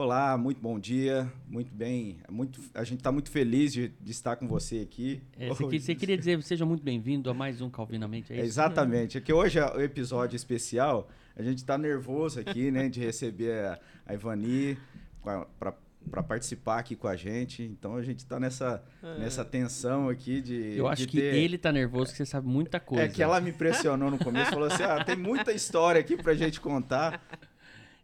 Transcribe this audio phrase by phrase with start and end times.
[0.00, 2.20] Olá, muito bom dia, muito bem.
[2.30, 5.20] Muito, a gente está muito feliz de, de, estar com você aqui.
[5.38, 8.46] É, você, você, queria dizer, seja muito bem-vindo a mais um Calvinamente, é isso?
[8.46, 12.98] exatamente, é que hoje é o episódio especial, a gente está nervoso aqui, né, de
[12.98, 14.78] receber a, a Ivani
[15.22, 17.62] para participar aqui com a gente.
[17.62, 19.18] Então a gente está nessa, é.
[19.18, 20.78] nessa tensão aqui de.
[20.78, 21.34] Eu acho de que ter...
[21.34, 23.04] ele está nervoso, que você sabe muita coisa.
[23.04, 26.32] É que ela me pressionou no começo, falou assim: ah, tem muita história aqui para
[26.32, 27.22] a gente contar.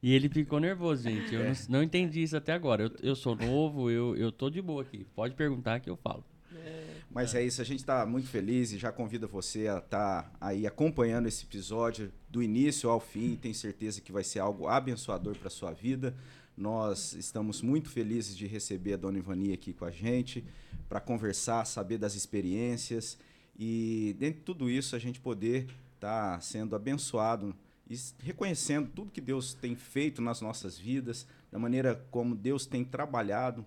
[0.03, 1.35] E ele ficou nervoso, gente.
[1.35, 1.49] Eu é.
[1.49, 2.85] não, não, entendi isso até agora.
[2.85, 5.07] Eu, eu sou novo, eu, eu tô de boa aqui.
[5.14, 6.25] Pode perguntar que eu falo.
[6.54, 6.96] É.
[7.11, 10.32] Mas é isso, a gente está muito feliz e já convida você a estar tá
[10.40, 13.37] aí acompanhando esse episódio do início ao fim.
[13.37, 16.15] Tenho certeza que vai ser algo abençoador para sua vida.
[16.57, 20.45] Nós estamos muito felizes de receber a Dona Ivani aqui com a gente
[20.89, 23.18] para conversar, saber das experiências
[23.59, 27.54] e dentro de tudo isso a gente poder estar tá sendo abençoado
[27.89, 32.84] e reconhecendo tudo que Deus tem feito nas nossas vidas, da maneira como Deus tem
[32.84, 33.64] trabalhado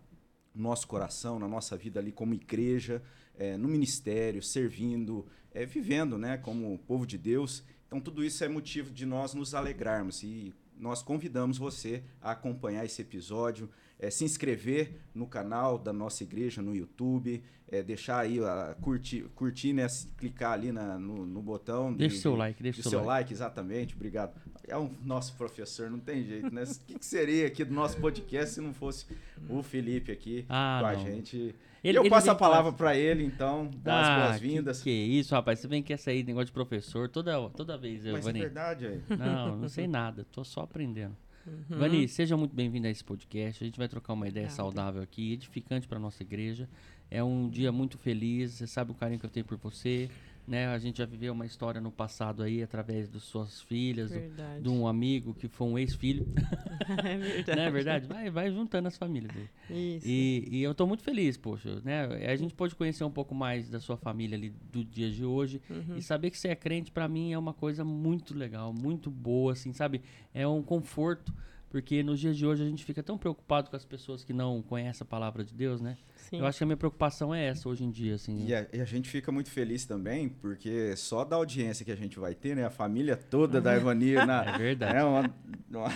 [0.54, 3.02] no nosso coração, na nossa vida ali como igreja,
[3.38, 7.64] é, no ministério, servindo, é, vivendo né, como povo de Deus.
[7.88, 12.86] Então, tudo isso é motivo de nós nos alegrarmos e nós convidamos você a acompanhar
[12.86, 18.40] esse episódio, é, se inscrever no canal da nossa igreja no YouTube, é, deixar aí,
[18.40, 19.86] a, curtir, curtir né,
[20.18, 21.94] clicar ali na, no, no botão.
[21.94, 23.10] Deixa o seu like, deixa o seu, seu like.
[23.10, 23.34] like.
[23.34, 24.34] Exatamente, obrigado.
[24.68, 26.64] É o nosso professor, não tem jeito, né?
[26.64, 29.06] O que, que, seria aqui do nosso podcast se não fosse
[29.50, 31.56] o Felipe aqui ah, com a gente?
[31.84, 34.78] Ele, eu passo a palavra para ele, então, dar ah, as boas-vindas.
[34.82, 38.04] Que, que isso, rapaz, você vem que essa aí, negócio de professor, toda, toda vez,
[38.06, 38.40] Mas Vani.
[38.40, 39.02] é verdade aí.
[39.18, 41.16] Não, não sei nada, tô só aprendendo.
[41.46, 41.78] Uhum.
[41.78, 43.64] Vani, seja muito bem-vindo a esse podcast.
[43.64, 46.70] A gente vai trocar uma ideia saudável aqui, edificante para nossa igreja.
[47.10, 48.54] É um dia muito feliz.
[48.54, 50.10] Você sabe o carinho que eu tenho por você.
[50.50, 50.66] Né?
[50.66, 54.68] A gente já viveu uma história no passado aí, através das suas filhas, do, de
[54.68, 56.28] um amigo que foi um ex-filho.
[57.06, 57.56] é verdade.
[57.56, 58.08] Não é verdade?
[58.08, 59.98] Vai, vai juntando as famílias aí.
[59.98, 60.08] Isso.
[60.08, 61.80] E, e eu estou muito feliz, poxa.
[61.84, 62.04] Né?
[62.26, 65.62] A gente pode conhecer um pouco mais da sua família ali do dia de hoje.
[65.70, 65.98] Uhum.
[65.98, 69.54] E saber que você é crente, para mim, é uma coisa muito legal, muito boa,
[69.54, 70.02] assim, sabe?
[70.34, 71.32] É um conforto.
[71.70, 74.62] Porque nos dias de hoje a gente fica tão preocupado com as pessoas que não
[74.62, 75.98] conhecem a palavra de Deus, né?
[76.16, 76.40] Sim.
[76.40, 78.46] Eu acho que a minha preocupação é essa hoje em dia, assim.
[78.46, 81.96] E a, e a, gente fica muito feliz também, porque só da audiência que a
[81.96, 82.66] gente vai ter, né?
[82.66, 84.40] A família toda da Ivania na.
[84.50, 84.98] É verdade.
[84.98, 85.36] É uma,
[85.70, 85.90] uma,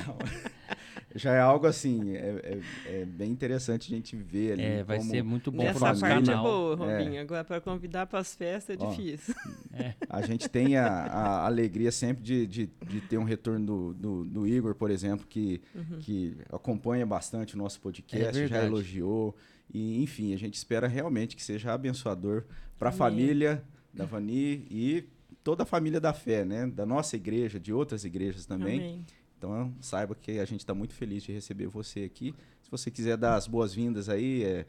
[1.15, 4.63] já é algo assim, é, é, é, bem interessante a gente ver ali.
[4.63, 6.45] É, vai ser muito bom para o nosso parte canal.
[6.45, 7.15] é boa, Robinho.
[7.15, 7.19] É.
[7.19, 9.35] Agora, para convidar para as festas é Ó, difícil.
[9.75, 9.95] É.
[10.07, 14.23] A gente tem a, a alegria sempre de, de, de, ter um retorno do, do,
[14.23, 15.97] do Igor, por exemplo, que, uhum.
[15.99, 19.35] que acompanha bastante o nosso podcast, é já elogiou.
[19.73, 22.43] E, enfim, a gente espera realmente que seja abençoador
[22.77, 25.05] para a família da Vani e
[25.43, 26.67] toda a família da fé, né?
[26.67, 28.79] Da nossa igreja, de outras igrejas também.
[28.79, 29.05] Amém.
[29.43, 32.33] Então, saiba que a gente está muito feliz de receber você aqui.
[32.61, 34.65] Se você quiser dar as boas-vindas aí, é,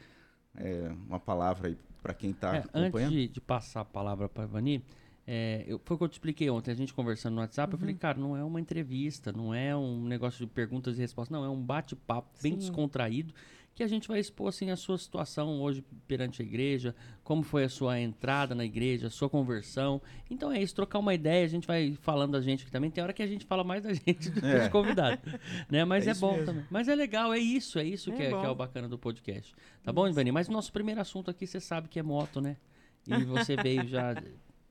[0.57, 3.13] é, uma palavra aí para quem está é, acompanhando.
[3.13, 4.85] Antes de, de, passar a palavra para a Vani,
[5.25, 7.77] é, eu, foi o que eu te expliquei ontem, a gente conversando no WhatsApp, uhum.
[7.77, 11.33] eu falei, cara, não é uma entrevista, não é um negócio de perguntas e respostas,
[11.33, 13.33] não, é um bate-papo bem descontraído
[13.75, 17.65] que a gente vai expor assim a sua situação hoje perante a igreja, como foi
[17.65, 20.01] a sua entrada na igreja, a sua conversão.
[20.31, 22.91] Então é isso, trocar uma ideia, a gente vai falando da gente aqui também.
[22.91, 24.69] Tem hora que a gente fala mais da gente do que é.
[24.69, 25.35] convidados,
[25.69, 25.85] né?
[25.85, 26.47] Mas é, é bom mesmo.
[26.47, 26.65] também.
[26.71, 28.99] Mas é legal, é isso, é isso é que, é, que, é, o bacana do
[28.99, 29.55] podcast.
[29.83, 30.31] Tá bom, Ivani?
[30.31, 32.57] Mas o nosso primeiro assunto aqui, você sabe que é moto, né?
[33.07, 34.15] E você veio já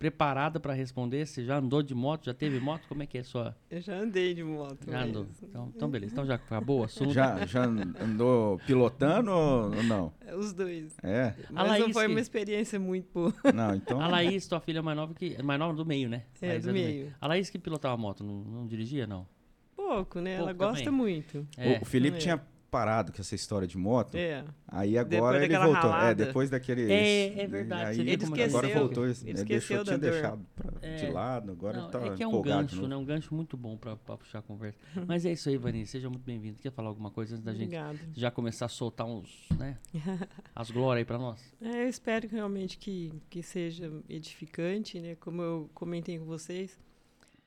[0.03, 1.25] preparada para responder?
[1.25, 2.25] Você já andou de moto?
[2.25, 2.85] Já teve moto?
[2.89, 3.55] Como é que é a sua?
[3.69, 4.79] Eu já andei de moto.
[4.85, 5.25] Já andou.
[5.41, 6.11] Então, então, beleza.
[6.11, 7.13] Então já acabou o assunto.
[7.13, 10.11] Já, já andou pilotando ou não?
[10.37, 10.97] Os dois.
[11.01, 11.33] É.
[11.49, 12.11] Mas Laís não foi que...
[12.11, 13.33] uma experiência muito boa.
[13.53, 14.01] Não, então...
[14.01, 15.41] A Laís, tua filha mais nova, que...
[15.41, 16.23] mais nova do meio, né?
[16.41, 16.87] É, Laís do, é do meio.
[16.87, 17.15] meio.
[17.21, 19.25] A Laís que pilotava a moto, não, não dirigia, não?
[19.73, 20.35] Pouco, né?
[20.35, 20.99] Pouco Ela gosta também.
[20.99, 21.47] muito.
[21.57, 21.77] É.
[21.77, 22.41] O, o Felipe tinha
[22.73, 24.15] parado com essa história de moto.
[24.15, 24.43] É.
[24.67, 25.75] Aí agora ele voltou.
[25.75, 26.23] É, ralada.
[26.23, 26.91] É, depois daquele.
[26.91, 27.91] É, é verdade.
[27.91, 29.05] Aí, ele esqueceu, agora voltou.
[29.05, 30.11] Ele, ele deixou, tinha dor.
[30.11, 30.95] deixado pra, é.
[30.95, 32.95] de lado, agora Não, tá É que é um gancho, né?
[32.95, 34.79] Um gancho muito bom pra, pra puxar a conversa.
[35.07, 35.85] Mas é isso aí, Vani.
[35.85, 36.59] Seja muito bem-vindo.
[36.59, 37.95] Quer falar alguma coisa antes da Obrigado.
[37.95, 39.77] gente já começar a soltar uns, né?
[40.55, 41.39] as glórias aí pra nós?
[41.61, 45.15] É, eu espero realmente que, que seja edificante, né?
[45.19, 46.79] Como eu comentei com vocês.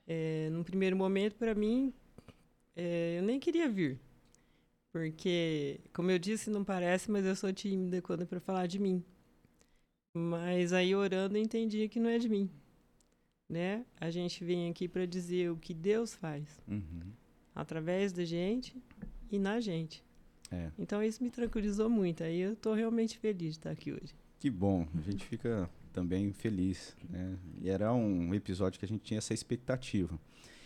[0.06, 1.92] É, num primeiro momento, para mim,
[2.76, 3.98] é, eu nem queria vir.
[4.96, 8.78] Porque, como eu disse, não parece, mas eu sou tímida quando é para falar de
[8.78, 9.04] mim.
[10.16, 12.48] Mas aí orando eu entendi que não é de mim,
[13.46, 13.84] né?
[14.00, 17.12] A gente vem aqui para dizer o que Deus faz uhum.
[17.54, 18.82] através da gente
[19.30, 20.02] e na gente.
[20.50, 20.70] É.
[20.78, 22.24] Então isso me tranquilizou muito.
[22.24, 24.14] Aí eu estou realmente feliz de estar aqui hoje.
[24.38, 24.88] Que bom.
[24.96, 27.36] A gente fica também feliz, né?
[27.60, 30.18] E era um episódio que a gente tinha essa expectativa.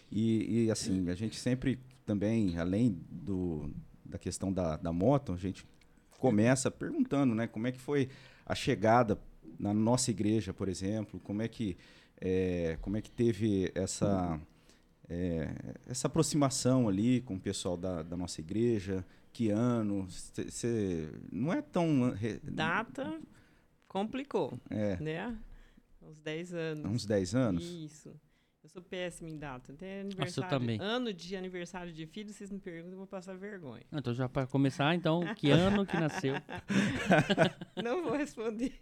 [0.09, 3.69] E, e assim, a gente sempre também, além do
[4.11, 5.65] da questão da, da moto, a gente
[6.19, 7.47] começa perguntando, né?
[7.47, 8.09] Como é que foi
[8.45, 9.19] a chegada
[9.59, 11.19] na nossa igreja, por exemplo?
[11.21, 11.77] Como é que,
[12.21, 14.39] é, como é que teve essa,
[15.09, 15.55] é,
[15.87, 19.05] essa aproximação ali com o pessoal da, da nossa igreja?
[19.33, 20.07] Que ano?
[20.09, 22.13] Você não é tão...
[22.43, 23.21] Data
[23.89, 24.97] complicou, é.
[25.01, 25.39] né?
[26.03, 26.93] Uns 10 anos.
[26.93, 27.65] Uns 10 anos?
[27.65, 28.13] Isso.
[28.63, 29.73] Eu sou péssima em data.
[29.73, 30.79] Até aniversário, Nossa, eu também.
[30.81, 33.85] ano de aniversário de filho, vocês me perguntam, eu vou passar vergonha.
[33.91, 35.51] Ah, Então, já para começar, então, que
[35.83, 36.35] ano que nasceu?
[37.83, 38.77] Não vou responder.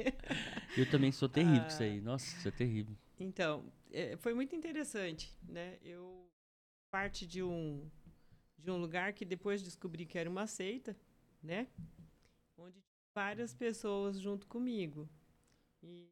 [0.76, 1.86] Eu também sou terrível com isso Ah.
[1.86, 2.00] aí.
[2.00, 2.96] Nossa, isso é terrível.
[3.20, 5.78] Então, é, foi muito interessante, né?
[5.82, 6.28] Eu
[6.90, 7.88] parte de um
[8.58, 10.96] de um lugar que depois descobri que era uma seita,
[11.40, 11.68] né?
[12.56, 12.82] Onde
[13.14, 15.08] várias pessoas junto comigo.
[15.80, 16.08] E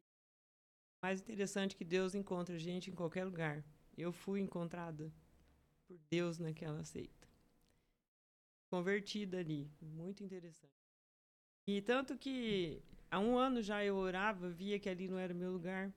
[1.01, 3.63] mais interessante que Deus encontra a gente em qualquer lugar.
[3.97, 5.11] Eu fui encontrada
[5.87, 7.27] por Deus naquela seita.
[8.69, 10.73] Convertida ali, muito interessante.
[11.65, 15.51] E tanto que há um ano já eu orava, via que ali não era meu
[15.51, 15.93] lugar.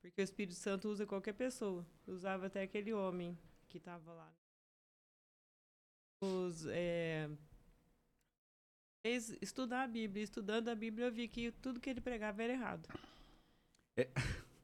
[0.00, 1.86] Porque o Espírito Santo usa qualquer pessoa.
[2.06, 3.36] Usava até aquele homem
[3.68, 4.32] que estava lá.
[6.22, 7.28] Os, é,
[9.40, 10.22] estudar a Bíblia.
[10.22, 12.88] Estudando a Bíblia, eu vi que tudo que ele pregava era errado.
[13.96, 14.08] É.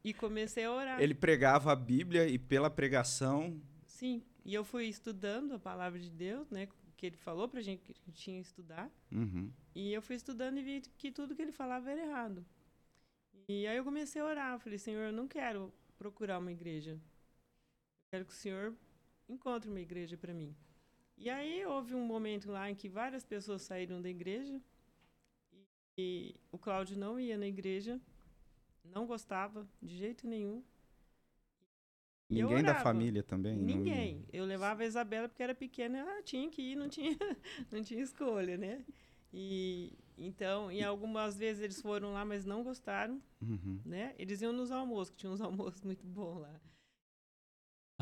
[0.05, 1.01] E comecei a orar.
[1.01, 3.61] Ele pregava a Bíblia e pela pregação...
[3.87, 4.23] Sim.
[4.45, 6.69] E eu fui estudando a palavra de Deus, né?
[6.97, 8.91] Que ele falou pra gente que tinha que estudar.
[9.11, 9.53] Uhum.
[9.75, 12.45] E eu fui estudando e vi que tudo que ele falava era errado.
[13.49, 14.59] E aí eu comecei a orar.
[14.59, 16.93] Falei, Senhor, eu não quero procurar uma igreja.
[16.93, 17.01] Eu
[18.11, 18.75] quero que o Senhor
[19.29, 20.55] encontre uma igreja para mim.
[21.17, 24.61] E aí houve um momento lá em que várias pessoas saíram da igreja.
[25.53, 25.65] E,
[25.97, 28.01] e o Cláudio não ia na igreja.
[28.85, 30.63] Não gostava de jeito nenhum.
[32.29, 33.57] Ninguém da família também?
[33.57, 33.65] não?
[33.65, 34.25] Ninguém.
[34.33, 37.17] Eu levava a Isabela porque era pequena, ela tinha que ir, não tinha,
[37.71, 38.85] não tinha escolha, né?
[39.33, 43.81] E então, e algumas vezes eles foram lá, mas não gostaram, Uhum.
[43.85, 44.15] né?
[44.19, 46.61] Eles iam nos almoços, que tinha uns almoços muito bons lá.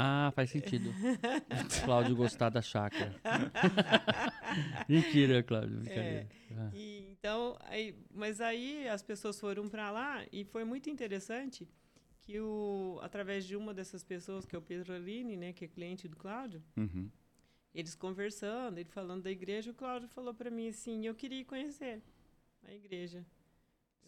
[0.02, 0.91] Ah, faz sentido.
[1.85, 3.14] Cláudio gostar da chácara.
[4.88, 5.76] Mentira, Cláudio.
[5.81, 6.29] Brincadeira.
[6.56, 6.70] Ah.
[6.75, 11.69] E, então, aí, mas aí as pessoas foram para lá e foi muito interessante
[12.20, 15.69] que o através de uma dessas pessoas, que é o Pedro Aline, né, que é
[15.69, 17.11] cliente do Cláudio, Uhum.
[17.75, 22.02] eles conversando, ele falando da igreja, o Cláudio falou para mim assim, eu queria conhecer
[22.67, 23.25] a igreja.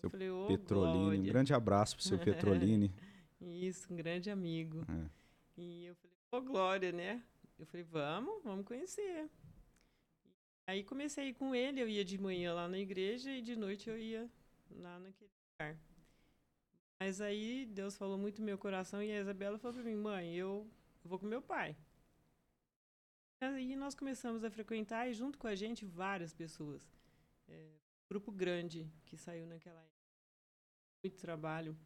[0.00, 0.98] Seu eu falei, ô, Petrolini.
[0.98, 1.32] Um Glória.
[1.32, 2.92] grande abraço pro seu Petrolini.
[3.40, 4.84] Isso, um grande amigo.
[4.88, 5.21] É.
[5.56, 7.22] E eu falei, ô Glória, né?
[7.58, 9.30] Eu falei, vamos, vamos conhecer.
[10.66, 13.98] Aí comecei com ele, eu ia de manhã lá na igreja e de noite eu
[13.98, 14.30] ia
[14.70, 15.78] lá naquele lugar.
[17.00, 20.34] Mas aí Deus falou muito no meu coração e a Isabela falou pra mim, mãe,
[20.34, 20.70] eu
[21.04, 21.76] vou com meu pai.
[23.40, 26.88] Aí nós começamos a frequentar e junto com a gente várias pessoas.
[27.48, 27.72] É,
[28.08, 30.06] grupo grande que saiu naquela época.
[31.02, 31.76] Muito trabalho.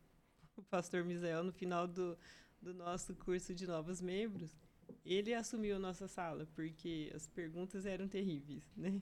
[0.55, 2.19] O pastor Misael, no final do,
[2.61, 4.57] do nosso curso de novos membros,
[5.05, 9.01] ele assumiu a nossa sala, porque as perguntas eram terríveis, né?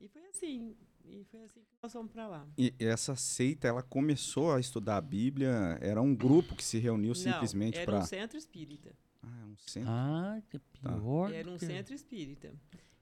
[0.00, 2.48] E foi assim, e foi assim que nós fomos para lá.
[2.58, 7.14] E essa seita, ela começou a estudar a Bíblia, era um grupo que se reuniu
[7.14, 8.00] simplesmente Não, era para...
[8.00, 8.94] um centro espírita.
[9.22, 9.90] Ah, é um centro.
[9.90, 11.32] Ah, que pior.
[11.32, 12.54] Era um centro espírita.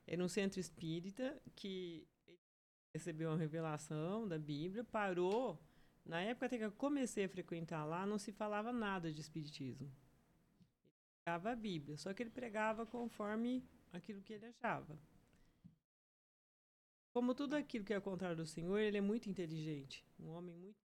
[0.06, 2.06] Era um centro espírita que
[2.92, 5.60] recebeu uma revelação da Bíblia, parou.
[6.04, 9.90] Na época que eu comecei a frequentar lá, não se falava nada de espiritismo.
[10.58, 10.68] Ele
[11.24, 14.98] pregava a Bíblia, só que ele pregava conforme aquilo que ele achava.
[17.12, 20.54] Como tudo aquilo que é ao contrário do Senhor, ele é muito inteligente, um homem
[20.56, 20.84] muito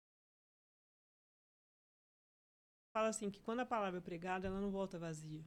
[2.96, 5.44] fala assim que quando a palavra é pregada, ela não volta vazia.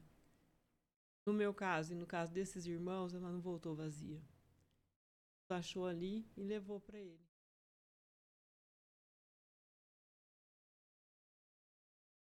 [1.26, 4.22] No meu caso e no caso desses irmãos, ela não voltou vazia.
[5.48, 7.29] Achou ali e levou para ele.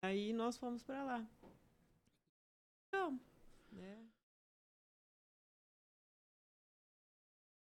[0.01, 1.27] Aí nós fomos para lá.
[2.87, 3.19] Então,
[3.71, 4.05] né?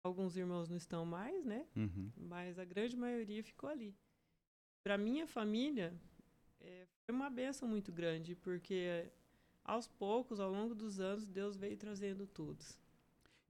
[0.03, 1.65] Alguns irmãos não estão mais, né?
[1.75, 2.11] Uhum.
[2.17, 3.95] Mas a grande maioria ficou ali.
[4.83, 5.93] Para minha família,
[6.59, 9.09] eh, foi uma benção muito grande, porque
[9.63, 12.77] aos poucos, ao longo dos anos, Deus veio trazendo todos.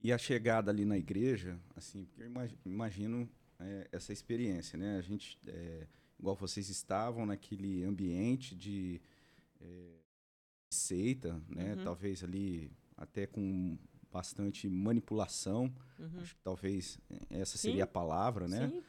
[0.00, 3.28] E a chegada ali na igreja, assim, porque eu imagi- imagino
[3.58, 4.98] é, essa experiência, né?
[4.98, 5.86] A gente, é,
[6.24, 8.98] igual vocês estavam naquele ambiente de
[9.60, 9.98] é,
[10.70, 11.74] seita, né?
[11.74, 11.84] Uhum.
[11.84, 13.76] Talvez ali até com
[14.10, 15.70] bastante manipulação.
[15.98, 16.20] Uhum.
[16.22, 17.68] Acho que talvez essa Sim.
[17.68, 18.68] seria a palavra, né?
[18.70, 18.82] Sim,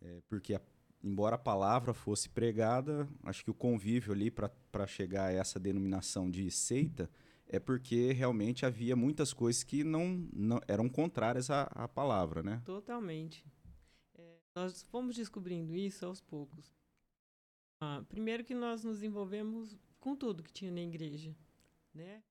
[0.00, 0.60] É, porque a-
[1.04, 6.28] embora a palavra fosse pregada, acho que o convívio ali para chegar a essa denominação
[6.28, 7.08] de seita
[7.46, 12.60] é porque realmente havia muitas coisas que não, não eram contrárias à, à palavra, né?
[12.64, 13.44] Totalmente.
[14.54, 16.72] Nós fomos descobrindo isso aos poucos.
[17.80, 21.34] Ah, primeiro que nós nos envolvemos com tudo que tinha na igreja,
[21.94, 22.22] né?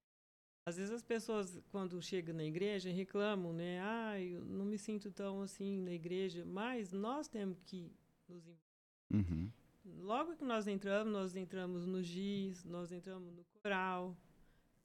[0.65, 3.81] Às vezes as pessoas, quando chegam na igreja, reclamam, né?
[3.81, 6.45] Ah, eu não me sinto tão assim na igreja.
[6.45, 7.91] Mas nós temos que
[8.29, 8.59] nos envolver.
[9.11, 9.51] Uhum.
[10.03, 14.15] Logo que nós entramos, nós entramos no GIS, nós entramos no coral.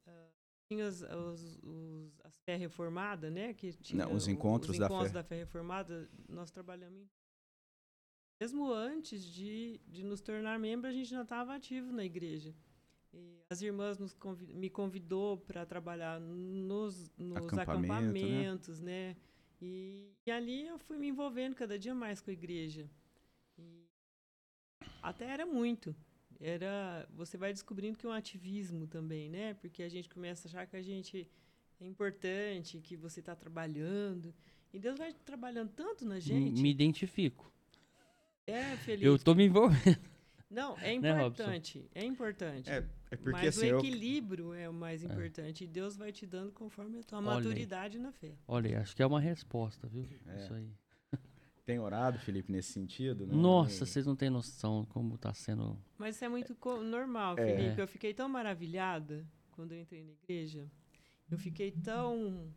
[0.07, 0.33] Uh,
[0.69, 3.53] tinha os, os, os, as fé reformada, né?
[3.53, 5.15] Que tinha Não, os encontros, os da, encontros fé.
[5.15, 6.09] da fé reformada.
[6.27, 7.09] Nós trabalhamos em...
[8.41, 12.55] Mesmo antes de, de nos tornar membro, a gente já estava ativo na igreja.
[13.13, 19.11] E as irmãs nos convid me convidou para trabalhar nos, nos Acampamento, acampamentos, né?
[19.11, 19.17] né?
[19.61, 22.91] E, e, ali eu fui me envolvendo cada dia mais com a igreja.
[23.59, 23.87] E
[25.03, 25.97] até era muito.
[26.39, 29.55] Era, você vai descobrindo que é um ativismo também, né?
[29.55, 31.27] Porque a gente começa a achar que a gente
[31.81, 34.35] é importante, que você está trabalhando.
[34.75, 36.61] E Deus vai trabalhando tanto na gente.
[36.61, 37.51] Me identifico.
[38.47, 39.05] É, Felipe.
[39.05, 39.99] Eu tô me envolvendo.
[40.49, 41.79] Não, é importante.
[41.81, 42.71] Né, é importante.
[42.71, 44.55] É, é porque Mas assim, o equilíbrio eu...
[44.55, 45.65] é o mais importante.
[45.65, 45.67] É.
[45.67, 48.03] E Deus vai te dando conforme a tua olha maturidade aí.
[48.03, 48.33] na fé.
[48.47, 50.07] Olha, acho que é uma resposta, viu?
[50.27, 50.37] É.
[50.37, 50.71] Isso aí.
[51.67, 53.27] Tem orado, Felipe, nesse sentido?
[53.27, 53.35] Né?
[53.35, 55.77] Nossa, vocês não têm noção como está sendo.
[55.99, 57.81] Mas isso é muito normal, Felipe.
[57.81, 60.71] Eu fiquei tão maravilhada quando eu entrei na igreja.
[61.29, 62.55] Eu fiquei tão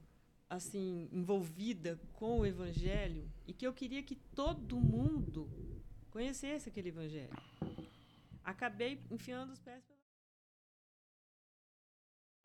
[0.47, 5.49] assim envolvida com o evangelho e que eu queria que todo mundo
[6.19, 7.35] conhecesse aquele evangelho.
[8.43, 9.99] Acabei enfiando os pés pelas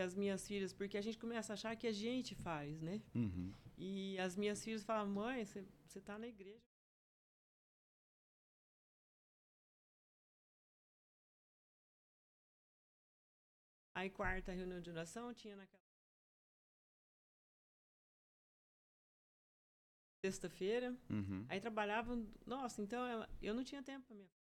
[0.07, 2.97] as minhas filhas, porque a gente começa a achar que a gente faz, né?
[3.15, 3.53] Uhum.
[3.77, 6.63] E as minhas filhas falam, mãe, você está na igreja.
[13.97, 15.84] Aí, quarta reunião de oração, tinha naquela.
[20.25, 20.97] Sexta-feira.
[21.11, 21.45] Uhum.
[21.51, 22.17] Aí trabalhava.
[22.47, 24.31] Nossa, então ela, eu não tinha tempo para minha.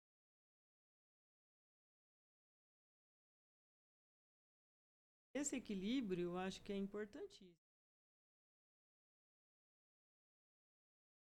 [5.34, 7.54] Esse equilíbrio eu acho que é importantíssimo.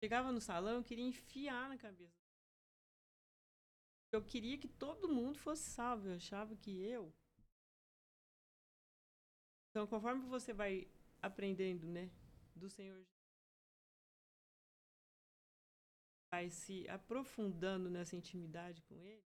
[0.03, 2.21] Chegava no salão, eu queria enfiar na cabeça.
[4.11, 6.09] Eu queria que todo mundo fosse salvo.
[6.09, 7.11] Eu achava que eu.
[9.71, 10.87] Então, conforme você vai
[11.23, 12.11] aprendendo, né,
[12.55, 13.03] do Senhor
[16.33, 19.23] vai se aprofundando nessa intimidade com Ele.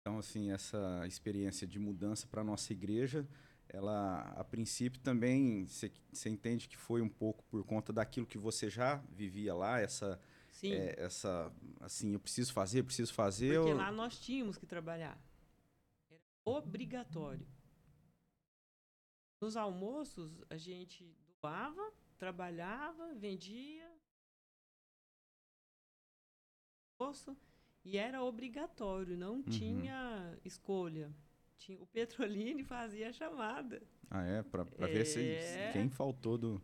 [0.00, 3.28] Então, assim, essa experiência de mudança para a nossa igreja,
[3.68, 8.70] ela, a princípio, também, você entende que foi um pouco por conta daquilo que você
[8.70, 10.20] já vivia lá, essa...
[10.52, 10.72] Sim.
[10.72, 13.56] É, essa, assim, eu preciso fazer, eu preciso fazer.
[13.56, 13.76] Porque ou...
[13.76, 15.20] lá nós tínhamos que trabalhar.
[16.08, 17.46] Era obrigatório.
[19.42, 21.14] Nos almoços, a gente
[21.50, 23.88] doava, trabalhava, vendia,
[27.84, 29.42] e era obrigatório, não Uhum.
[29.44, 31.14] tinha escolha.
[31.58, 33.80] Tinha, o Petrolini fazia a chamada.
[34.10, 34.42] Ah, é?
[34.42, 35.72] Para ver se, É.
[35.72, 36.60] quem faltou do...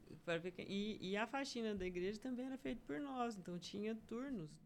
[0.56, 4.50] Quem- e, e a faxina da igreja também era feita por nós, então tinha turnos.
[4.50, 4.62] dos-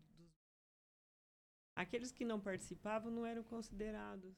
[1.75, 4.35] Aqueles que não participavam não eram considerados.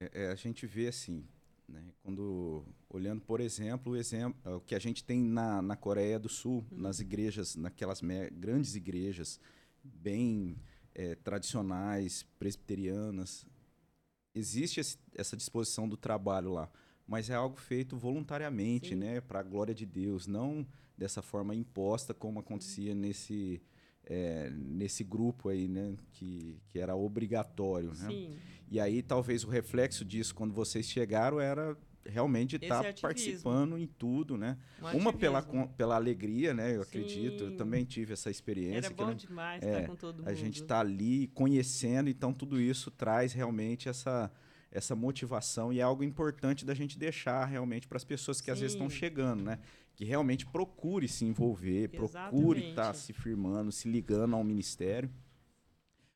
[0.00, 1.26] É, é, a gente vê assim,
[1.70, 6.18] né, quando olhando, por exemplo, o exemplo o que a gente tem na, na Coreia
[6.18, 6.78] do Sul, Uhum.
[6.80, 8.00] nas igrejas, naquelas
[8.32, 9.40] grandes igrejas
[9.82, 10.56] bem
[10.94, 13.46] é, tradicionais, presbiterianas,
[14.34, 16.70] existe esse- essa disposição do trabalho lá,
[17.06, 18.96] mas é algo feito voluntariamente, Sim.
[18.96, 23.62] né, para a glória de Deus, não dessa forma imposta como acontecia nesse
[24.10, 28.08] é, nesse grupo aí, né, que, que era obrigatório, né?
[28.08, 28.36] Sim.
[28.68, 33.00] E aí talvez o reflexo disso quando vocês chegaram era realmente estar ativismo.
[33.02, 34.56] participando em tudo, né?
[34.82, 35.42] um Uma pela,
[35.76, 36.74] pela alegria, né?
[36.76, 37.44] Eu acredito.
[37.44, 37.56] Eu Sim.
[37.56, 38.86] também tive essa experiência.
[38.86, 40.28] Era bom demais é, estar com todo mundo.
[40.28, 44.30] a gente está ali conhecendo, então tudo isso traz realmente essa,
[44.72, 48.60] essa motivação e é algo importante da gente deixar realmente para as pessoas que às
[48.60, 48.96] vezes estão Sim.
[48.96, 49.58] chegando, né?
[49.94, 55.10] Que realmente procure se envolver, procure estar se firmando, se ligando ao ministério,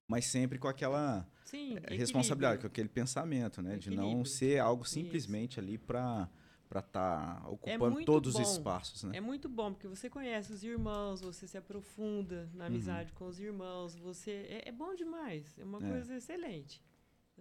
[0.09, 3.77] mas sempre com aquela Sim, é, responsabilidade, com aquele pensamento, né?
[3.77, 6.29] De não ser algo simplesmente ali para
[6.67, 8.51] para estar ocupando É muito todos os bom.
[8.53, 9.19] espaços, né?
[9.19, 13.39] É muito bom, porque você conhece os irmãos, você se aprofunda na amizade com os
[13.39, 14.31] irmãos, você...
[14.49, 15.89] É, é bom demais, é uma É.
[15.89, 16.83] coisa excelente.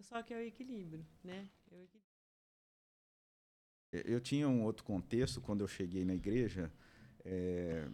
[0.02, 1.48] Só que é o equilíbrio, né?
[1.72, 2.03] É o equilíbrio.
[4.06, 6.72] Eu tinha um outro contexto quando eu cheguei na igreja.
[7.24, 7.88] é,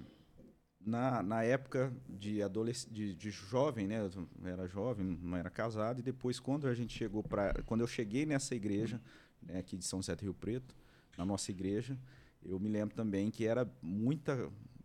[0.79, 3.99] na, na época de, adolesc de, de jovem, né?
[3.99, 5.99] Eu era jovem, não era casado.
[5.99, 7.53] E depois, quando a gente chegou para...
[7.65, 9.01] Quando eu cheguei nessa igreja,
[9.41, 10.75] né, aqui de São José do Rio Preto,
[11.17, 11.97] na nossa igreja,
[12.43, 14.31] eu me lembro também que era muita...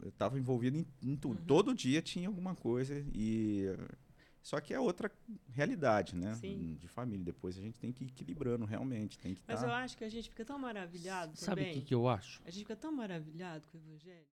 [0.02, 1.38] Eu estava envolvido em, em tudo.
[1.38, 1.47] Uhum.
[1.47, 3.64] Todo dia tinha alguma coisa e...
[4.44, 5.10] Só que é outra
[5.48, 6.34] realidade, né?
[6.34, 6.76] Sim.
[6.78, 7.24] De família.
[7.24, 9.18] Depois a gente tem que ir equilibrando realmente.
[9.18, 9.66] Tem que Mas tá...
[9.66, 12.42] eu acho que a gente fica tão maravilhado Sabe o que, que eu acho?
[12.44, 14.26] A gente fica tão maravilhado com o evangelho.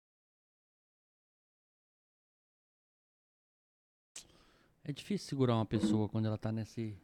[4.83, 7.00] É difícil segurar uma pessoa quando ela tá nesse.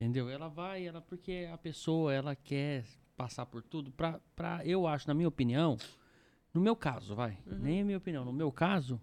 [0.00, 0.28] Entendeu?
[0.28, 2.84] Ela vai, ela porque a pessoa ela quer
[3.16, 3.92] passar por tudo.
[3.92, 5.78] Pra, pra, eu acho, na minha opinião,
[6.52, 7.58] no meu caso, vai, uhum.
[7.58, 9.00] nem a minha opinião, no meu caso,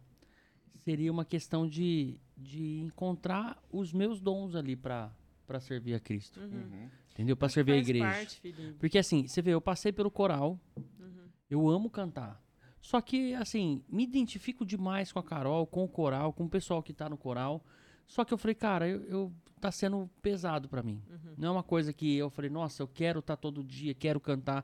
[0.75, 5.12] seria uma questão de, de encontrar os meus dons ali para
[5.60, 6.39] servir a Cristo.
[6.39, 6.48] Uhum.
[6.48, 6.89] uhum.
[7.13, 7.36] Entendeu?
[7.36, 8.06] Para servir a igreja.
[8.06, 11.27] Parte, porque assim, você vê, eu passei pelo coral, uhum.
[11.50, 12.39] eu amo cantar.
[12.79, 16.84] Só que, assim, me identifico demais com a Carol, com o coral, com o pessoal
[16.84, 17.65] que tá no coral.
[18.06, 21.01] Só que eu falei, cara, eu, eu tá sendo pesado para mim.
[21.10, 21.34] Uhum.
[21.38, 24.20] Não é uma coisa que eu falei, nossa, eu quero estar tá todo dia, quero
[24.20, 24.63] cantar.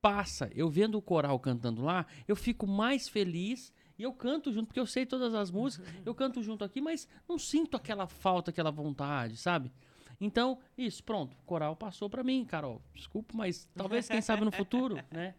[0.00, 4.68] Passa, eu vendo o coral cantando lá, eu fico mais feliz e eu canto junto,
[4.68, 6.02] porque eu sei todas as músicas, uhum.
[6.06, 9.70] eu canto junto aqui, mas não sinto aquela falta, aquela vontade, sabe?
[10.18, 12.80] Então, isso, pronto, coral passou para mim, Carol.
[12.94, 15.34] Desculpa, mas talvez, quem sabe no futuro, né?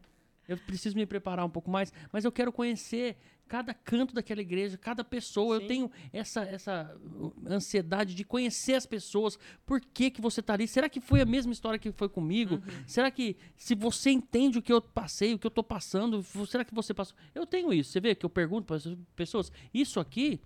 [0.47, 3.17] Eu preciso me preparar um pouco mais, mas eu quero conhecer
[3.51, 5.57] cada canto daquela igreja, cada pessoa.
[5.57, 5.61] Sim.
[5.61, 6.97] Eu tenho essa, essa
[7.45, 9.37] ansiedade de conhecer as pessoas.
[9.65, 10.69] Por que, que você está ali?
[10.69, 12.55] Será que foi a mesma história que foi comigo?
[12.55, 12.83] Uhum.
[12.87, 16.63] Será que se você entende o que eu passei, o que eu estou passando, será
[16.63, 17.13] que você passou?
[17.35, 17.91] Eu tenho isso.
[17.91, 20.39] Você vê que eu pergunto para as pessoas, isso aqui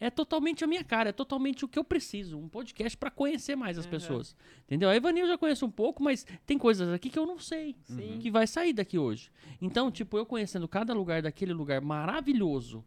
[0.00, 2.38] é totalmente a minha cara, é totalmente o que eu preciso.
[2.38, 3.90] Um podcast para conhecer mais as uhum.
[3.90, 4.34] pessoas.
[4.64, 4.88] Entendeu?
[4.88, 7.76] A Evani eu já conheço um pouco, mas tem coisas aqui que eu não sei.
[7.84, 8.18] Sim.
[8.18, 9.30] Que vai sair daqui hoje.
[9.60, 12.82] Então, tipo, eu conhecendo cada lugar daquele lugar maravilhoso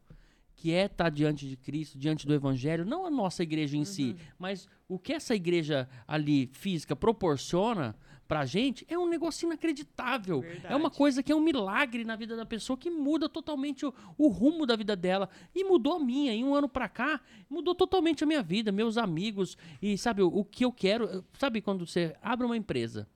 [0.56, 3.80] que é estar tá diante de Cristo, diante do Evangelho, não a nossa igreja em
[3.80, 3.86] uhum.
[3.86, 7.96] si, mas o que essa igreja ali física proporciona
[8.34, 10.42] pra gente é um negócio inacreditável.
[10.42, 10.74] Verdade.
[10.74, 13.94] É uma coisa que é um milagre na vida da pessoa que muda totalmente o,
[14.18, 15.30] o, rumo da vida dela.
[15.54, 16.34] E mudou a minha.
[16.34, 19.56] Em um ano pra cá, mudou totalmente a minha vida, meus amigos.
[19.80, 21.24] E sabe, o, o que eu quero.
[21.38, 23.08] Sabe quando você abre uma empresa?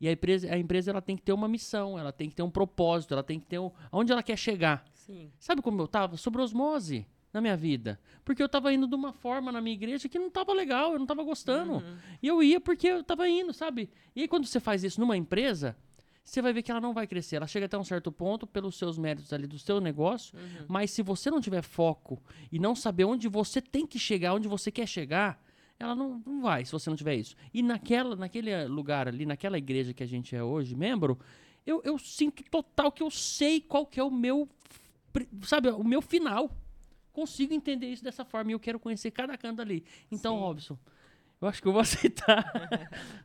[0.00, 2.42] E a empresa, a empresa ela tem que ter uma missão, ela tem que ter
[2.42, 4.82] um propósito, ela tem que ter um, aonde ela quer chegar.
[4.94, 5.30] Sim.
[5.38, 6.16] Sabe como eu tava?
[6.16, 8.00] Sobre osmose na minha vida.
[8.24, 10.98] Porque eu tava indo de uma forma na minha igreja que não tava legal, eu
[10.98, 11.74] não tava gostando.
[11.74, 11.96] Uhum.
[12.22, 13.90] E eu ia porque eu tava indo, sabe?
[14.14, 15.76] E aí quando você faz isso numa empresa,
[16.24, 17.36] você vai ver que ela não vai crescer.
[17.36, 20.66] Ela chega até um certo ponto pelos seus méritos ali do seu negócio, uhum.
[20.68, 24.46] mas se você não tiver foco e não saber onde você tem que chegar, onde
[24.46, 25.42] você quer chegar,
[25.78, 27.34] ela não, não vai se você não tiver isso.
[27.52, 31.18] E naquela, naquele lugar ali, naquela igreja que a gente é hoje, membro,
[31.66, 34.48] eu, eu sinto total que eu sei qual que é o meu,
[35.42, 36.48] sabe, o meu final
[37.14, 39.84] consigo entender isso dessa forma e eu quero conhecer cada canto ali.
[40.10, 40.40] Então, Sim.
[40.40, 40.78] Robson,
[41.40, 42.44] eu acho que eu vou aceitar.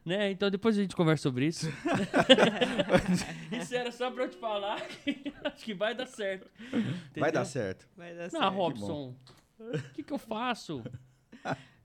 [0.06, 0.32] né?
[0.32, 1.68] Então depois a gente conversa sobre isso.
[3.52, 6.50] isso era só pra eu te falar que acho que vai dar certo.
[6.68, 6.94] Entendeu?
[7.18, 7.90] Vai dar certo.
[7.98, 8.42] Vai dar certo.
[8.42, 9.16] Não, Robson,
[9.60, 10.84] o que, que eu faço?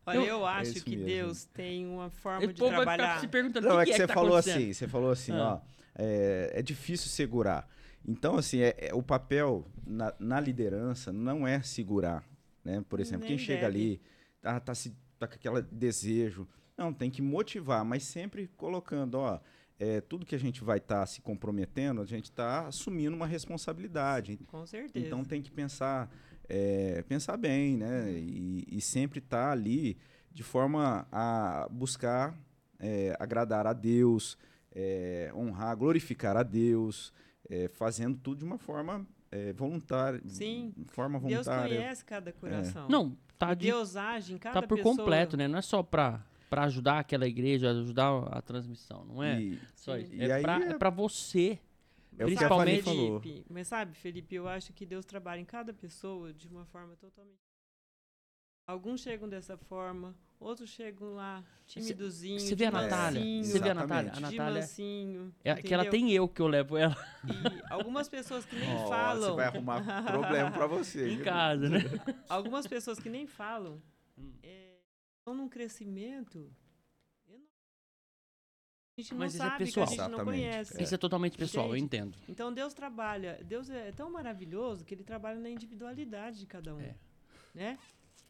[0.07, 1.07] Olha, eu, eu acho é que mesmo.
[1.07, 2.85] Deus tem uma forma de trabalhar.
[2.85, 4.73] Vai ficar se perguntando Não, que é que, que, você é que tá falou assim,
[4.73, 5.55] você falou assim, ah.
[5.55, 5.61] ó,
[5.95, 7.67] é, é difícil segurar.
[8.07, 12.25] Então, assim, é, é o papel na, na, liderança não é segurar,
[12.65, 12.85] né?
[12.89, 13.67] Por exemplo, Nem quem chega deve.
[13.67, 14.01] ali,
[14.43, 16.47] tá, tá, se, tá com aquele desejo.
[16.77, 19.41] Não, tem que motivar, mas sempre colocando, ó,
[19.79, 23.27] é, tudo que a gente vai estar tá se comprometendo, a gente está assumindo uma
[23.27, 24.39] responsabilidade.
[24.47, 25.07] Com certeza.
[25.07, 26.11] Então tem que pensar,
[26.49, 28.13] é, pensar bem, né?
[28.13, 29.97] E, e sempre estar tá ali
[30.33, 32.37] de forma a buscar
[32.79, 34.37] é, agradar a Deus,
[34.75, 37.13] é, honrar, glorificar a Deus,
[37.49, 40.21] é, fazendo tudo de uma forma é, voluntária.
[40.27, 40.73] Sim.
[40.89, 41.69] Forma voluntária.
[41.69, 42.87] Deus conhece cada coração.
[42.87, 42.91] É.
[42.91, 44.97] Não, tá de, Deus age em cada Tá por pessoa.
[44.97, 45.49] completo, né?
[45.49, 49.41] Não é só para para ajudar aquela igreja, ajudar a transmissão, não é?
[49.41, 50.13] E, só isso.
[50.15, 50.69] É para é...
[50.69, 51.59] é você.
[52.17, 53.21] É principalmente falou.
[53.21, 56.95] Felipe, mas sabe, Felipe, eu acho que Deus trabalha em cada pessoa de uma forma
[56.95, 57.43] totalmente
[58.67, 62.41] Alguns chegam dessa forma, outros chegam lá timidozinho.
[62.41, 63.45] Você vê a Natália?
[63.45, 64.13] Você vê a Natália?
[64.15, 66.97] A Natália mansinho, é, que ela tem eu que eu levo ela.
[67.25, 69.31] E algumas pessoas que nem oh, falam.
[69.31, 71.13] Você vai arrumar problema para você.
[71.13, 71.81] em casa, né?
[72.27, 73.83] Algumas pessoas que nem falam
[74.17, 74.33] hum.
[74.43, 74.77] é,
[75.19, 76.51] estão num crescimento.
[78.97, 79.85] A gente não Mas sabe, é pessoal.
[79.85, 80.19] a gente Exatamente.
[80.19, 80.83] não conhece.
[80.83, 81.81] Isso é totalmente pessoal, Entende?
[81.81, 82.19] eu entendo.
[82.29, 86.81] Então Deus trabalha, Deus é tão maravilhoso que ele trabalha na individualidade de cada um.
[86.81, 86.95] É.
[87.53, 87.79] Né?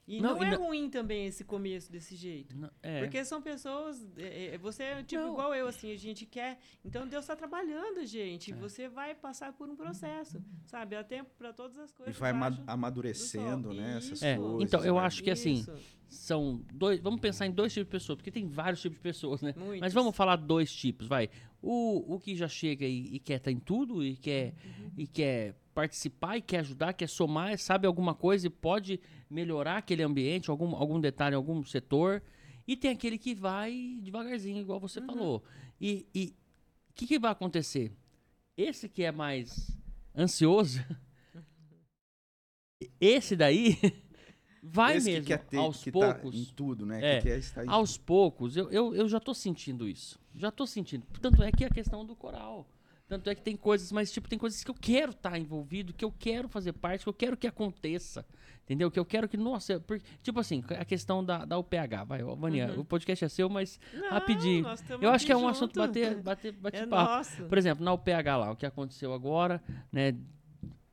[0.07, 0.67] E não, não é não...
[0.67, 2.57] ruim também esse começo desse jeito.
[2.57, 3.01] Não, é.
[3.01, 4.07] Porque são pessoas.
[4.19, 5.33] É, é você é tipo não.
[5.33, 6.59] igual eu, assim, a gente quer.
[6.85, 8.53] Então Deus está trabalhando, gente.
[8.53, 8.55] É.
[8.57, 10.43] Você vai passar por um processo.
[10.67, 10.95] Sabe?
[10.95, 12.15] Há tempo para todas as coisas.
[12.15, 12.33] E vai
[12.67, 13.97] amadurecendo, né?
[13.97, 14.37] Essas é.
[14.37, 14.63] coisas.
[14.63, 15.01] Então, eu né?
[15.01, 15.55] acho que assim.
[15.55, 15.73] Isso.
[16.07, 17.01] São dois.
[17.01, 19.53] Vamos pensar em dois tipos de pessoas, porque tem vários tipos de pessoas, né?
[19.57, 19.81] Muitos.
[19.81, 21.29] Mas vamos falar dois tipos, vai.
[21.61, 24.91] O, o que já chega e, e quer estar tá em tudo e quer, uhum.
[24.99, 29.01] e quer participar e quer ajudar, quer somar, sabe alguma coisa e pode
[29.35, 32.23] melhorar aquele ambiente, algum, algum detalhe, algum setor.
[32.67, 35.07] E tem aquele que vai devagarzinho, igual você uhum.
[35.07, 35.45] falou.
[35.81, 36.07] E
[36.89, 37.93] o que, que vai acontecer?
[38.57, 39.77] Esse que é mais
[40.17, 40.79] ansioso,
[43.01, 43.77] esse daí
[44.63, 46.31] vai esse mesmo, ter, aos tá poucos.
[46.31, 47.17] Tá em tudo, né?
[47.17, 48.05] É, que quer estar em aos tudo.
[48.05, 50.19] poucos, eu, eu, eu já tô sentindo isso.
[50.37, 51.05] Já tô sentindo.
[51.21, 52.67] Tanto é que a questão do coral.
[53.07, 55.93] Tanto é que tem coisas, mas tipo, tem coisas que eu quero estar tá envolvido,
[55.93, 58.25] que eu quero fazer parte, que eu quero que aconteça.
[58.65, 58.91] Entendeu?
[58.91, 62.73] Que eu quero que, nossa, porque, tipo assim, a questão da, da UPH, vai, Vania,
[62.73, 62.81] uhum.
[62.81, 64.65] o podcast é seu, mas Não, rapidinho.
[65.03, 65.51] Eu acho que é um junto.
[65.51, 67.13] assunto bater, bater, bater é papo.
[67.13, 67.45] Nosso.
[67.45, 69.63] Por exemplo, na UPH lá, o que aconteceu agora,
[69.93, 70.17] né,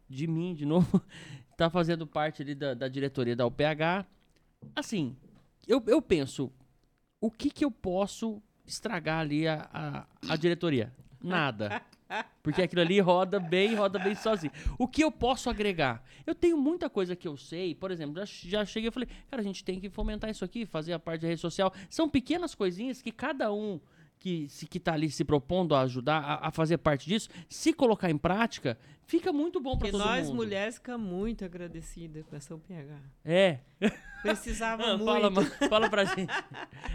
[0.10, 1.02] de mim, de novo,
[1.56, 4.06] tá fazendo parte ali da, da diretoria da UPH.
[4.76, 5.16] Assim,
[5.66, 6.52] eu, eu penso,
[7.22, 10.94] o que que eu posso estragar ali a, a, a diretoria?
[11.24, 11.82] Nada.
[12.44, 14.52] Porque aquilo ali roda bem, roda bem sozinho.
[14.78, 16.04] O que eu posso agregar?
[16.26, 19.42] Eu tenho muita coisa que eu sei, por exemplo, já, já cheguei e falei, cara,
[19.42, 21.74] a gente tem que fomentar isso aqui, fazer a parte da rede social.
[21.90, 23.80] São pequenas coisinhas que cada um
[24.22, 28.10] que que está ali se propondo a ajudar a, a, fazer parte disso, se colocar
[28.10, 30.36] em prática, fica muito bom para todo nós, mundo.
[30.38, 33.02] nós mulheres ficamos muito agradecidas com essa UPH.
[33.26, 33.60] É.
[34.22, 35.06] Precisava ah, muito.
[35.06, 36.32] Fala, fala pra gente.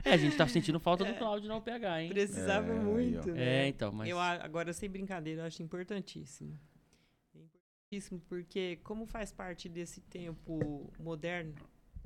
[0.05, 2.09] É, a gente tá sentindo falta do Cláudio na UPH, hein?
[2.11, 3.33] Precisava é, muito.
[3.33, 3.65] Né?
[3.65, 4.09] É, então, mas...
[4.09, 6.57] Eu, agora, sem brincadeira, eu acho importantíssimo.
[7.35, 11.55] É importantíssimo porque, como faz parte desse tempo moderno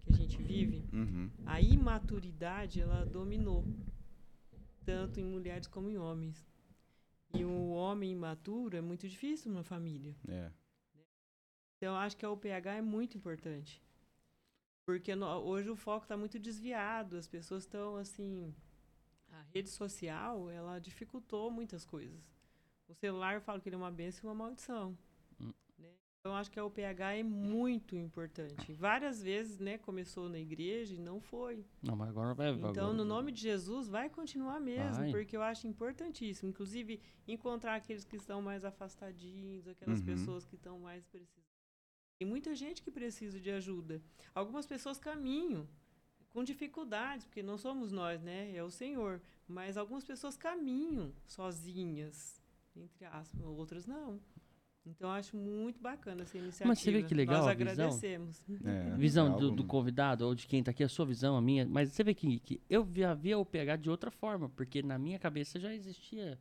[0.06, 1.30] que a gente vive, uhum.
[1.44, 3.66] a imaturidade, ela dominou
[4.85, 6.47] tanto em mulheres como em homens.
[7.35, 10.16] E o homem imaturo é muito difícil numa família.
[10.29, 10.51] É.
[11.77, 13.83] Então, eu acho que a UPH é muito importante.
[14.85, 18.55] Porque no, hoje o foco está muito desviado, as pessoas estão assim.
[19.31, 22.21] A rede social, ela dificultou muitas coisas.
[22.88, 24.99] O celular, eu falo que ele é uma bênção e uma maldição.
[26.20, 28.74] Então, acho que a UPH é muito importante.
[28.74, 31.64] Várias vezes, né, começou na igreja e não foi.
[31.83, 32.50] Não, mas agora vai.
[32.50, 32.92] Então, agora...
[32.92, 35.11] no nome de Jesus, vai continuar mesmo, vai.
[35.11, 36.50] porque eu acho importantíssimo.
[36.50, 40.04] Inclusive, encontrar aqueles que estão mais afastadinhos, aquelas uhum.
[40.04, 41.40] pessoas que estão mais precisando.
[42.18, 44.02] Tem muita gente que precisa de ajuda.
[44.35, 45.66] Algumas pessoas caminham
[46.28, 48.54] com dificuldades, porque não somos nós, né?
[48.54, 49.22] É o Senhor.
[49.48, 52.38] Mas algumas pessoas caminham sozinhas,
[52.76, 54.20] entre aspas, outras não.
[54.87, 56.69] Então, acho muito bacana essa iniciativa.
[56.69, 57.73] Mas você vê que legal Nós a visão.
[57.73, 58.43] agradecemos.
[58.64, 61.66] É, visão do, do, convidado ou de quem está aqui, a sua visão, a minha.
[61.66, 65.19] Mas você vê que, que eu via o PH de outra forma, porque na minha
[65.19, 66.38] cabeça já existia,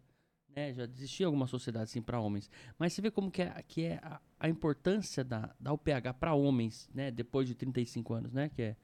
[0.56, 0.73] né?
[0.73, 2.49] Já existia alguma sociedade assim para homens.
[2.78, 6.34] Mas você vê como que é, que é a, a importância da, da UPH para
[6.34, 7.12] homens, né?
[7.12, 8.49] Depois de 35 anos, né?
[8.49, 8.75] Que é,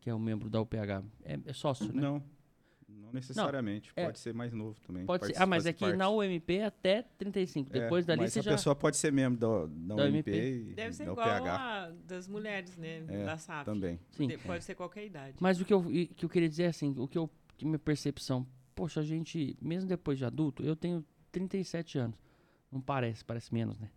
[0.00, 1.04] que é um membro da UPH.
[1.22, 2.02] É, é sócio, né?
[2.02, 2.22] Não.
[3.00, 5.04] Não necessariamente, não, pode é, ser mais novo também.
[5.06, 5.96] Pode ser, ah, mas é que parte.
[5.96, 7.70] na UMP é até 35.
[7.70, 8.50] É, Depois dali mas você a já...
[8.52, 12.76] pessoa pode ser membro da, da, da UMP, e Deve ser igual a das mulheres,
[12.76, 13.04] né?
[13.08, 13.64] É, da SAF.
[13.64, 14.00] Também.
[14.12, 14.28] Sim.
[14.38, 15.36] Pode ser qualquer idade.
[15.40, 17.78] Mas o que eu, que eu queria dizer é assim, o que eu que minha
[17.78, 22.18] percepção, poxa, a gente, mesmo depois de adulto, eu tenho 37 anos.
[22.70, 23.90] Não parece, parece menos, né?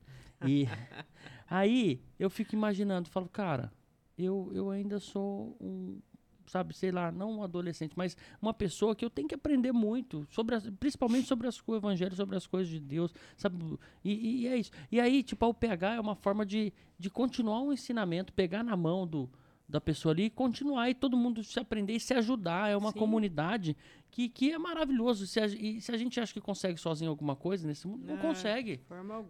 [0.46, 0.66] E
[1.50, 3.72] aí eu fico imaginando, falo, cara,
[4.18, 6.00] eu, eu ainda sou um,
[6.48, 10.26] sabe, sei lá, não um adolescente, mas uma pessoa que eu tenho que aprender muito,
[10.30, 13.58] sobre as, principalmente sobre as, o evangelho, sobre as coisas de Deus, sabe?
[14.04, 14.72] E, e, é isso.
[14.92, 18.76] E aí, tipo, o PH é uma forma de, de continuar um ensinamento, pegar na
[18.76, 19.30] mão do,
[19.68, 22.70] da pessoa ali e continuar e todo mundo se aprender e se ajudar.
[22.70, 23.00] É uma Sim.
[23.00, 23.76] comunidade
[24.10, 25.28] que, que é maravilhoso.
[25.28, 28.16] Se a, e se a gente acha que consegue sozinho alguma coisa nesse mundo, não,
[28.16, 28.80] não consegue.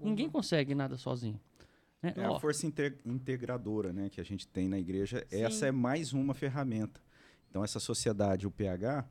[0.02, 1.40] Ninguém consegue nada sozinho.
[2.02, 2.14] Né?
[2.16, 2.68] É a força
[3.06, 5.26] integradora né, que a gente tem na igreja.
[5.30, 5.42] Sim.
[5.42, 7.02] Essa é mais uma ferramenta.
[7.58, 9.04] Então, essa sociedade, o pH,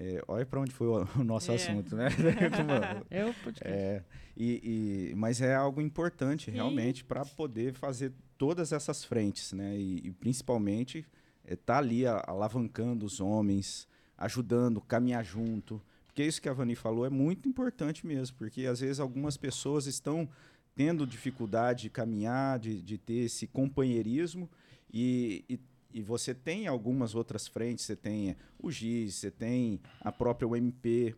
[0.00, 1.56] é, olha para onde foi o, o nosso é.
[1.56, 2.08] assunto, né?
[3.10, 4.02] é o É,
[4.34, 6.52] e, e, mas é algo importante, Sim.
[6.52, 9.76] realmente, para poder fazer todas essas frentes, né?
[9.76, 11.06] E, e principalmente
[11.44, 15.78] estar é, tá ali a, alavancando os homens, ajudando, caminhar junto.
[16.06, 19.86] Porque isso que a Vani falou é muito importante mesmo, porque às vezes algumas pessoas
[19.86, 20.26] estão
[20.74, 24.48] tendo dificuldade de caminhar, de, de ter esse companheirismo
[24.90, 25.60] e, e
[25.92, 31.14] e você tem algumas outras frentes, você tem o GIS, você tem a própria UMP,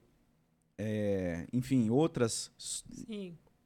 [0.76, 2.50] é, enfim, outras,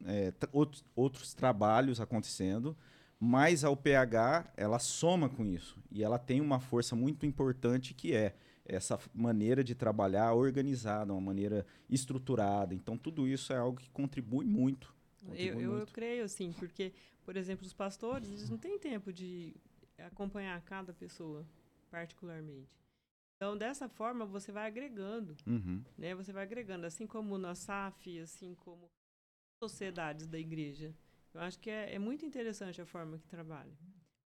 [0.05, 2.77] é, outros, outros trabalhos acontecendo,
[3.21, 5.77] Mas a UPH, ela soma com isso.
[5.91, 11.21] E ela tem uma força muito importante que é essa maneira de trabalhar organizada, uma
[11.21, 12.75] maneira estruturada.
[12.75, 14.95] Então, tudo isso é algo que contribui muito.
[15.25, 15.89] Contribui eu, eu, muito.
[15.89, 16.93] eu creio, assim, porque,
[17.25, 19.57] por exemplo, os pastores, eles não têm tempo de
[20.07, 21.47] acompanhar cada pessoa
[21.91, 22.79] particularmente.
[23.37, 25.85] Então, dessa forma, você vai agregando, uhum.
[25.97, 26.15] né?
[26.15, 28.91] Você vai agregando, assim como na SAF, assim como
[29.63, 30.95] sociedades da igreja.
[31.33, 33.73] Eu acho que é, é muito interessante a forma que trabalha.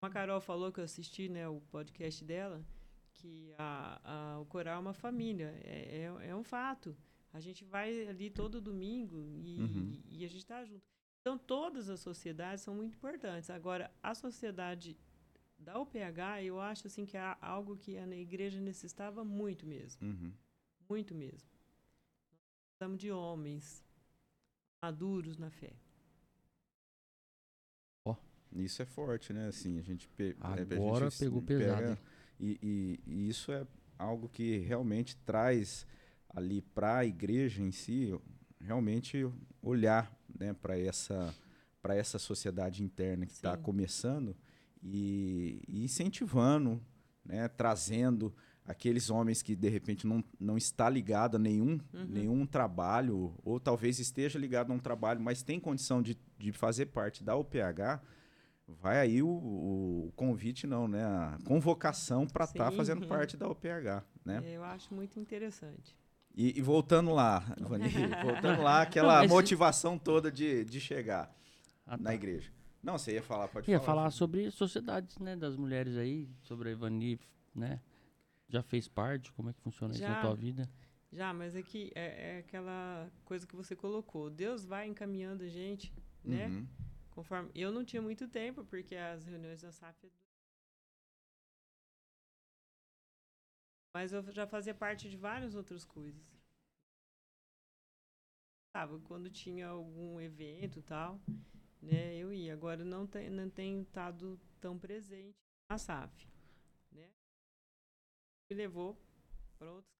[0.03, 2.65] Uma Carol falou que eu assisti, né, o podcast dela,
[3.13, 5.55] que a, a, o coral é uma família.
[5.65, 6.97] É, é, é, um fato.
[7.33, 10.03] A gente vai ali todo domingo e, uhum.
[10.07, 10.85] e, e a gente está junto.
[11.21, 13.51] Então, todas as sociedades são muito importantes.
[13.51, 14.97] Agora, a sociedade
[15.65, 20.07] da UPH, eu acho assim que é algo que a igreja necessitava muito mesmo.
[20.07, 20.33] Uhum.
[20.89, 21.49] Muito mesmo.
[21.49, 23.83] Nós precisamos de homens
[24.83, 25.73] maduros na fé.
[28.05, 28.15] Oh.
[28.53, 29.49] Isso é forte, né?
[29.49, 31.99] Assim, a gente, pe Agora a gente pegou pesado.
[32.39, 33.67] E, e, e, isso é
[33.99, 35.87] algo que realmente traz
[36.29, 38.13] ali para a igreja em si,
[38.61, 39.25] realmente
[39.63, 41.35] olhar né, para essa,
[41.91, 44.37] essa sociedade interna que está começando
[44.85, 46.81] e, e incentivando,
[47.25, 48.35] né, trazendo
[48.67, 52.07] aqueles homens que de repente não, não está ligado a nenhum, uhum.
[52.09, 56.87] nenhum trabalho, ou talvez esteja ligado a um trabalho, mas tem condição de, de fazer
[56.87, 58.01] parte da UPH,
[58.67, 61.05] vai aí o, o convite, não, né?
[61.05, 64.43] A convocação para estar tá fazendo parte da UPH, né?
[64.47, 65.95] Eu acho muito interessante.
[66.35, 67.89] E, e voltando lá, Vani,
[68.23, 71.35] voltando lá, aquela não, motivação toda de, de chegar
[71.87, 72.15] ah, na tá.
[72.15, 72.51] igreja.
[72.85, 73.83] Não, você ia falar, pode ia falar.
[73.83, 77.19] Ia falar sobre sociedades, né, das mulheres aí, sobre a Ivani,
[77.55, 77.81] né?
[78.47, 79.33] Já fez parte?
[79.33, 80.69] Como é que funciona já, isso na tua vida?
[81.11, 84.29] Já, mas aqui é, é, aquela coisa que você colocou.
[84.29, 85.93] Deus vai encaminhando a gente,
[86.23, 86.49] né?
[86.49, 86.67] Uhum.
[87.11, 90.11] Conforme eu não tinha muito tempo porque as reuniões da SAF
[93.95, 96.21] mas eu já fazia parte de várias outras coisas.
[98.73, 101.21] Sabe, quando tinha algum evento, tal,
[101.85, 102.17] né?
[102.17, 102.53] Eu ia.
[102.55, 105.37] Agora não, tem, não tenho estado tão presente
[105.69, 106.29] na SAF,
[106.93, 107.11] né?
[108.51, 108.99] Me levou
[109.59, 109.95] para outros.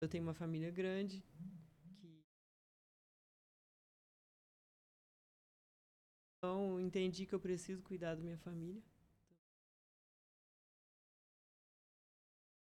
[0.00, 1.56] Eu tenho uma família grande que
[6.38, 8.82] então entendi que eu preciso cuidar da minha família.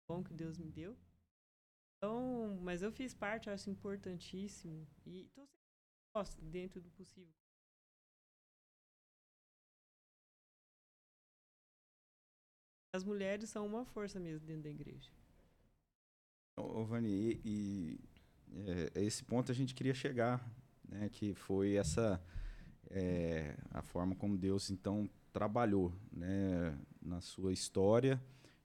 [0.07, 0.97] Bom que Deus me deu.
[2.03, 4.85] Então, mas eu fiz parte, acho importantíssimo.
[5.07, 7.33] E estou sempre dentro do possível.
[12.93, 15.13] As mulheres são uma força mesmo dentro da igreja.
[16.59, 18.01] Ô, Vani, e, e
[18.97, 20.45] é, esse ponto a gente queria chegar,
[20.85, 21.09] né?
[21.09, 22.21] Que foi essa
[22.91, 26.77] é, a forma como Deus então trabalhou, né?
[27.01, 28.21] Na sua história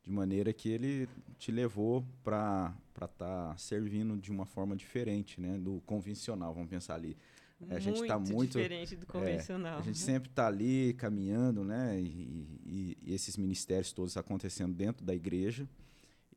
[0.08, 5.58] de maneira que ele te levou para estar tá servindo de uma forma diferente, né,
[5.58, 7.18] do convencional, vamos pensar ali.
[7.60, 9.80] Muito a gente está muito diferente do convencional.
[9.80, 14.74] É, a gente sempre está ali caminhando, né, e, e, e, esses ministérios todos acontecendo
[14.74, 15.68] dentro da igreja.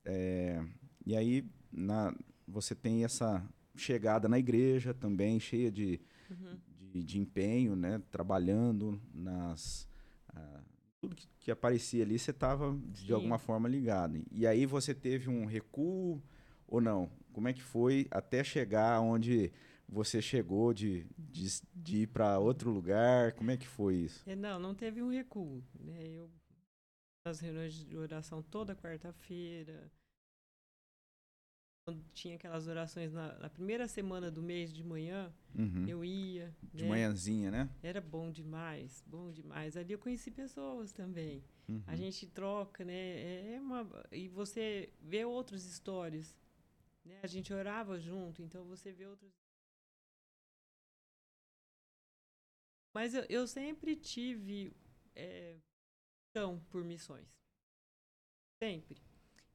[0.04, 0.60] É,
[1.06, 2.12] e aí na,
[2.48, 3.40] você tem essa
[3.76, 6.58] chegada na igreja também cheia de, uhum.
[6.92, 9.86] de, de, empenho, né, trabalhando nas
[10.34, 10.69] uh,
[11.00, 14.22] tudo que, que aparecia ali, você estava de alguma forma ligado.
[14.30, 16.22] E aí você teve um recuo
[16.68, 17.10] ou não?
[17.32, 19.52] Como é que foi até chegar onde
[19.88, 23.32] você chegou de, de, de ir para outro lugar?
[23.32, 24.22] Como é que foi isso?
[24.28, 25.62] É, não, não teve um recuo.
[25.80, 26.06] Né?
[26.06, 26.30] Eu
[27.24, 29.90] nas reuniões de oração toda quarta-feira,
[31.84, 35.88] quando tinha aquelas orações na, na, primeira semana do mês de manhã, uhum.
[35.88, 36.54] eu ia.
[36.72, 36.88] De né?
[36.88, 37.70] manhãzinha, né?
[37.82, 39.76] Era bom demais, bom demais.
[39.76, 41.42] Ali eu conheci pessoas também.
[41.68, 41.82] Uhum.
[41.86, 42.92] A gente troca, né?
[42.94, 46.36] É, é uma, e você vê outras histórias.
[47.04, 47.18] Né?
[47.22, 49.32] A gente orava junto, então você vê outras.
[52.92, 54.72] Mas eu, eu sempre tive
[55.14, 55.56] é,
[56.70, 57.28] por missões.
[58.62, 59.09] Sempre.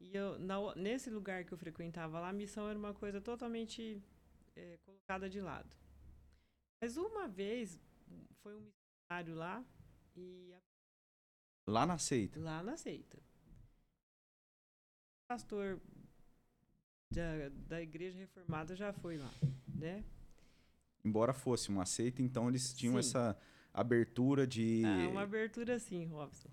[0.05, 4.01] E eu, na, nesse lugar que eu frequentava lá, a missão era uma coisa totalmente
[4.55, 5.75] é, colocada de lado.
[6.81, 7.79] Mas uma vez
[8.43, 9.65] foi um missionário lá
[10.15, 10.53] e.
[10.53, 10.59] A...
[11.67, 12.39] Lá na seita?
[12.39, 13.17] Lá na seita.
[13.17, 15.81] O pastor
[17.11, 19.31] da, da igreja reformada já foi lá,
[19.73, 20.03] né?
[21.03, 22.99] Embora fosse uma seita, então eles tinham sim.
[22.99, 23.37] essa
[23.73, 24.83] abertura de.
[24.85, 26.49] Ah, uma abertura sim, Robson.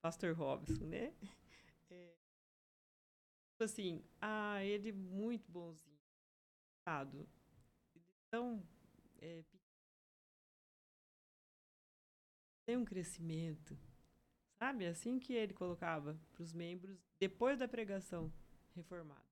[0.00, 1.12] Pastor Robson, né?
[3.58, 5.98] Tipo assim, ah, ele muito bonzinho.
[8.30, 8.62] Tão
[9.20, 9.42] é,
[12.64, 13.76] tem um crescimento.
[14.60, 14.86] Sabe?
[14.86, 18.32] Assim que ele colocava para os membros depois da pregação
[18.76, 19.26] reformada.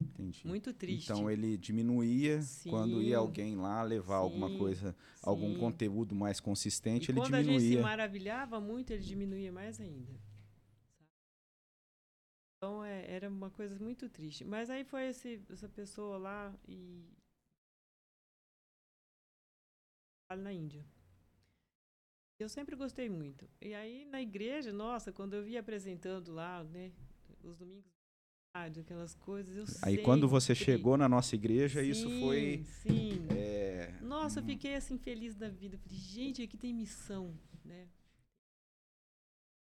[0.00, 0.46] Entendi.
[0.46, 1.10] Muito triste.
[1.10, 2.70] Então ele diminuía Sim.
[2.70, 5.58] quando ia alguém lá levar alguma Sim, coisa, algum sim.
[5.58, 7.82] conteúdo mais consistente, E ele quando a gente se diminuía.
[7.82, 10.14] maravilhava muito, ele diminuía mais ainda.
[12.66, 14.44] Então é, era uma coisa muito triste.
[14.44, 17.06] Mas aí foi esse, essa pessoa lá e.
[20.36, 20.84] na Índia.
[22.40, 23.48] Eu sempre gostei muito.
[23.62, 26.92] E aí na igreja, nossa, quando eu via apresentando lá, né,
[27.44, 27.86] os domingos,
[28.52, 33.28] aquelas coisas, eu Aí quando você chegou na nossa igreja, isso Sim, foi Sim.
[33.30, 35.78] é, Nossa, eu hum, fiquei assim feliz da vida.
[35.78, 37.86] Falei, gente, aqui tem missão, né?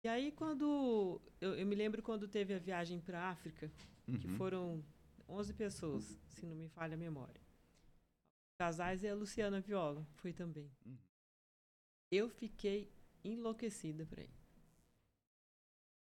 [0.04, 3.72] E aí quando eu, eu me lembro quando teve a viagem para África,
[4.20, 4.36] que uhum.
[4.36, 4.84] foram
[5.30, 7.40] 11 pessoas, se não me falha a memória.
[8.58, 10.72] Casais e a Luciana Viola foi também.
[10.86, 10.98] Uhum.
[12.12, 12.92] Eu fiquei
[13.24, 14.42] enlouquecida para ir.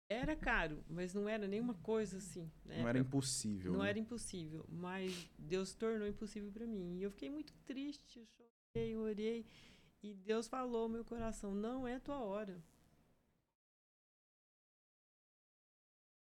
[0.08, 2.50] Era caro, mas não era nenhuma coisa assim.
[2.64, 2.82] né?
[2.82, 3.72] não era impossível.
[3.72, 3.88] Não né?
[3.88, 6.98] era impossível, mas Deus tornou impossível para mim.
[6.98, 9.46] E eu fiquei muito triste, eu chorei, eu orei.
[10.02, 12.62] E Deus falou ao meu coração: não é tua hora.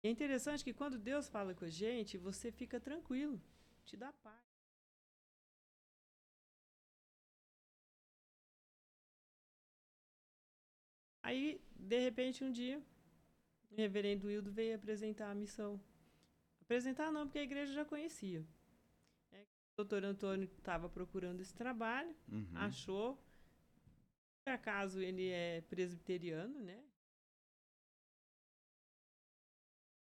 [0.08, 3.38] E é interessante que quando Deus fala com a gente, você fica tranquilo,
[3.84, 4.42] te dá paz.
[11.22, 12.82] Aí, de repente, um dia,
[13.70, 15.78] o reverendo Wildo veio apresentar a missão.
[16.62, 18.42] Apresentar não, porque a igreja já conhecia.
[19.30, 22.48] É, o doutor Antônio estava procurando esse trabalho, Uhum.
[22.54, 23.22] achou.
[24.42, 26.82] Por acaso ele é presbiteriano, né?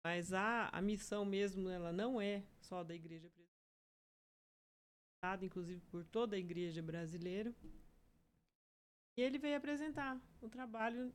[0.03, 3.29] Mas a, a missão mesmo, ela não é só da igreja
[5.21, 7.53] presbiteriana, inclusive por toda a igreja brasileira.
[9.17, 11.13] E ele veio apresentar o trabalho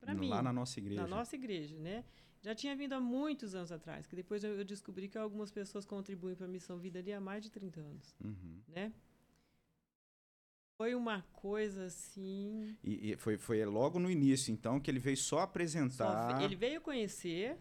[0.00, 1.02] para mim Lá na nossa igreja.
[1.02, 2.04] na nossa igreja, né?
[2.40, 6.34] Já tinha vindo há muitos anos atrás, que depois eu descobri que algumas pessoas contribuem
[6.36, 8.62] para a Missão Vida ali há mais de 30 anos, Uhum.
[8.68, 8.92] né?
[10.80, 12.76] Foi uma coisa assim.
[12.84, 16.44] E, e foi, foi logo no início, então, que ele veio só só apresentar ve-
[16.44, 17.58] ele veio conhecer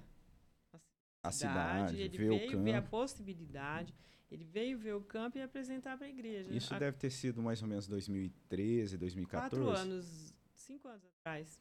[1.24, 2.90] a cidade, ele ver o veio ver a campo.
[2.92, 3.94] possibilidade,
[4.32, 6.54] ele veio ver o campo e apresentar para a igreja.
[6.54, 9.50] Isso há deve ter sido mais ou menos 2013, 2014.
[9.62, 11.60] quatro anos, cinco anos atrás.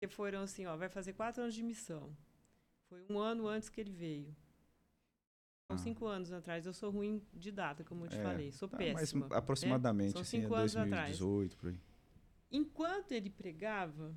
[0.00, 2.14] Que foram assim, ó, vai fazer quatro anos de missão.
[2.88, 4.36] Foi um ano antes que ele veio.
[5.68, 5.78] São Ah.
[5.78, 6.66] cinco anos atrás.
[6.66, 8.52] Eu sou ruim de data, como eu te É, falei.
[8.52, 9.26] Sou tá, péssima.
[9.28, 11.18] Mas aproximadamente, São assim, é cinco anos atrás.
[11.18, 11.80] 2018, por aí.
[12.52, 14.14] Enquanto ele pregava.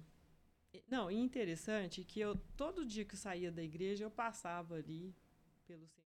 [0.87, 5.15] Não, e interessante que eu, todo dia que eu saía da igreja, eu passava ali
[5.65, 6.03] pelo centro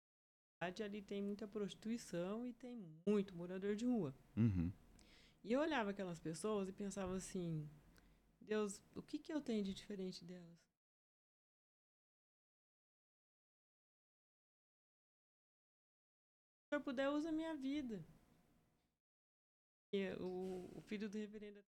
[0.61, 0.83] da cidade.
[0.83, 4.15] Ali tem muita prostituição e tem muito morador de rua.
[4.35, 4.71] Uhum.
[5.43, 7.69] E eu olhava aquelas pessoas e pensava assim:
[8.39, 10.57] Deus, o que, que eu tenho de diferente delas?
[16.59, 18.05] Se o senhor puder, usa a minha vida.
[19.91, 21.72] E o, o filho do reverendo.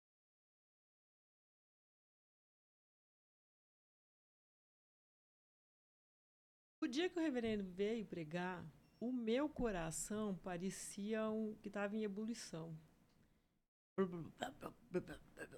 [6.81, 8.65] O dia que o reverendo veio pregar,
[8.99, 12.75] o meu coração parecia um que estava em ebulição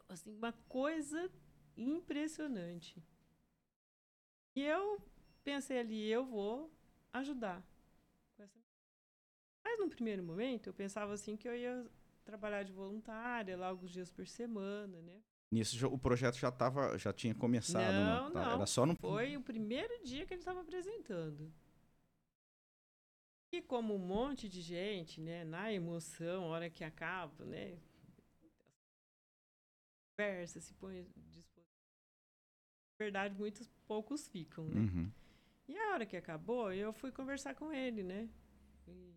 [0.09, 1.31] assim, uma coisa
[1.77, 3.01] impressionante.
[4.55, 5.01] E eu
[5.43, 6.71] pensei ali, eu vou
[7.13, 7.63] ajudar.
[9.63, 11.85] Mas no primeiro momento eu pensava assim que eu ia
[12.23, 15.21] trabalhar de voluntária lá alguns dias por semana, né?
[15.51, 18.51] Nisso o projeto já tava, já tinha começado, Não, Tá, não.
[18.53, 21.51] Era só no Foi o primeiro dia que ele estava apresentando.
[23.53, 27.77] E como um monte de gente, né, na emoção, hora que acaba, né,
[30.21, 31.63] conversa, se põe à disposição.
[31.63, 34.79] Na verdade, muitos poucos ficam, né?
[34.79, 35.11] Uhum.
[35.67, 38.29] E a hora que acabou, eu fui conversar com ele, né?
[38.87, 39.13] E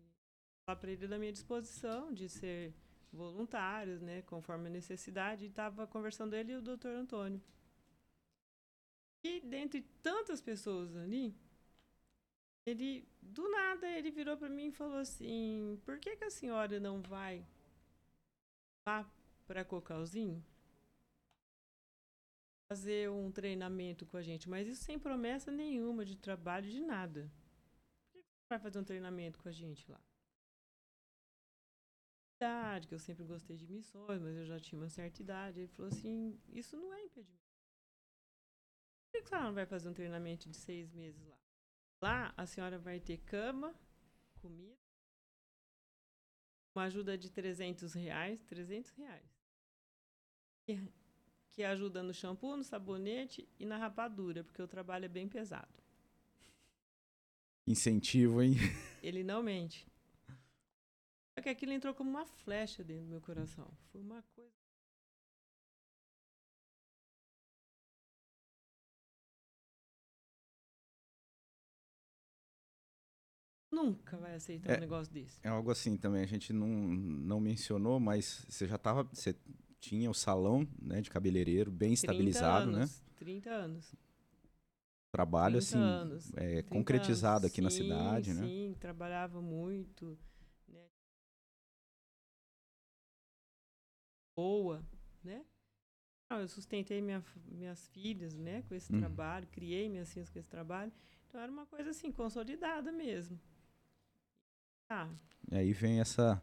[0.65, 2.73] falar para ele da minha disposição de ser
[3.11, 4.21] voluntários, né?
[4.23, 5.45] Conforme a necessidade.
[5.45, 7.41] E estava conversando ele e o doutor Antônio.
[9.23, 11.35] E dentre tantas pessoas ali,
[12.65, 16.79] ele, do nada, ele virou para mim e falou assim: por que, que a senhora
[16.79, 17.45] não vai
[18.87, 19.09] lá
[19.47, 20.43] para Cocalzinho?
[22.67, 27.31] fazer um treinamento com a gente, mas isso sem promessa nenhuma de trabalho, de nada.
[28.11, 29.99] Por que você vai fazer um treinamento com a gente lá?
[32.37, 35.59] Idade, que eu sempre gostei de missões, mas eu já tinha uma certa idade.
[35.59, 37.45] Ele falou assim: Isso não é impedimento.
[39.05, 41.37] Por que a senhora não vai fazer um treinamento de seis meses lá?
[42.01, 43.73] Lá a senhora vai ter cama,
[44.41, 44.77] comida,
[46.75, 48.43] uma ajuda de 300 reais.
[48.43, 49.41] 300 reais.
[50.65, 50.91] que,
[51.53, 55.73] que ajuda no shampoo, no sabonete e na rapadura, porque o trabalho é bem pesado.
[57.65, 58.55] Incentivo, hein?
[59.01, 59.87] Ele não mente.
[61.45, 63.71] Que aquilo entrou como uma flecha dentro do meu coração.
[63.91, 64.49] Foi uma coisa.
[73.71, 74.77] Nunca vai aceitar É.
[74.77, 75.39] um negócio desse.
[75.43, 79.03] É algo assim também, a gente não, não mencionou, mas você já tava.
[79.03, 79.35] Você
[79.79, 82.77] tinha o salão né, de cabeleireiro bem 30 estabilizado, né?
[82.77, 83.93] anos, 30 anos.
[85.11, 87.51] Trabalho 30 assim, anos, é, 30 concretizado anos.
[87.51, 88.47] aqui na Sim, cidade, né?
[88.47, 90.17] Sim, trabalhava muito.
[90.67, 90.79] Né?
[94.35, 94.83] Boa,
[95.23, 95.45] né?
[96.29, 98.99] Não, eu sustentei minha, minhas filhas, né, com esse Uhum.
[98.99, 100.91] trabalho, criei minhas filhas com esse trabalho.
[101.27, 103.39] Então era uma coisa assim, consolidada mesmo.
[104.89, 105.09] Ah,
[105.51, 106.41] E aí vem essa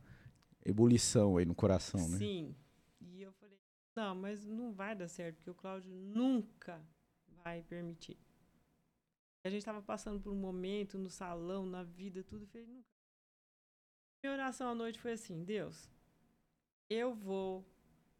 [0.64, 2.16] ebulição aí no coração, né?
[2.18, 2.54] sim.
[3.00, 3.58] E eu falei,
[3.96, 6.80] não, mas não vai dar certo, porque o Cláudio nunca
[7.44, 8.16] vai permitir.
[9.44, 12.44] A gente estava passando por um momento no salão, na vida, tudo.
[12.44, 12.88] Eu falei, nunca.
[14.22, 15.90] Minha oração à noite foi assim: Deus,
[16.88, 17.64] eu vou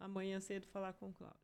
[0.04, 1.40] amanhã cedo falar com o Cláudio.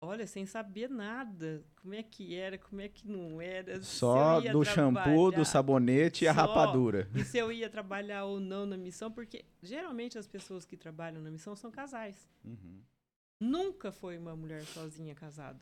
[0.00, 3.82] Olha, sem saber nada, como é que era, como é que não era.
[3.82, 7.10] Só do shampoo, do sabonete e a rapadura.
[7.14, 11.22] E se eu ia trabalhar ou não na missão, porque geralmente as pessoas que trabalham
[11.22, 12.28] na missão são casais.
[12.44, 12.82] Uhum.
[13.40, 15.60] Nunca foi uma mulher sozinha casada.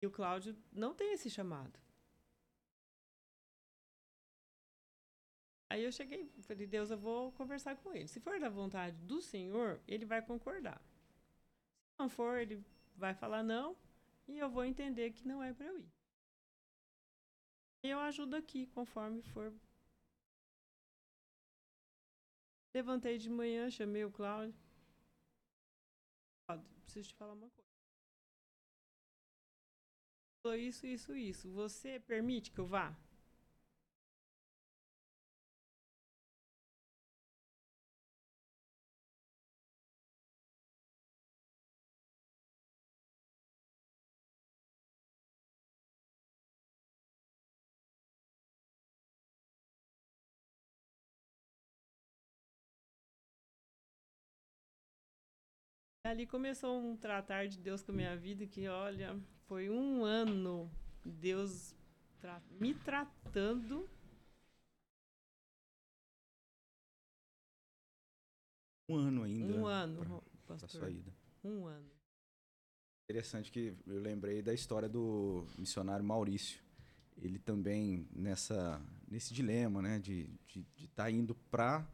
[0.00, 1.78] E o Cláudio não tem esse chamado.
[5.72, 8.06] Aí eu cheguei, falei, Deus, eu vou conversar com ele.
[8.06, 10.78] Se for da vontade do Senhor, ele vai concordar.
[10.78, 12.62] Se não for, ele
[12.94, 13.74] vai falar não,
[14.28, 15.90] e eu vou entender que não é para eu ir.
[17.84, 19.50] E eu ajudo aqui, conforme for.
[22.74, 24.54] Levantei de manhã, chamei o Cláudio.
[26.46, 27.72] Cláudio, preciso te falar uma coisa.
[30.42, 31.50] Falou isso, isso, isso.
[31.50, 32.94] Você permite que eu vá?
[56.12, 60.70] Ali começou um tratar de Deus com a minha vida que, olha, foi um ano
[61.02, 61.74] Deus
[62.20, 63.88] tra- me tratando.
[68.90, 69.54] Um ano ainda.
[69.54, 70.68] Um ano, pra- pra pastor.
[70.68, 71.10] sua ida.
[71.42, 71.90] Um ano.
[73.08, 76.60] Interessante que eu lembrei da história do missionário Maurício.
[77.16, 81.86] Ele também nessa nesse dilema, né, de de estar indo para,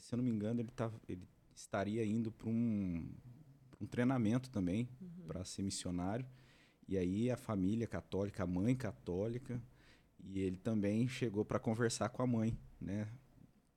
[0.00, 3.31] se eu não me engano, ele tá, ele estaria indo para um pra
[3.82, 5.26] um treinamento também Uhum.
[5.26, 6.24] para ser missionário.
[6.88, 9.60] E aí a família católica, a mãe católica,
[10.22, 13.08] e ele também chegou para conversar com a mãe, né,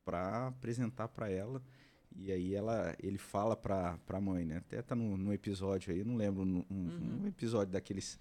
[0.03, 1.62] para apresentar para ela.
[2.16, 4.58] E aí ela, ele fala para a mãe, né?
[4.58, 7.22] Até tá no, no episódio aí, não lembro um, um- Uhum.
[7.24, 8.18] um episódio daqueles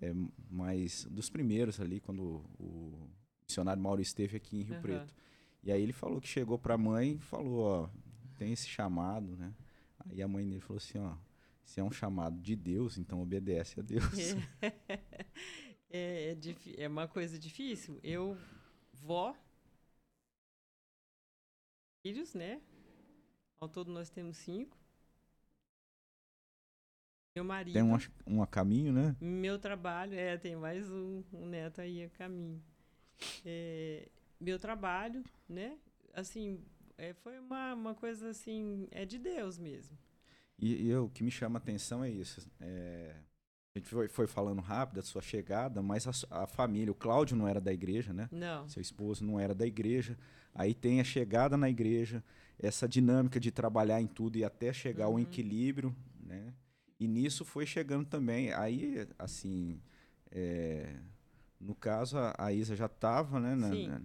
[0.00, 0.12] é,
[0.50, 3.08] mais dos primeiros ali quando o
[3.46, 4.82] missionário Mauro esteve aqui em Rio Aham.
[4.82, 5.14] Preto.
[5.62, 7.88] E aí ele falou que chegou para a mãe e falou, ó,
[8.36, 9.52] tem esse chamado, né?
[10.10, 11.16] Aí a mãe dele falou assim, ó,
[11.64, 14.04] se é um chamado de Deus, então obedece a Deus.
[15.88, 17.98] É, é, é uma coisa difícil.
[18.02, 18.36] Eu,
[18.92, 19.34] vó,
[22.02, 22.60] filhos, né?
[23.60, 24.76] Ao todo nós temos cinco.
[27.34, 27.74] Meu marido.
[27.74, 27.96] Tem um,
[28.26, 29.16] um a caminho, né?
[29.20, 32.62] Meu trabalho, é, tem mais um, um neto aí a caminho.
[33.44, 34.08] É,
[34.40, 35.78] meu trabalho, né?
[36.12, 36.64] Assim,
[36.98, 39.96] é, foi uma, uma coisa assim, é de Deus mesmo.
[40.58, 42.50] E, e eu- o que me chama a atenção é isso.
[42.60, 43.14] é,
[43.74, 47.36] a gente foi, foi falando rápido da sua chegada, mas a, a família, o Cláudio
[47.36, 48.26] não era da igreja, né?
[48.32, 48.66] Não.
[48.68, 50.16] Seu esposo não era da igreja.
[50.54, 52.24] Aí tem a chegada na igreja,
[52.58, 55.18] essa dinâmica de trabalhar em tudo e até chegar ao Uhum.
[55.20, 56.54] equilíbrio, né?
[56.98, 58.50] E nisso foi chegando também.
[58.54, 59.78] Aí, assim,
[60.30, 60.96] é,
[61.60, 63.54] no caso, a, a Isa já estava, né?
[63.54, 63.88] na- Sim.
[63.88, 64.00] na-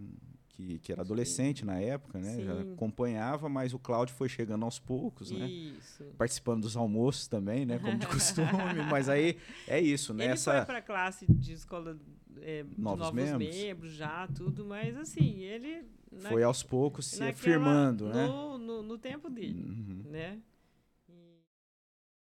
[0.61, 2.41] que, que era adolescente na época, né?
[2.43, 2.73] Já Sim.
[2.73, 5.45] acompanhava, mas o Cláudio foi chegando aos poucos, né?
[5.47, 6.03] Isso.
[6.17, 7.79] participando dos almoços também, né?
[7.79, 8.47] Como de costume.
[8.89, 9.37] mas aí
[9.67, 10.25] é isso, né?
[10.25, 11.97] Ele Essa- foi para classe de escola
[12.41, 13.55] é, Novos novos, membros?
[13.55, 13.93] membros.
[13.93, 15.85] já, tudo, mas assim, ele.
[16.11, 18.25] na- foi aos poucos se naquela- afirmando, né?
[18.27, 19.63] no, no, tempo dele.
[19.63, 20.03] Uhum.
[20.09, 20.39] né?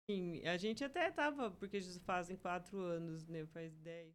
[0.09, 3.47] E, a gente até tava, porque já fazem quatro anos, né?
[3.47, 4.15] Faz dez.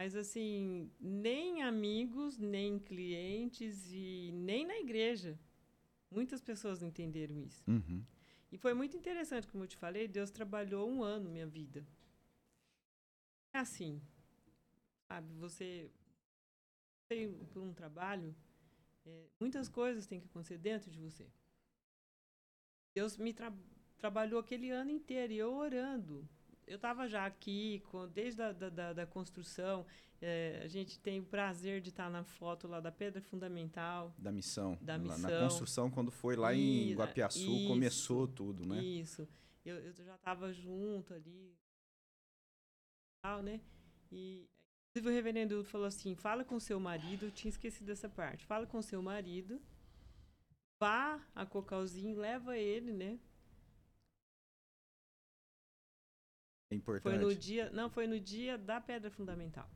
[0.00, 5.38] Mas, assim, nem amigos, nem clientes e nem na igreja.
[6.10, 7.62] Muitas pessoas não entenderam isso.
[7.70, 8.02] Uhum.
[8.50, 11.86] E foi muito interessante, como eu te falei, Deus trabalhou um ano minha vida.
[13.52, 14.00] É assim,
[15.06, 15.34] sabe?
[15.34, 15.92] Você
[17.06, 18.34] tem por um trabalho,
[19.04, 21.30] é, muitas coisas têm que acontecer dentro de você.
[22.94, 23.52] Deus me tra
[23.98, 26.26] trabalhou aquele ano inteiro e eu orando.
[26.70, 29.84] Eu estava já aqui, com, desde a da, da, da construção.
[30.22, 34.14] É, a gente tem o prazer de estar na foto lá da Pedra Fundamental.
[34.16, 34.78] Da missão.
[34.80, 35.18] Da missão.
[35.18, 38.80] Na construção, quando foi lá em Isso, Guapiaçu, isso, começou tudo, né?
[38.80, 39.26] Isso.
[39.64, 41.58] Eu, eu já estava junto ali.
[43.20, 43.60] Tal, né?
[44.12, 44.48] E
[44.90, 48.46] inclusive o reverendo falou assim: fala com seu marido, eu tinha esquecido dessa parte.
[48.46, 49.60] Fala com seu marido,
[50.80, 53.18] vá a Cocalzinho, leva ele, né?
[56.70, 57.20] É Foi importante.
[57.20, 57.70] no dia.
[57.70, 59.68] Não, foi no dia da pedra fundamental.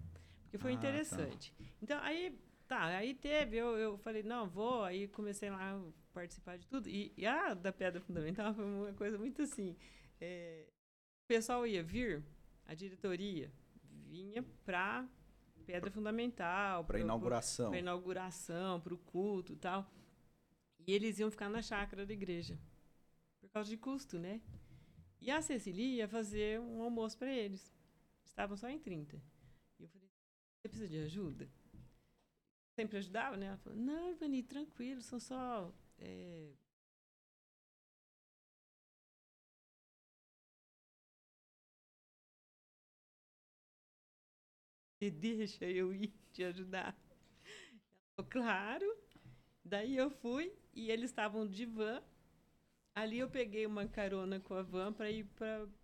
[0.45, 0.78] Porque foi Ah, tá.
[0.78, 1.53] interessante.
[1.82, 2.38] Então, aí,
[2.68, 5.80] tá, aí teve, eu, eu falei, não, vou, aí comecei lá a
[6.12, 6.88] participar de tudo.
[6.88, 9.76] E, e a da pedra fundamental foi uma coisa muito assim.
[10.20, 10.66] é,
[11.24, 12.22] o pessoal ia vir,
[12.66, 13.51] a diretoria
[14.09, 15.09] vinha pra
[15.66, 17.70] pedra fundamental, Para inauguração.
[17.70, 19.90] para inauguração, para o culto e tal.
[20.86, 22.59] E eles iam ficar na chácara da igreja.
[23.40, 24.40] Por causa de custo, né?
[25.24, 27.72] E a Cecília ia fazer um almoço para eles.
[28.26, 29.16] Estavam só em 30.
[29.78, 30.10] E eu falei,
[30.60, 31.48] você precisa de ajuda?
[32.76, 33.46] Sempre ajudava, né?
[33.46, 35.72] Ela falou, não, Ivani, tranquilo, são só...
[35.98, 36.52] é,
[45.10, 46.94] deixa eu ir te ajudar?
[48.14, 48.96] Falou, claro.
[49.64, 52.02] Daí eu fui e eles estavam de van.
[52.95, 55.26] Ali eu peguei uma carona com a van para ir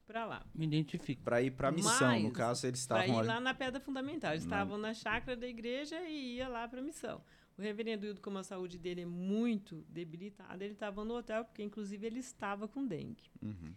[0.07, 0.47] para lá.
[0.55, 1.23] Me identifico.
[1.23, 3.29] Para ir para a missão, no Mas, caso, eles Para estavam ir ali.
[3.29, 4.31] lá na Pedra Fundamental.
[4.31, 7.21] Eles estavam na chácara da igreja e ia lá para a missão.
[7.59, 11.63] O reverendo Hildo, como a saúde dele é muito debilitada, ele estava no hotel, porque
[11.63, 13.29] inclusive ele estava com dengue.
[13.43, 13.75] Uhum.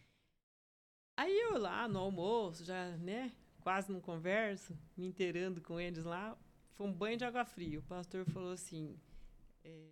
[1.17, 6.37] Aí eu lá no almoço, já, né, quase não converso, me inteirando com eles lá,
[6.75, 7.79] foi um banho de água fria.
[7.79, 8.95] O pastor falou assim:
[9.63, 9.89] é,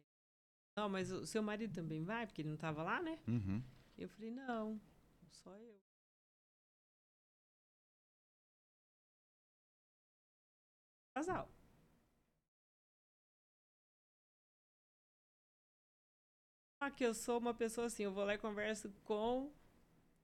[0.75, 3.19] Não, mas o seu marido também vai, porque ele não estava lá, né?
[3.27, 3.61] Uhum.
[3.97, 4.79] Eu falei: Não,
[5.29, 5.79] só eu.
[11.13, 11.49] Casal.
[16.81, 19.51] Só que eu sou uma pessoa assim, eu vou lá e converso com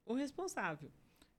[0.06, 0.92] o responsável.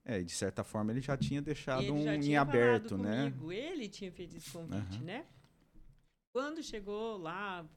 [0.05, 2.89] É, e de certa forma ele já tinha deixado ele um já em tinha aberto,
[2.89, 3.23] falado né?
[3.23, 5.03] comigo, Ele tinha feito esse convite, Aham.
[5.03, 5.27] né?
[6.31, 7.67] Quando chegou lá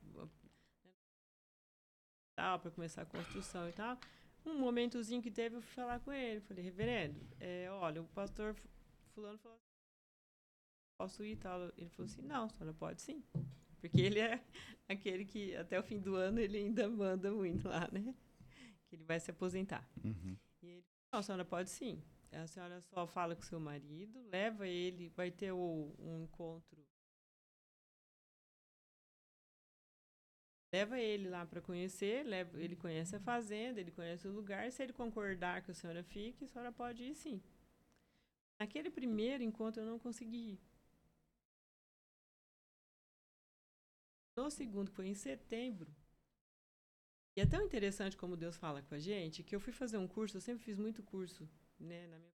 [2.42, 3.96] tal para começar a construção e tal,
[4.44, 6.40] um momentozinho que teve, eu fui falar com ele.
[6.40, 8.68] Falei, reverendo, é, olha, o pastor fu-
[9.14, 9.56] fulano falou
[10.98, 11.70] posso ir e tal.
[11.78, 13.22] Ele falou assim, não, a senhora pode sim.
[13.80, 14.42] Porque ele é
[14.88, 18.12] aquele que até o fim do ano ele ainda manda muito lá, né?
[18.88, 19.88] Que ele vai se aposentar.
[20.04, 20.36] Uhum.
[20.62, 22.02] E ele, não, a senhora pode sim.
[22.32, 26.82] A senhora só fala com seu marido, leva ele, vai ter o- um encontro.
[30.72, 34.70] Leva ele lá para conhecer, leva, ele conhece a fazenda, ele conhece o lugar.
[34.72, 37.42] Se ele concordar que a senhora fique, a senhora pode ir sim.
[38.58, 40.60] Naquele primeiro encontro eu não consegui ir.
[44.36, 45.90] No segundo, que foi em setembro,
[47.36, 50.08] e é tão interessante como Deus fala com a gente, que eu fui fazer um
[50.08, 51.48] curso, eu sempre fiz muito curso,
[51.78, 52.32] né, na minha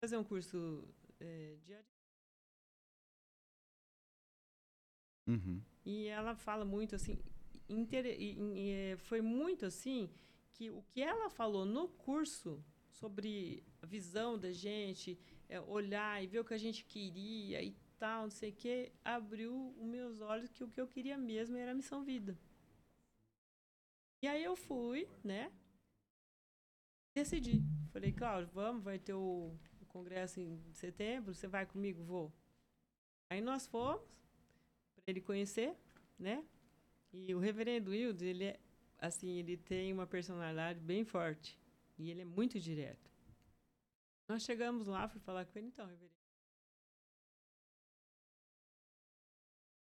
[0.00, 0.86] fazer um curso
[1.18, 1.74] é, de
[5.26, 5.62] Uhum.
[5.84, 7.18] E ela fala muito assim,
[7.68, 10.10] intere- e- e, é, foi muito assim
[10.52, 15.18] que o que ela falou no curso sobre a visão da gente,
[15.48, 18.92] é, olhar e ver o que a gente queria e tal, não sei o que,
[19.04, 22.38] abriu os meus olhos que o que eu queria mesmo era a missão vida.
[24.22, 25.52] E aí eu fui, né?
[27.14, 27.62] Decidi.
[27.92, 29.54] Falei, Cláudio, vamos, vai ter o,
[29.94, 32.02] congresso em setembro, você vai comigo?
[32.02, 32.32] Vou.
[33.30, 34.02] Aí nós fomos
[35.06, 35.74] ele conhecer,
[36.18, 36.44] né?
[37.12, 38.60] E o reverendo Wilde, ele é
[38.98, 41.58] assim, ele tem uma personalidade bem forte
[41.98, 43.10] e ele é muito direto.
[44.28, 46.14] Nós chegamos lá, fui falar com ele, então, reverendo.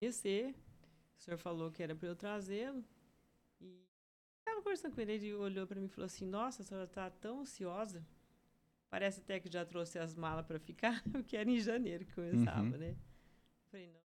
[0.01, 0.55] Conhecer,
[1.17, 2.85] o senhor falou que era para eu trazê-lo
[3.61, 3.87] e
[4.39, 7.11] estava conversando com ele, ele olhou para mim e falou assim: Nossa, a senhora está
[7.11, 8.07] tão ansiosa.
[8.91, 12.61] Parece até que já trouxe as malas para ficar, porque era em janeiro que começava,
[12.63, 12.79] Uhum.
[12.79, 12.91] né?
[12.91, 14.06] Eu falei, não.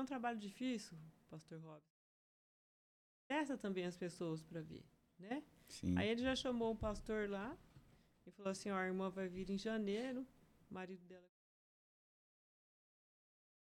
[0.00, 0.96] É um trabalho difícil,
[1.28, 1.94] pastor Robson.
[3.28, 4.82] Testa também as pessoas para ver,
[5.18, 5.44] né?
[5.68, 5.96] Sim.
[5.98, 7.54] Aí ele já chamou o pastor lá
[8.26, 10.26] e falou assim: ó, a irmã vai vir em janeiro,
[10.70, 11.28] o marido dela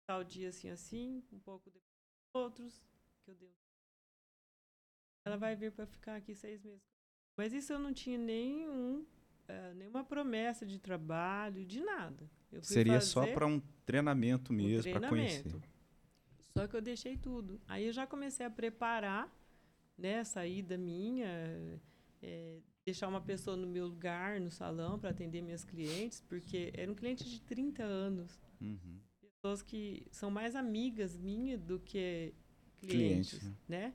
[0.07, 1.91] tal dia assim, assim, um pouco depois
[2.33, 2.81] outros,
[3.23, 3.53] que eu dei.
[5.25, 6.81] Ela vai vir para ficar aqui seis meses.
[7.37, 9.05] Mas isso eu não tinha nenhum,
[9.47, 12.29] uh, nenhuma promessa de trabalho, de nada.
[12.61, 15.70] Seria só para um treinamento mesmo, um para conhecer.
[16.53, 17.61] Só que eu deixei tudo.
[17.67, 19.33] Aí eu já comecei a preparar
[19.97, 21.27] né, a saída minha,
[22.21, 26.91] é, deixar uma pessoa no meu lugar, no salão, para atender minhas clientes, porque era
[26.91, 28.39] um cliente de 30 anos.
[28.59, 28.99] Uhum.
[29.21, 32.33] Pessoas que são mais amigas minhas do que
[32.79, 33.87] clientes, Cliente, né?
[33.87, 33.93] né?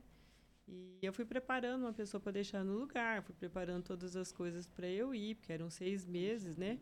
[0.67, 4.67] E eu fui preparando uma pessoa para deixar no lugar, fui preparando todas as coisas
[4.67, 6.79] para eu ir, porque eram seis meses, né?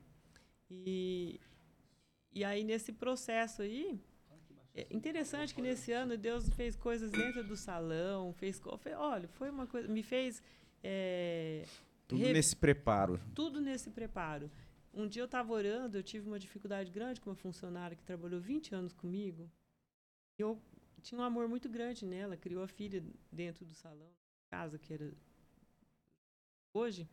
[0.70, 1.40] E,
[2.34, 4.00] e aí, nesse processo aí,
[4.76, 8.62] é interessante que nesse ano Deus fez coisas dentro do salão, fez,
[8.98, 10.44] olha, foi uma coisa, me fez
[10.84, 11.66] é,
[12.06, 13.20] tudo re, nesse preparo.
[13.34, 14.52] Tudo nesse preparo.
[14.94, 18.40] Um dia eu estava orando, eu tive uma dificuldade grande com uma funcionária que trabalhou
[18.40, 19.50] 20 anos comigo.
[20.38, 20.62] Eu
[21.02, 23.02] tinha um amor muito grande nela, criou a filha
[23.32, 24.12] dentro do salão,
[24.50, 25.14] casa que era
[26.74, 27.08] hoje.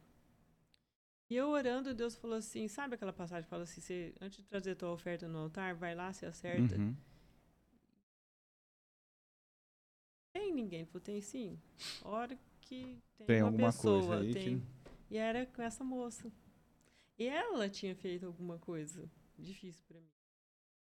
[1.30, 4.44] E eu orando, Deus falou assim, sabe aquela passagem que fala assim, você, antes de
[4.44, 6.76] trazer tua oferta no altar, vai lá, se acerta.
[6.76, 6.94] Uhum.
[10.42, 10.84] Tem ninguém?
[10.84, 11.56] Falou, tem sim.
[12.02, 14.20] Hora que tem, tem uma pessoa.
[14.24, 14.58] tem...
[14.58, 14.66] Que...
[15.08, 16.32] E era com essa moça.
[17.16, 20.10] E ela tinha feito alguma coisa difícil para mim.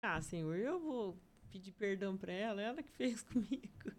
[0.01, 3.91] Ah, Senhor, eu vou pedir perdão para ela, ela que fez comigo.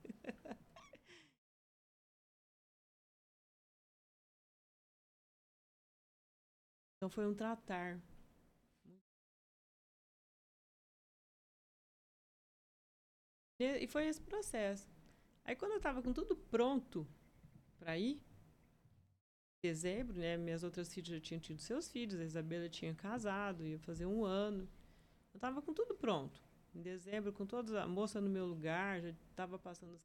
[6.96, 8.00] então foi um tratar.
[13.61, 14.93] E foi esse processo.
[15.45, 17.07] Aí quando eu estava com tudo pronto
[17.78, 18.20] para ir,
[19.62, 20.36] dezembro, né?
[20.36, 24.24] Minhas outras filhas já tinham tido seus filhos, a Isabela tinha casado, ia fazer um
[24.24, 24.68] ano.
[25.32, 26.40] Eu estava com tudo pronto.
[26.74, 30.03] Em dezembro, com toda a moça no meu lugar, já estava passando os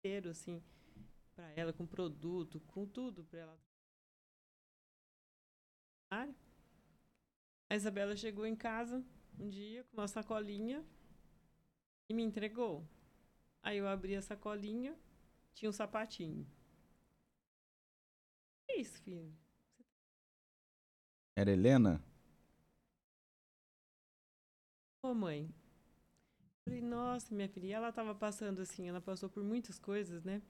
[0.00, 0.62] clientes assim,
[1.34, 3.58] para ela, com produto, com tudo para ela.
[6.10, 9.04] A Isabela chegou em casa
[9.38, 10.84] um dia com uma sacolinha
[12.08, 12.86] e me entregou.
[13.64, 14.94] Aí eu abri a sacolinha,
[15.54, 16.46] tinha um sapatinho
[18.74, 19.32] que isso, filho?
[21.36, 22.02] Era Helena?
[25.02, 25.54] Ô, mãe.
[26.64, 27.66] Falei, nossa, minha filha.
[27.66, 30.42] E ela tava passando assim, ela passou por muitas coisas, né?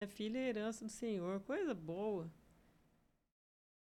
[0.00, 2.30] Minha filha é herança do Senhor, coisa boa.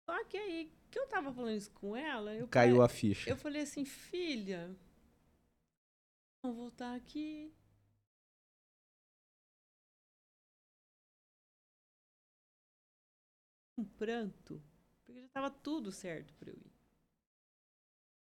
[0.08, 3.30] Só que aí, que eu tava falando isso com ela, eu Caiu falei, a ficha.
[3.30, 4.76] Eu falei assim, filha,
[6.42, 7.52] vou voltar aqui.
[13.76, 14.62] um pranto,
[15.04, 16.72] porque já estava tudo certo para eu ir.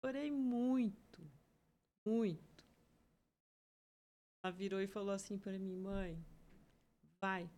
[0.03, 1.31] Orei muito,
[2.05, 2.65] muito.
[4.43, 6.25] Ela virou e falou assim para mim, mãe,
[7.21, 7.51] vai.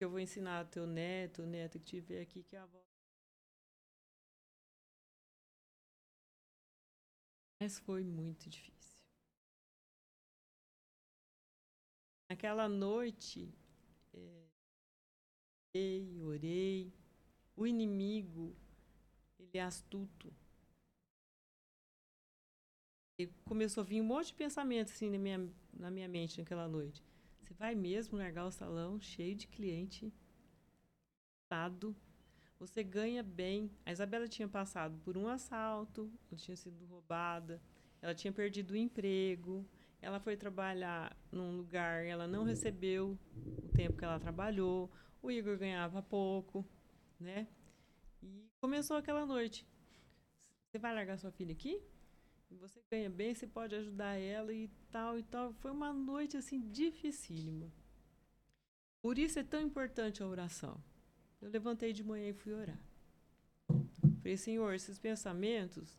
[0.00, 2.82] Eu vou ensinar teu neto, o neto que tiver aqui, que é a avó.
[7.60, 8.73] Mas foi muito difícil.
[12.34, 13.48] Naquela noite,
[14.12, 14.42] é,
[15.72, 16.92] orei, orei.
[17.56, 18.56] O inimigo,
[19.38, 20.34] ele é astuto.
[23.20, 26.66] E começou a vir um monte de pensamentos assim na minha, na minha mente naquela
[26.66, 27.04] noite.
[27.40, 30.12] Você vai mesmo largar o salão cheio de cliente,
[31.44, 31.94] lotado?
[32.58, 33.70] Você ganha bem.
[33.86, 37.62] A Isabela tinha passado por um assalto, ela tinha sido roubada,
[38.02, 39.64] ela tinha perdido o emprego,
[40.04, 43.18] ela foi trabalhar num lugar, ela não recebeu
[43.62, 44.90] o tempo que ela trabalhou,
[45.22, 46.62] o Igor ganhava pouco,
[47.18, 47.48] né?
[48.22, 49.66] E começou aquela noite.
[50.66, 51.82] Você vai largar sua filha aqui?
[52.50, 55.54] Você ganha bem, você pode ajudar ela e tal e tal.
[55.54, 57.72] Foi uma noite assim dificílima.
[59.00, 60.78] Por isso é tão importante a oração.
[61.40, 62.78] Eu levantei de manhã e fui orar.
[64.18, 65.98] Falei, Senhor, esses pensamentos,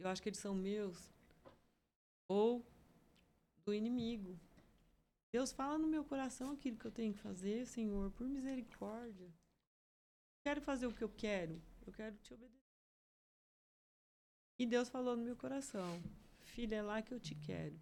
[0.00, 1.14] eu acho que eles são meus
[2.28, 2.66] ou
[3.66, 4.38] do inimigo.
[5.32, 9.28] Deus fala no meu coração aquilo que eu tenho que fazer, Senhor, por misericórdia.
[10.44, 12.56] quero fazer o que eu quero, eu quero te obedecer.
[14.58, 16.00] E Deus falou no meu coração:
[16.38, 17.78] Filha, é lá que eu te quero.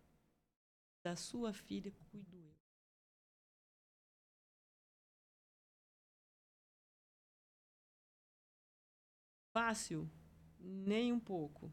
[1.04, 2.54] Da sua filha cuido eu.
[9.52, 10.10] Fácil?
[10.58, 11.72] Nem um pouco.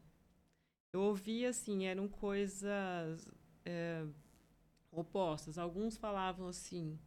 [0.92, 3.26] Eu ouvi assim, eram coisas.
[3.64, 4.06] É,
[4.90, 5.58] opostas.
[5.58, 6.98] Alguns falavam assim: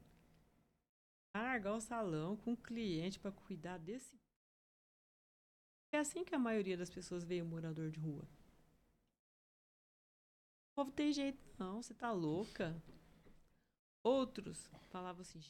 [1.36, 4.20] largar o salão com o cliente para cuidar desse.
[5.92, 8.28] É assim que a maioria das pessoas vê o morador de rua.
[10.72, 12.76] O povo tem jeito, não, você tá louca.
[14.04, 15.42] Outros falavam assim: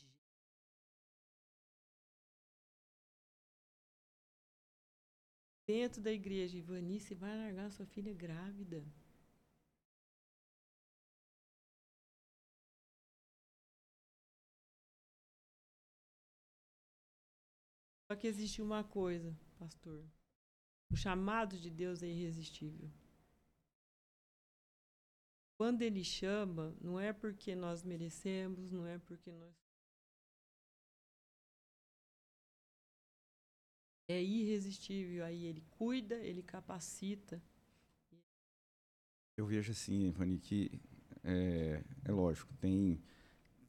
[5.67, 8.83] dentro da igreja, Ivani, você vai largar sua filha grávida.
[18.15, 20.03] Que existe uma coisa, pastor.
[20.89, 22.89] O chamado de Deus é irresistível.
[25.57, 29.53] Quando ele chama, não é porque nós merecemos, não é porque nós.
[34.07, 35.23] É irresistível.
[35.23, 37.41] Aí ele cuida, ele capacita.
[39.37, 40.79] Eu vejo assim, Ivani, que
[41.23, 43.01] é, é lógico, tem,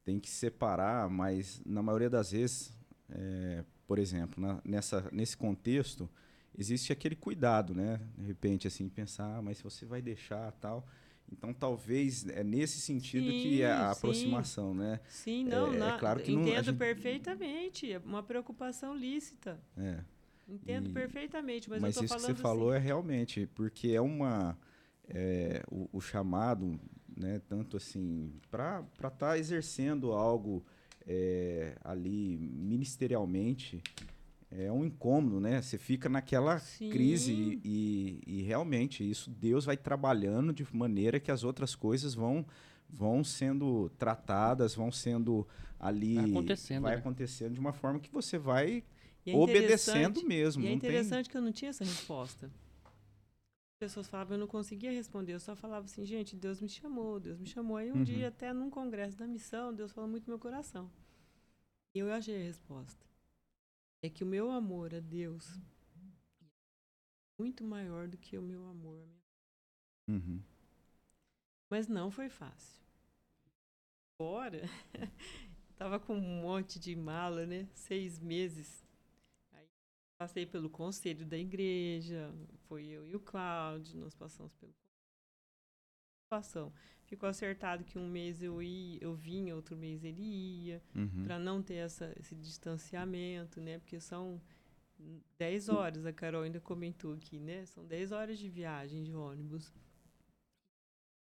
[0.05, 2.73] tem que separar, mas na maioria das vezes,
[3.09, 6.09] é, por exemplo, na, nessa, nesse contexto,
[6.57, 8.01] existe aquele cuidado, né?
[8.17, 10.87] De repente, assim, pensar, ah, mas se você vai deixar tal.
[11.31, 13.99] Então, talvez é nesse sentido Sim, que é a sim.
[13.99, 15.01] aproximação, né?
[15.09, 17.93] Sim, não, É- é na- claro que não- entendo gente- perfeitamente.
[17.93, 19.61] É uma preocupação lícita.
[19.77, 20.01] É.
[20.49, 23.89] Entendo E- perfeitamente, mas, Mas, eu tô isso que você falou assim, é realmente, porque
[23.89, 24.57] é uma.
[25.09, 26.81] é, o, o chamado,
[27.17, 30.65] né, tanto assim, para estar tá exercendo algo
[31.07, 33.83] é, ali ministerialmente,
[34.51, 35.61] é um incômodo, né?
[35.61, 36.89] Você fica naquela Sim.
[36.91, 42.15] crise e, e- e realmente isso Deus vai trabalhando de maneira que as outras coisas
[42.15, 42.45] vão
[42.89, 45.45] vão sendo tratadas, vão sendo
[45.79, 46.99] ali Vai acontecendo, vai né?
[47.01, 48.85] acontecendo de uma forma que você vai
[49.27, 50.63] é obedecendo interessante- mesmo.
[50.63, 52.49] E é não tem- interessante que eu não tinha essa resposta.
[53.77, 57.21] As pessoas falavam, eu não conseguia responder, eu só falava assim, gente, Deus me chamou,
[57.21, 57.77] Deus me chamou.
[57.77, 58.05] Aí um Uhum.
[58.05, 60.91] dia, até num congresso da missão, Deus falou muito no meu coração.
[61.95, 63.05] E eu achei a resposta.
[64.03, 68.99] É que o meu amor a Deus é muito maior do que o meu amor
[69.03, 69.21] a minha
[70.09, 70.41] Uhum.
[71.69, 72.81] Mas não foi fácil.
[74.17, 74.63] Fora,
[75.77, 77.69] tava com um monte de mala, né?
[77.75, 78.86] Seis meses.
[80.19, 82.33] Passei pelo conselho da igreja,
[82.69, 84.73] foi eu e o Cláudio, nós passamos pelo
[86.25, 86.73] situação.
[87.05, 91.23] Ficou acertado que um mês eu ia, eu vinha, outro mês ele ia, Uhum.
[91.25, 93.79] para não ter essa, esse distanciamento, né?
[93.79, 94.41] Porque são
[95.39, 97.65] 10 horas, a Carol ainda comentou aqui, né?
[97.67, 99.73] São 10 horas de viagem de ônibus.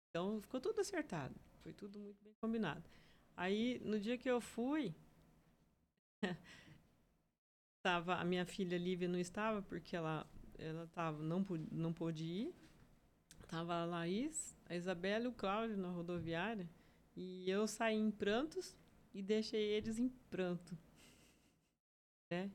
[0.09, 1.35] Então ficou tudo acertado.
[1.63, 2.83] Foi tudo muito bem combinado.
[3.35, 4.93] Aí, no dia que eu fui,
[7.83, 10.25] tava, a minha filha Lívia não estava, porque ela,
[10.57, 12.55] ela tava, não, não pôde ir.
[13.47, 16.67] Tava a Laís, a Isabela e o Cláudio na rodoviária.
[17.15, 18.75] E eu saí em prantos
[19.13, 20.75] e deixei eles em pranto.
[22.31, 22.49] Né?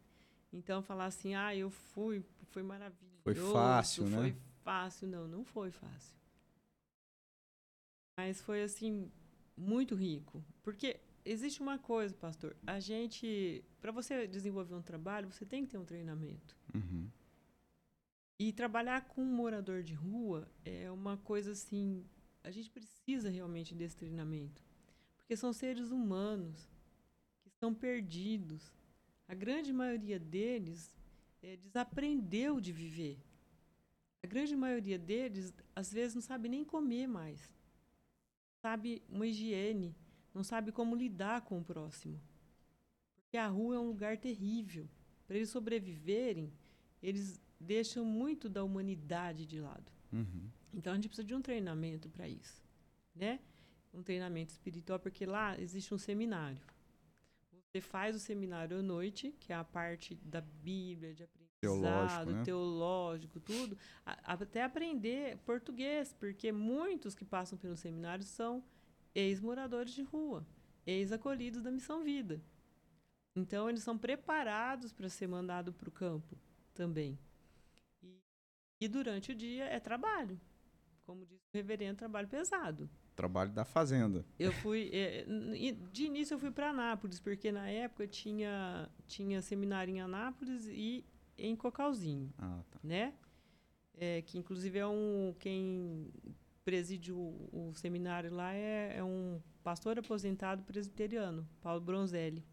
[0.53, 3.23] Então, falar assim, ah, eu fui, foi maravilhoso.
[3.23, 4.17] Foi fácil, né?
[4.17, 5.09] Foi fácil.
[5.09, 6.17] Não, não foi fácil.
[8.19, 9.13] Mas foi, assim,
[9.57, 10.43] muito rico.
[10.63, 10.99] Porque
[11.31, 12.57] existe uma coisa, pastor.
[12.67, 16.57] A gente, para você desenvolver um trabalho, você tem que ter um treinamento.
[16.75, 17.09] Uhum.
[18.39, 22.05] E trabalhar com um morador de rua é uma coisa assim.
[22.43, 24.63] A gente precisa realmente desse treinamento.
[25.19, 26.69] Porque são seres humanos
[27.43, 28.73] que estão perdidos.
[29.27, 30.97] A grande maioria deles
[31.43, 33.19] eh, desaprendeu de viver.
[34.23, 37.53] A grande maioria deles, às vezes, não sabe nem comer mais.
[38.63, 39.95] Sabe uma higiene.
[40.39, 42.21] Não sabe como lidar com o próximo.
[43.17, 44.89] Porque a rua é um lugar terrível.
[45.27, 46.53] Para eles sobreviverem,
[47.03, 49.91] eles deixam muito da humanidade de lado.
[50.13, 50.49] Uhum.
[50.73, 52.63] Então a gente precisa de um treinamento para isso,
[53.17, 53.41] né?
[53.93, 56.63] Um treinamento espiritual, porque lá existe um seminário.
[57.73, 62.45] Você faz o seminário à noite, que é a parte da Bíblia, de aprendizado, Teológico,
[62.45, 63.45] teológico, né?
[63.45, 63.77] tudo,
[64.07, 68.63] a- até aprender português, porque muitos que passam pelo seminário são
[69.19, 70.47] ex-moradores de rua,
[70.87, 72.41] ex-acolhidos da Missão Vida.
[73.37, 76.37] Então eles são preparados para ser mandado para o campo
[76.75, 77.19] também.
[78.03, 78.17] E,
[78.81, 80.41] e durante o dia é trabalho.
[81.05, 82.89] Como disse o reverendo, trabalho pesado.
[83.17, 84.25] Trabalho da fazenda.
[84.39, 84.91] Eu fui.
[85.27, 90.67] n- de início eu fui para Anápolis, porque na época tinha, tinha seminário em Anápolis
[90.67, 91.05] e
[91.37, 92.79] em Cocalzinho, Ah, tá.
[92.83, 93.15] né?
[93.97, 95.35] É, que inclusive é um.
[95.41, 96.13] Quem
[96.69, 102.45] preside o, o seminário lá é, é um pastor aposentado presbiteriano, Paulo Bronzelli.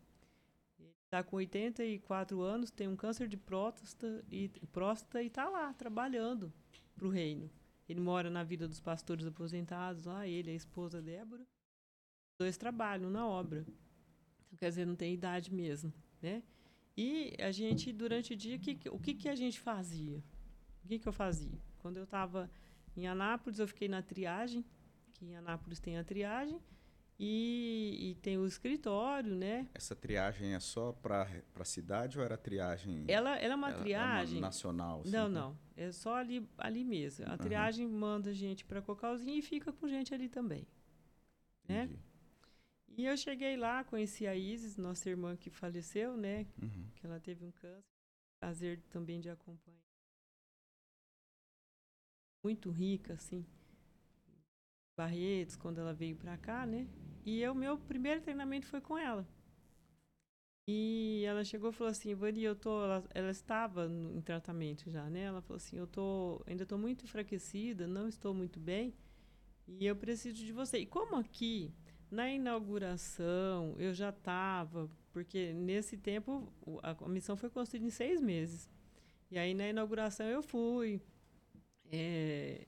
[0.79, 5.73] Ele está com 84 anos, tem um câncer de próstata e próstata e está lá
[5.73, 6.53] trabalhando
[6.95, 7.51] para o reino.
[7.89, 11.45] Ele mora na vida dos pastores aposentados lá, ele, a esposa Débora.
[12.39, 13.65] dois trabalham na obra.
[14.45, 16.41] Então, quer dizer, não tem idade mesmo, né?
[16.95, 20.23] E a gente, durante o dia, que, o que, que a gente fazia?
[20.85, 21.59] O que, que eu fazia?
[21.79, 22.49] Quando eu estava
[22.95, 24.65] em Anápolis, eu fiquei na triagem,
[25.13, 26.61] que em Anápolis tem a triagem,
[27.17, 29.69] e, e, tem o escritório, né?
[29.73, 31.25] Essa triagem é só para
[31.57, 33.05] a cidade ou era triagem?
[33.07, 34.35] Ela, ela é uma ela triagem.
[34.35, 35.01] É uma nacional?
[35.01, 35.57] Assim, não, não.
[35.77, 37.25] É só ali, ali mesmo.
[37.29, 37.97] A triagem uhum.
[37.97, 40.67] manda gente para Cocalzinho e fica com gente ali também.
[41.67, 41.89] Né?
[42.97, 46.45] E eu cheguei lá, conheci a Isis, nossa irmã que faleceu, né?
[46.61, 46.87] Uhum.
[46.95, 47.83] Que ela teve um câncer.
[48.39, 49.84] Prazer também de acompanhar.
[52.45, 53.43] Muito rica, assim.
[54.95, 56.87] Barretos, quando ela veio para cá, né?
[57.25, 59.27] E o meu primeiro treinamento foi com ela.
[60.69, 62.83] E ela chegou e falou assim, Ivani, eu tô...
[62.83, 65.21] Ela, ela estava no, em tratamento já, né?
[65.21, 68.93] Ela falou assim, eu tô, ainda estou muito enfraquecida, não estou muito bem,
[69.67, 70.77] e eu preciso de você.
[70.77, 71.73] E como aqui,
[72.11, 74.87] na inauguração, eu já estava...
[75.11, 78.69] Porque nesse tempo, a, a missão foi construída em seis meses.
[79.31, 81.01] E aí, na inauguração, eu fui.
[81.95, 82.65] É,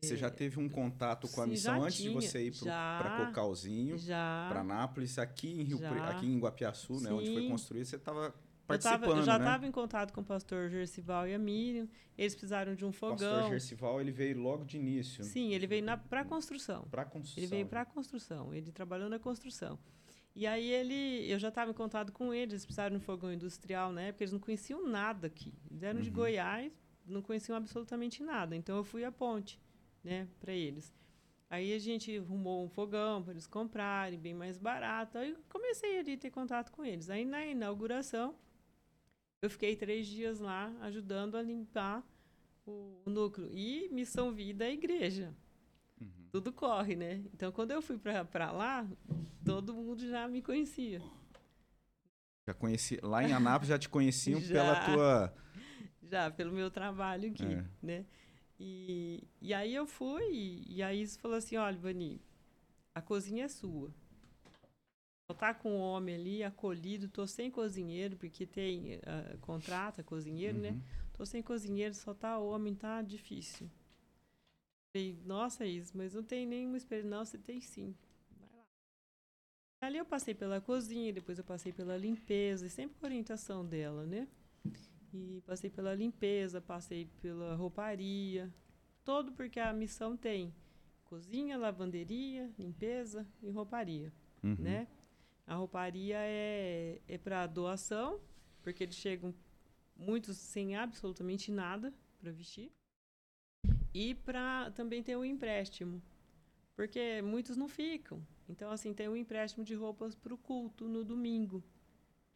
[0.00, 3.26] você já teve um contato com a Sim, missão antes tinha, de você ir para
[3.26, 3.96] Cocalzinho,
[4.48, 8.34] para Nápoles, aqui em Rio aqui em Guapiaçu, né, onde foi construído, você estava
[8.66, 9.68] participando, eu, tava, eu já estava né?
[9.68, 11.88] em contato com o pastor Gercival e a Miriam.
[12.16, 13.16] Eles precisaram de um fogão.
[13.16, 15.24] O pastor Gercival, ele veio logo de início.
[15.24, 16.86] Sim, ele veio para construção.
[16.90, 17.42] Para construção.
[17.42, 18.54] Ele veio para construção.
[18.54, 19.78] Ele trabalhou na construção.
[20.34, 23.32] E aí ele, eu já estava em contato com eles, eles precisaram de um fogão
[23.32, 25.52] industrial na época, eles não conheciam nada aqui.
[25.68, 26.04] Eles eram uhum.
[26.04, 26.72] de Goiás,
[27.10, 28.56] não conheciam absolutamente nada.
[28.56, 29.60] Então eu fui à ponte
[30.02, 30.94] né, para eles.
[31.48, 35.18] Aí a gente arrumou um fogão para eles comprarem, bem mais barato.
[35.18, 37.10] Aí comecei ali a ter contato com eles.
[37.10, 38.36] Aí na inauguração,
[39.42, 42.06] eu fiquei três dias lá ajudando a limpar
[42.64, 43.50] o, o núcleo.
[43.52, 45.34] E Missão Vida é a igreja.
[46.00, 46.28] Uhum.
[46.30, 47.24] Tudo corre, né?
[47.34, 48.86] Então, quando eu fui para lá,
[49.44, 51.02] todo mundo já me conhecia.
[52.46, 55.34] Já conheci, lá em Anápolis já te conheciam já, pela tua...
[56.10, 57.64] Já, pelo meu trabalho aqui, é.
[57.80, 58.04] né?
[58.58, 62.20] E, e aí eu fui, e, e a Isis falou assim, olha, Vani,
[62.94, 63.94] a cozinha é sua.
[65.30, 70.58] Só tá com o homem ali, acolhido, tô sem cozinheiro, porque tem, uh, contrata cozinheiro,
[70.58, 70.70] né?
[70.70, 70.74] uhum.
[70.74, 70.82] né?
[71.12, 73.70] Tô sem cozinheiro, só tá homem, tá difícil.
[74.92, 77.10] Falei, nossa, Isis, mas não tem nenhuma experiência.
[77.10, 77.94] Não, você tem sim.
[78.38, 78.64] Vai lá.
[79.82, 84.26] Ali eu passei pela cozinha, depois eu passei pela limpeza, sempre com orientação dela, né?
[85.12, 88.52] E passei pela limpeza, passei pela rouparia,
[89.04, 90.54] todo porque a missão tem
[91.04, 94.56] cozinha, lavanderia, limpeza e rouparia, uhum.
[94.58, 94.86] né?
[95.46, 98.20] A rouparia é, é para doação,
[98.62, 99.34] porque eles chegam
[99.96, 102.70] muitos sem absolutamente nada para vestir.
[103.92, 106.00] E para também ter o um empréstimo,
[106.76, 108.24] porque muitos não ficam.
[108.48, 111.62] Então, assim, tem um empréstimo de roupas para o culto no domingo.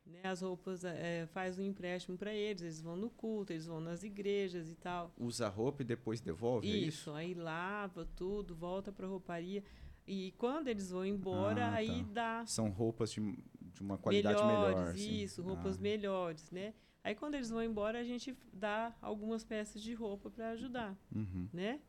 [0.07, 3.81] Né, as roupas é, faz um empréstimo para eles, eles vão no culto, eles vão
[3.81, 5.11] nas igrejas e tal.
[5.19, 7.13] Usa roupa e depois devolve, isso, é isso?
[7.13, 9.65] aí lava tudo, volta para a rouparia.
[10.07, 12.11] E quando eles vão embora, ah, aí tá.
[12.13, 12.47] dá.
[12.47, 14.91] São roupas de, de uma qualidade melhores, melhor.
[14.91, 15.23] Assim.
[15.23, 15.81] Isso, roupas ah.
[15.81, 16.75] melhores, né?
[17.03, 21.49] Aí quando eles vão embora, a gente dá algumas peças de roupa para ajudar, uhum.
[21.53, 21.81] né?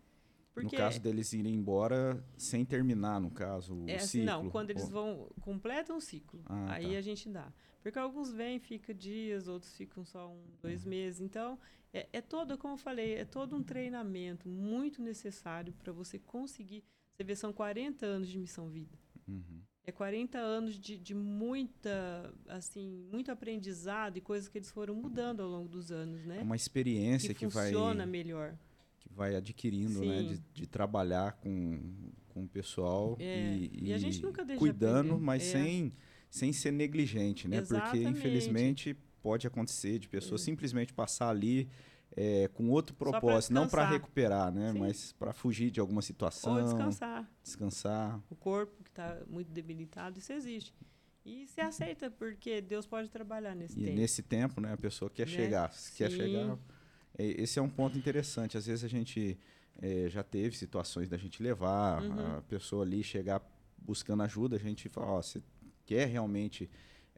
[0.55, 4.25] Porque, no caso deles irem embora sem terminar, no caso, o é, assim, ciclo.
[4.25, 6.97] Não, quando eles vão completam o ciclo, ah, aí tá.
[6.97, 7.51] a gente dá.
[7.83, 10.91] Porque alguns vêm, fica dias, outros ficam só um, dois uhum.
[10.91, 11.19] meses.
[11.19, 11.59] Então,
[11.93, 16.85] é, é todo, como eu falei, é todo um treinamento muito necessário para você conseguir.
[17.11, 18.97] Você vê, são 40 anos de missão vida.
[19.27, 19.61] Uhum.
[19.83, 25.41] É 40 anos de, de muita, assim, muito aprendizado e coisas que eles foram mudando
[25.41, 26.39] ao longo dos anos, né?
[26.39, 28.57] É uma experiência que, que vai funciona melhor
[29.05, 30.23] que vai adquirindo, né?
[30.23, 31.79] De, de, trabalhar com,
[32.29, 33.55] com o pessoal é.
[33.55, 35.51] e, e, cuidando, mas é.
[35.51, 35.93] sem,
[36.29, 37.57] sem ser negligente, né?
[37.57, 38.03] Exatamente.
[38.03, 40.45] Porque, infelizmente, pode acontecer de pessoas é.
[40.45, 41.69] simplesmente passar ali
[42.15, 44.71] é, com outro propósito, não para recuperar, né?
[44.71, 44.79] Sim.
[44.79, 46.55] Mas para fugir de alguma situação.
[46.55, 47.29] Ou descansar.
[47.43, 48.21] Descansar.
[48.29, 50.73] O corpo que está muito debilitado, isso existe.
[51.25, 53.97] E se aceita, porque Deus pode trabalhar nesse e tempo.
[53.97, 54.73] E nesse tempo, né?
[54.73, 55.33] A pessoa quer né?
[55.33, 55.73] chegar.
[55.73, 55.93] Sim.
[55.97, 56.57] Quer chegar
[57.17, 58.57] esse é um ponto interessante.
[58.57, 59.37] Às vezes a gente
[59.81, 62.37] é, já teve situações da gente levar uhum.
[62.37, 63.41] a pessoa ali, chegar
[63.77, 65.41] buscando ajuda, a gente fala, ó, você
[65.85, 66.69] quer realmente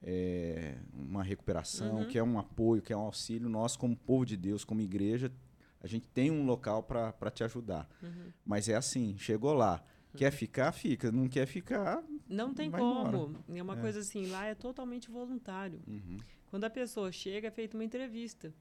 [0.01, 2.07] é, uma recuperação, uhum.
[2.07, 5.31] quer um apoio, quer um auxílio, nós como povo de Deus, como igreja,
[5.79, 7.87] a gente tem um local para te ajudar.
[8.01, 8.31] Uhum.
[8.45, 9.83] Mas é assim, chegou lá,
[10.15, 13.07] quer ficar, fica, não quer ficar, não tem como.
[13.07, 13.59] Embora.
[13.59, 13.81] É uma é.
[13.81, 15.79] coisa assim, lá é totalmente voluntário.
[15.87, 16.17] Uhum.
[16.47, 18.53] Quando a pessoa chega, é feita uma entrevista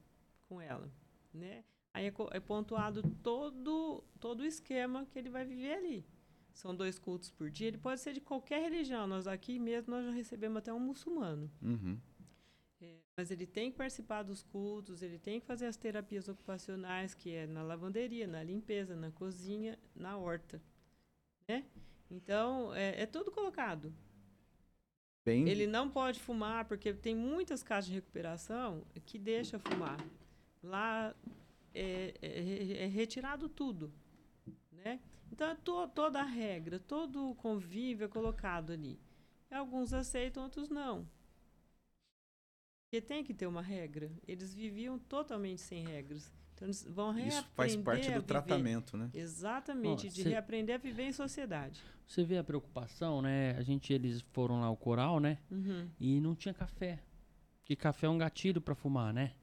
[0.47, 0.89] com ela
[1.37, 1.63] né?
[1.93, 6.05] Aí é, é pontuado todo, todo o esquema que ele vai viver ali.
[6.53, 9.07] são dois cultos por dia, ele pode ser de qualquer religião.
[9.07, 11.49] Nós aqui mesmo nós já recebemos até um muçulmano.
[11.61, 11.99] Uhum.
[12.81, 17.15] É, mas ele tem que participar dos cultos, ele tem que fazer as terapias ocupacionais,
[17.15, 20.61] que é na lavanderia, na limpeza, na cozinha, na horta.
[21.47, 21.65] Né?
[22.11, 23.93] Então, é, é tudo colocado.
[25.25, 29.97] Bem, Ele não pode fumar, porque tem muitas casas de recuperação que deixa fumar.
[30.63, 31.13] Lá
[31.73, 33.91] é, é- é retirado tudo.
[34.71, 34.99] Né?
[35.31, 38.99] Então, é to- toda a regra, todo o convívio é colocado ali.
[39.51, 41.07] Alguns aceitam, outros não.
[42.85, 44.11] Porque tem que ter uma regra.
[44.27, 46.31] Eles viviam totalmente sem regras.
[46.53, 49.09] Então, eles vão reaprender isso faz parte do tratamento, né?
[49.13, 51.83] Exatamente, Ó, de cê- reaprender a viver em sociedade.
[52.07, 53.51] Você vê a preocupação, né?
[53.57, 55.37] A gente, eles foram lá ao coral, né?
[55.51, 55.89] Uhum.
[55.99, 57.03] E não tinha café.
[57.59, 59.33] Porque café é um gatilho pra fumar, né?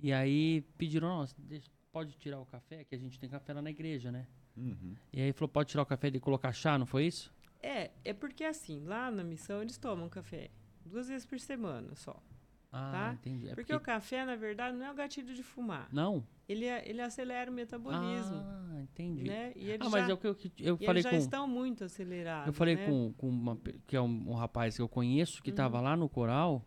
[0.00, 3.62] E aí pediram, nossa, deixa- pode tirar o café, que a gente tem café lá
[3.62, 4.26] na igreja, né?
[4.56, 4.94] Uhum.
[5.12, 7.32] E aí falou, pode tirar o café e colocar chá, não foi isso?
[7.60, 10.50] É, é porque assim, lá na missão eles tomam café
[10.84, 12.22] duas vezes por semana só.
[12.70, 13.12] Ah, Tá?
[13.14, 13.48] entendi.
[13.48, 15.88] É porque, o café, na verdade, não é o gatilho de fumar.
[15.92, 16.24] Não?
[16.48, 19.24] Ele, é- ele acelera o metabolismo, Ah, entendi.
[19.24, 19.52] né?
[19.56, 21.16] E eles Ah, mas já, é o que eu, eu e falei eles já com...
[21.16, 22.46] estão muito acelerados.
[22.46, 22.86] Eu falei né?
[22.86, 25.56] com, com uma, que é um, um rapaz que eu conheço que Uhum.
[25.56, 26.64] tava lá no coral,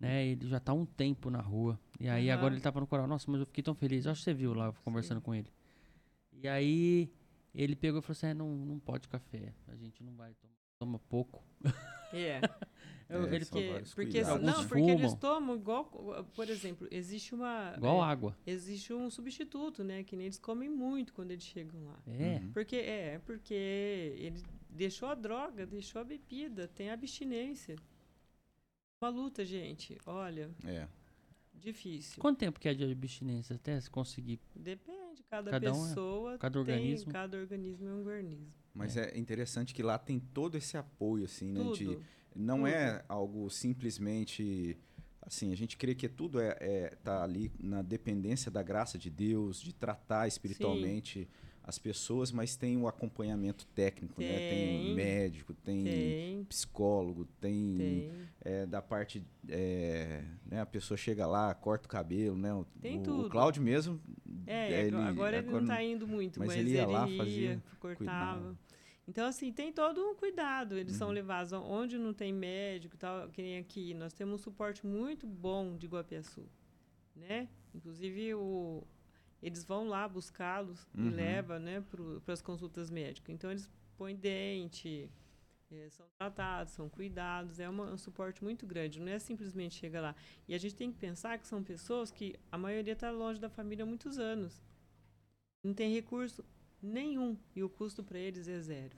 [0.00, 0.26] né?
[0.26, 1.78] Ele já tá há um tempo na rua.
[2.00, 2.38] E aí Aham.
[2.38, 3.06] agora ele tava no coral.
[3.06, 4.06] Nossa, mas eu fiquei tão feliz.
[4.06, 5.52] Acho que você viu lá eu conversando com ele.
[6.32, 7.12] E aí
[7.54, 9.52] ele pegou e falou assim: é, não, não pode café.
[9.68, 10.54] A gente não vai tomar.
[10.78, 11.44] Toma pouco.
[12.12, 12.40] É,
[13.10, 15.84] Eu- É, ele porque, porque, não, Alguns porque eles tomam igual,
[16.32, 17.74] por exemplo, existe uma...
[17.76, 18.38] Igual é, água.
[18.46, 20.04] Existe um substituto, né?
[20.04, 21.98] Que nem eles comem muito quando eles chegam lá.
[22.06, 22.38] É.
[22.40, 22.52] Uhum.
[22.52, 24.40] Porque é, porque ele
[24.70, 27.74] deixou a droga, deixou a bebida, tem abstinência.
[29.00, 29.96] Uma luta, gente.
[30.04, 30.86] Olha, É.
[31.54, 32.20] difícil.
[32.20, 34.38] Quanto tempo que é de abstinência até se conseguir?
[34.54, 37.10] Depende, cada, Cada um é- pessoa cada tem, organismo.
[37.12, 38.52] cada organismo é um organismo.
[38.74, 39.16] Mas é.
[39.18, 41.72] interessante que lá tem todo esse apoio, assim, né?
[41.72, 41.98] de-
[42.36, 42.66] não tudo.
[42.68, 44.76] é algo simplesmente.
[45.22, 49.08] Assim, a gente crê que tudo é, é tá ali na dependência da graça de
[49.10, 51.26] Deus, de tratar espiritualmente
[51.70, 54.28] as pessoas, mas tem o acompanhamento técnico, né?
[54.48, 54.94] Tem Tem.
[54.94, 58.12] médico, tem, Tem, psicólogo, tem, tem.
[58.42, 59.24] é, da parte.
[59.48, 62.52] é, né, a pessoa chega lá, corta o cabelo, né?
[62.52, 63.26] O, Tem o, tudo.
[63.26, 64.00] o Cláudio mesmo.
[64.46, 67.62] É, ele- agora ele não tá indo muito, mas mas, ele ia lá, fazia, ia,
[67.78, 67.96] cortava.
[68.40, 68.58] cuidava.
[69.08, 70.76] Então, assim, tem todo um cuidado.
[70.78, 71.14] Eles são Uhum.
[71.14, 73.94] levados a- onde não tem médico tal, que nem aqui.
[73.94, 76.44] Nós temos um suporte muito bom de Guapiaçu,
[77.16, 77.48] né?
[77.74, 78.84] Inclusive, o,
[79.42, 81.06] eles vão lá buscá-los Uhum.
[81.08, 81.82] e levam, né,
[82.24, 83.34] para as consultas médicas.
[83.34, 85.10] Então, eles põem dente,
[85.70, 87.58] eh, são tratados, são cuidados.
[87.60, 89.00] É uma- um suporte muito grande.
[89.00, 90.14] Não é simplesmente chegar lá.
[90.48, 93.48] E a gente tem que pensar que são pessoas que a maioria está longe da
[93.48, 94.62] família há muitos anos.
[95.62, 96.44] Não tem recurso
[96.82, 98.96] nenhum e o custo para eles é zero.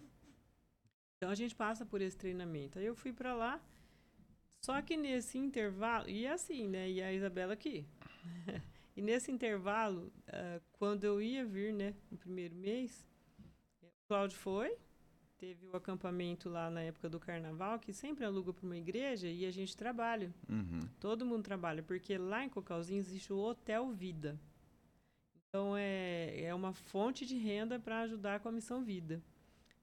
[1.17, 2.79] Então a gente passa por esse treinamento.
[2.79, 3.61] Aí eu fui para lá,
[4.61, 6.91] só que nesse intervalo, e é assim, né?
[6.91, 7.87] E a Isabela aqui.
[8.97, 13.07] e nesse intervalo, ah, quando eu ia vir, né, no primeiro mês,
[13.83, 14.77] o Cláudio foi,
[15.39, 19.45] teve o acampamento lá na época do carnaval, que sempre aluga para uma igreja e
[19.45, 20.33] a gente trabalha.
[20.49, 20.81] Uhum.
[21.01, 24.39] Todo mundo trabalha, porque lá em Cocalzinho existe o Hotel Vida.
[25.49, 29.23] Então é, é uma fonte de renda para ajudar com a missão Vida.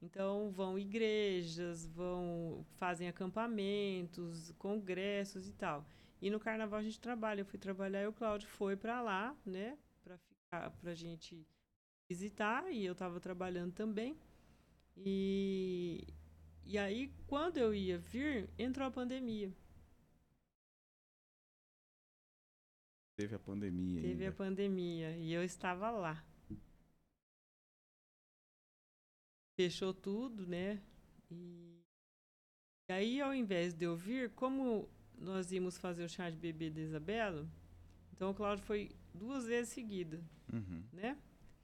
[0.02, 5.86] Então vão igrejas, vão fazem acampamentos, congressos e tal.
[6.22, 7.42] E no carnaval a gente trabalha.
[7.42, 11.46] Eu fui trabalhar e o Cláudio foi para lá, né, para ficar pra gente
[12.10, 14.18] visitar e eu estava trabalhando também.
[14.98, 16.08] E
[16.66, 19.54] e aí quando eu ia vir, entrou a pandemia.
[23.16, 24.38] Teve a pandemia Teve a ainda.
[24.38, 26.26] pandemia e eu estava lá.
[29.56, 30.82] Fechou tudo, né?
[31.30, 31.84] E,
[32.90, 34.90] e aí, ao invés de eu vir, como
[35.20, 37.48] nós íamos fazer o chá de bebê da Isabela,
[38.14, 40.84] então o Cláudio foi duas vezes seguida, Uhum.
[40.94, 41.18] né?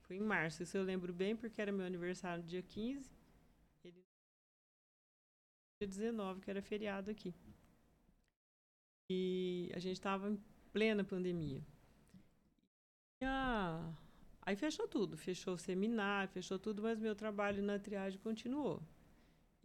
[0.04, 3.10] Foi em março, isso eu lembro bem, porque era meu aniversário no dia 15.
[3.84, 4.04] Ele
[5.80, 7.34] dia 19, que era feriado aqui.
[9.10, 10.40] E a gente estava em
[10.72, 11.62] plena pandemia.
[13.22, 13.94] A-
[14.42, 18.80] Aí fechou tudo, fechou o seminário, fechou tudo, mas meu trabalho na triagem continuou.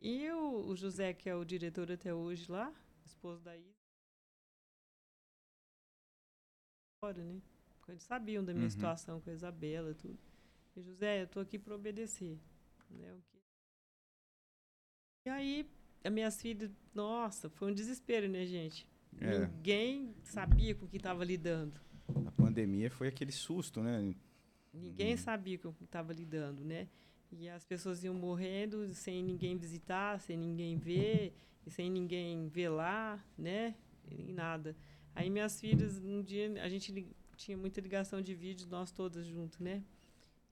[0.00, 2.72] E o, o José, que é o diretor até hoje lá,
[3.04, 3.79] esposo da Isa,
[7.00, 7.40] fora, né?
[7.78, 8.70] Porque Eles sabiam da minha Uhum.
[8.70, 10.18] situação com a Isabela e tudo.
[10.76, 12.38] E José, eu tô aqui para obedecer.
[12.90, 13.12] Né?
[13.14, 13.38] O que...
[15.26, 15.66] E aí,
[16.04, 18.86] as minhas filhas, nossa, foi um desespero, né, gente?
[19.20, 19.46] É.
[19.46, 21.80] Ninguém sabia com o que estava lidando.
[22.26, 24.14] A pandemia foi aquele susto, né?
[24.72, 25.18] Ninguém Uhum.
[25.18, 26.86] sabia com o que estava lidando, né?
[27.32, 31.32] E as pessoas iam morrendo sem ninguém visitar, sem ninguém ver,
[31.66, 33.74] e sem ninguém velar, né?
[34.10, 34.76] E nada.
[35.14, 39.58] Aí minhas filhas, um dia, a gente tinha muita ligação de vídeo, nós todas juntos,
[39.58, 39.84] né?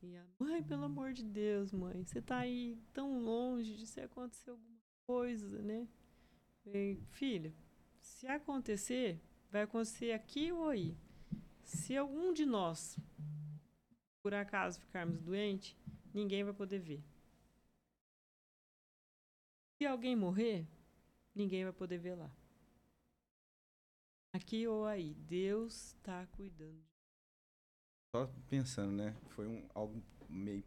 [0.03, 4.01] E a mãe, pelo amor de Deus, mãe, você tá aí tão longe de se
[4.01, 5.89] acontecer alguma coisa, né?
[6.67, 7.53] E, filha,
[8.01, 10.97] se acontecer, vai acontecer aqui ou aí.
[11.63, 12.99] Se algum de nós,
[14.23, 15.77] por acaso, ficarmos doentes,
[16.15, 17.03] ninguém vai poder ver.
[19.77, 20.67] Se alguém morrer,
[21.35, 22.31] ninguém vai poder ver lá.
[24.39, 26.79] Aqui ou aí, Deus está cuidando.
[28.15, 29.15] Só pensando, né?
[29.31, 30.63] Foi um, algo meio,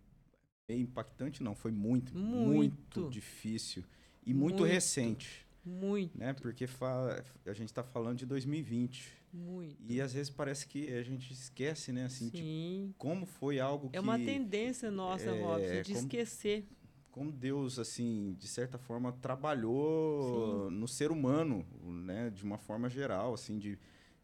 [0.67, 1.55] meio impactante, não.
[1.55, 2.99] Foi muito, Muito.
[2.99, 3.83] muito, difícil.
[4.25, 4.71] E muito, Muito.
[4.71, 6.33] recente, Muito, né?
[6.33, 6.65] Porque
[7.45, 9.11] a gente está falando de 2020.
[9.33, 9.77] muito.
[9.89, 12.05] E às vezes parece que a gente esquece, né?
[12.05, 12.93] Assim, tipo, Sim.
[12.97, 13.95] como foi algo que...
[13.97, 16.67] É uma tendência nossa, é, Robson, de como- esquecer.
[17.11, 22.29] Como Deus, assim, de certa forma, trabalhou no ser humano, né?
[22.29, 23.77] De uma forma geral, assim, de,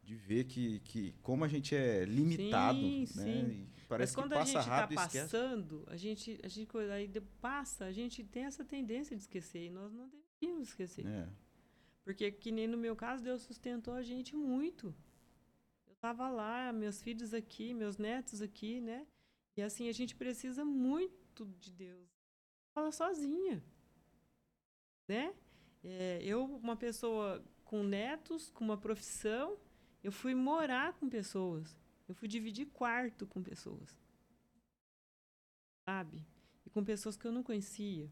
[0.03, 3.23] de ver que, que como a gente é limitado, Sim, né?
[3.23, 3.67] sim.
[3.87, 7.09] Parece Mas quando que a passa gente está rápido passando, a gente, a gente aí
[7.39, 11.05] passa, a gente tem essa tendência de esquecer e nós não deveríamos esquecer.
[11.05, 11.27] É.
[12.03, 14.93] Porque que nem no meu caso, Deus sustentou a gente muito.
[15.87, 19.07] Eu tava lá, meus filhos aqui, meus netos aqui, né?
[19.55, 22.16] E assim, a gente precisa muito de Deus.
[22.77, 23.63] Fala sozinha.
[25.07, 25.33] Né?
[25.83, 29.57] É, eu, uma pessoa com netos, com uma profissão,
[30.03, 31.75] eu fui morar com pessoas.
[32.07, 33.97] Eu fui dividir quarto com pessoas.
[35.89, 36.23] Sabe?
[36.67, 38.11] E com pessoas que eu não conhecia.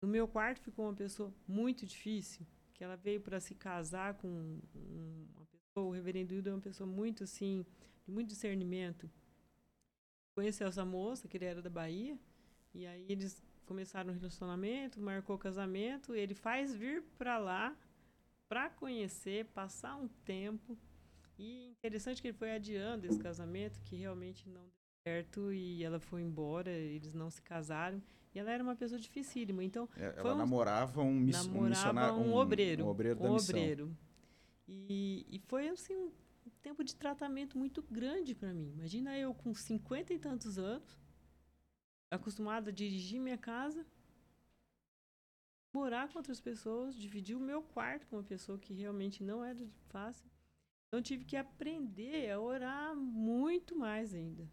[0.00, 4.28] No meu quarto ficou uma pessoa muito difícil, que ela veio para se casar com
[4.74, 7.66] um- uma pessoa, o reverendo Hildo é uma pessoa muito assim,
[8.02, 9.10] de muito discernimento.
[10.34, 12.18] Conheceu essa moça, que ele era da Bahia,
[12.74, 17.76] e aí eles começaram um relacionamento, marcou casamento, ele faz vir para lá
[18.48, 20.76] para conhecer, passar um tempo.
[21.38, 24.72] E interessante que ele foi adiando esse casamento, que realmente não deu
[25.06, 28.02] certo e ela foi embora, eles não se casaram.
[28.34, 29.62] E ela era uma pessoa dificílima.
[29.64, 32.84] Então, É, Foi Ela um- namorava um, miss, um namorava missionário, um, obreiro.
[32.84, 33.56] um obreiro da um missão.
[33.58, 33.96] obreiro.
[34.68, 38.70] E, e foi assim um tempo de tratamento muito grande para mim.
[38.76, 40.99] Imagina eu com cinquenta e tantos anos,
[42.10, 43.86] acostumada a dirigir minha casa,
[45.72, 49.66] morar com outras pessoas, dividir o meu quarto com uma pessoa que realmente não era
[49.88, 50.28] fácil.
[50.88, 54.50] Então tive que aprender a orar muito mais ainda.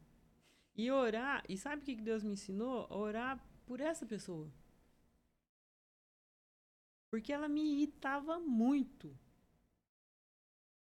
[0.76, 2.88] E orar, e sabe o que Deus me ensinou?
[2.91, 4.47] Orar por essa pessoa.
[7.10, 9.18] Porque ela me irritava muito.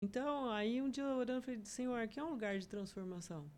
[0.01, 3.51] Então, aí um dia orando, falei, Senhor, aqui é um lugar de transformação.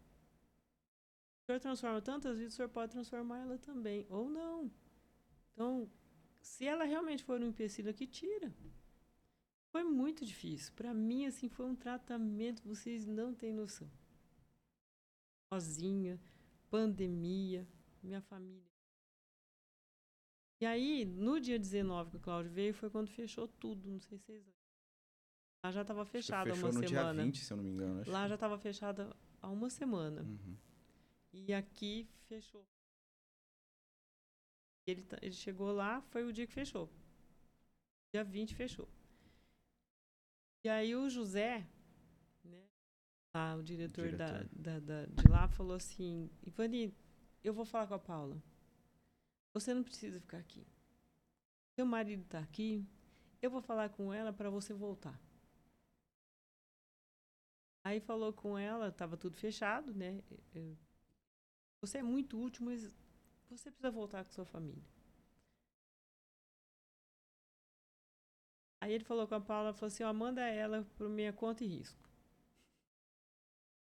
[1.52, 4.06] Senhor transforma tantas vidas, o Senhor pode transformar ela também.
[4.08, 4.70] Ou não.
[5.52, 5.90] Então,
[6.40, 8.54] se ela realmente for um empecilho aqui, tira.
[9.70, 10.72] Foi muito difícil.
[10.74, 13.90] Para mim, assim, foi um tratamento, vocês não têm noção.
[15.52, 16.20] Sozinha,
[16.70, 17.66] pandemia,
[18.02, 18.70] minha família.
[20.60, 23.88] E aí, no dia 19 que o Cláudio veio, foi quando fechou tudo.
[23.90, 24.62] Não sei se vocês lembram.
[25.64, 27.14] Lá já estava fechado há uma no semana.
[27.14, 28.00] dia 20, se eu não me engano.
[28.00, 28.10] acho.
[28.10, 30.22] Lá já estava fechada há uma semana.
[30.22, 30.56] Uhum.
[31.32, 32.64] E aqui fechou.
[34.86, 36.88] Ele, ele chegou lá, foi o dia que fechou.
[38.12, 38.88] Dia 20 fechou.
[40.64, 41.66] E aí o José,
[42.44, 42.64] né,
[43.34, 44.48] lá, o diretor, Da, Diretor.
[44.52, 46.94] da, da- de lá, falou assim, Ivani,
[47.44, 48.42] eu vou falar com a Paula.
[49.54, 50.66] Você não precisa ficar aqui.
[51.74, 52.86] Seu marido está aqui.
[53.42, 55.20] Eu vou falar com ela para você voltar.
[57.84, 60.22] Aí falou com ela, estava tudo fechado, né?
[60.54, 60.76] Eu-
[61.82, 62.82] você é muito útil, mas
[63.50, 64.82] você precisa voltar com sua família.
[68.80, 71.66] Aí ele falou com a Paula, falou assim, ó, manda ela por minha conta e
[71.66, 72.00] risco.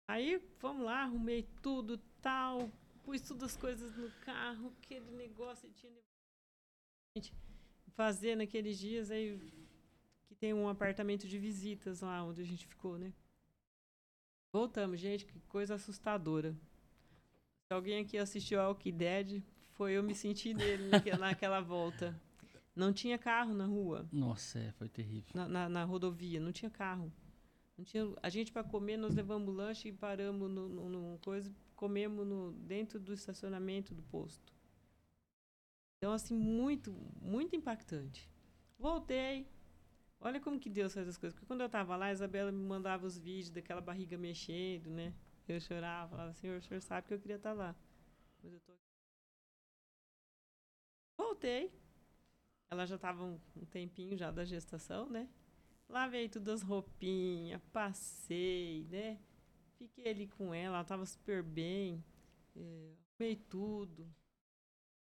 [0.06, 2.70] Aí, vamos lá, arrumei tudo, tal,
[3.04, 5.92] pus todas as coisas no carro, aquele negócio, tinha
[7.16, 7.34] gente
[7.94, 9.38] fazer naqueles dias aí
[10.26, 13.12] que tem um apartamento de visitas lá onde a gente ficou, né?
[14.52, 16.56] Voltamos, gente, que coisa assustadora.
[17.70, 19.42] Se alguém aqui assistiu ao Dead,
[19.72, 22.18] foi eu me sentir nele naque- naquela volta.
[22.74, 25.30] Não tinha carro na rua, Nossa, é, foi terrível.
[25.34, 27.12] na, na, na rodovia, não tinha carro.
[27.76, 31.54] Não tinha, a gente para comer, nós levamos lanche e paramos no, no, no coisa,
[31.76, 34.50] comemos no, dentro do estacionamento do posto.
[35.98, 38.30] Então, assim, muito, muito impactante.
[38.78, 39.46] Voltei.
[40.20, 41.34] Olha como que Deus faz as coisas.
[41.34, 45.12] Porque quando eu estava lá, a Isabela me mandava os vídeos daquela barriga mexendo, né?
[45.48, 47.74] Eu chorava, falava, Senhor, o senhor sabe que eu queria estar lá.
[48.42, 48.82] Mas eu tô aqui.
[51.16, 51.72] Voltei.
[52.70, 55.28] Ela já estava um, um tempinho já da gestação, né?
[55.88, 59.18] Lavei todas as roupinhas, passei, né?
[59.78, 62.04] Fiquei ali com ela, ela estava super bem.
[62.54, 64.06] É, arrumei tudo.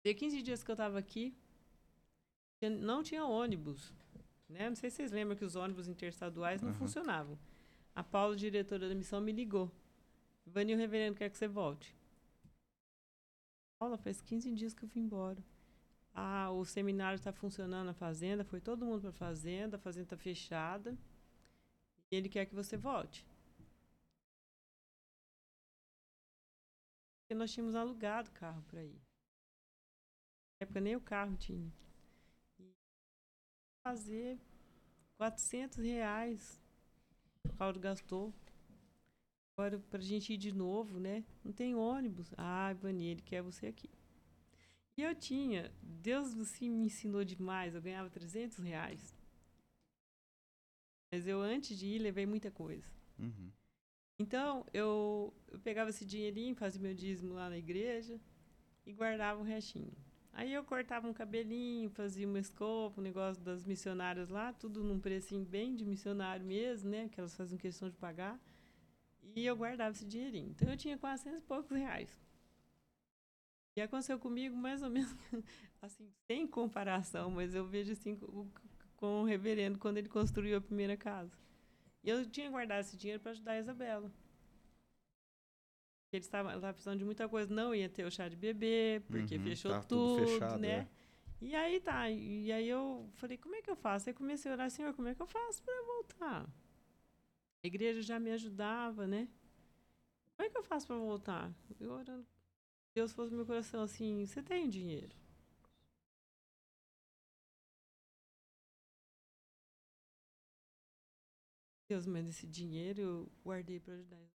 [0.02, 1.36] Deu 15 dias que eu estava aqui,
[2.68, 3.92] não tinha ônibus.
[4.48, 4.68] Né?
[4.68, 6.74] Não sei se vocês lembram que os ônibus interestaduais não uhum.
[6.74, 7.38] funcionavam.
[7.94, 9.70] A Paula, diretora da missão, me ligou.
[10.50, 11.94] Vanil Reverendo quer que você volte.
[13.78, 15.42] Paula, faz 15 dias que eu vim embora.
[16.12, 20.06] Ah, o seminário está funcionando na fazenda, foi todo mundo para a fazenda, a fazenda
[20.06, 20.96] está fechada.
[22.10, 23.24] E ele quer que você volte.
[27.20, 29.00] Porque nós tínhamos alugado carro para ir.
[30.58, 31.72] Na época nem o carro tinha.
[32.58, 32.74] E
[33.86, 34.36] fazer
[35.16, 36.60] 400 reais
[37.44, 38.34] o Claudio gastou.
[39.56, 41.24] Agora, pra gente ir de novo, né?
[41.44, 42.32] Não tem ônibus.
[42.36, 43.90] Ah, Ivani, ele quer você aqui.
[44.96, 49.16] E eu tinha, Deus assim, me ensinou demais, eu ganhava 300 reais.
[51.12, 52.86] Mas eu, antes de ir, levei muita coisa.
[53.18, 53.50] Uhum.
[54.20, 58.20] Então, eu, eu pegava esse dinheirinho, fazia meu dízimo lá na igreja
[58.84, 59.92] e guardava um restinho.
[60.32, 65.00] Aí eu cortava um cabelinho, fazia uma escopa, um negócio das missionárias lá, tudo num
[65.00, 67.08] precinho bem de missionário mesmo, né?
[67.08, 68.38] Que elas faziam questão de pagar.
[69.34, 70.50] E eu guardava esse dinheirinho.
[70.50, 72.20] Então eu tinha 400 e poucos reais.
[73.76, 75.14] E aconteceu comigo mais ou menos,
[75.80, 78.50] assim, sem comparação, mas eu vejo assim com,
[78.96, 81.32] com o reverendo quando ele construiu a primeira casa.
[82.02, 84.12] E eu tinha guardado esse dinheiro para ajudar a Isabela.
[86.12, 89.36] Ele estava, estava precisando de muita coisa, não ia ter o chá de bebê, porque
[89.36, 90.68] uhum, fechou tá tudo, tudo fechado, né?
[90.68, 90.88] É.
[91.40, 94.08] E aí tá, e aí eu falei, como é que eu faço?
[94.08, 96.50] Aí comecei a orar, Senhor, como é que eu faço para voltar?
[97.62, 99.28] A igreja já me ajudava, né?
[100.36, 101.52] Como é que eu faço para voltar?
[101.78, 102.26] Eu orando,
[102.94, 105.14] Deus fosse meu coração assim, você tem dinheiro?
[111.88, 114.30] Deus, mas esse dinheiro eu guardei para ajudar.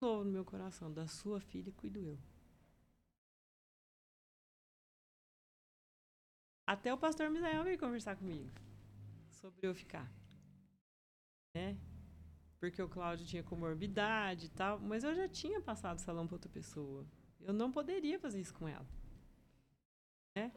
[0.00, 2.18] Novo no meu coração, da sua filha cuido eu.
[6.66, 8.50] Até o pastor Misael veio conversar comigo
[9.30, 10.21] sobre eu ficar.
[11.54, 11.76] Né?
[12.62, 16.36] porque o Cláudio tinha comorbidade e tal, mas eu já tinha passado o salão para
[16.36, 17.04] outra pessoa.
[17.40, 18.86] Eu não poderia fazer isso com ela.
[20.36, 20.52] Né?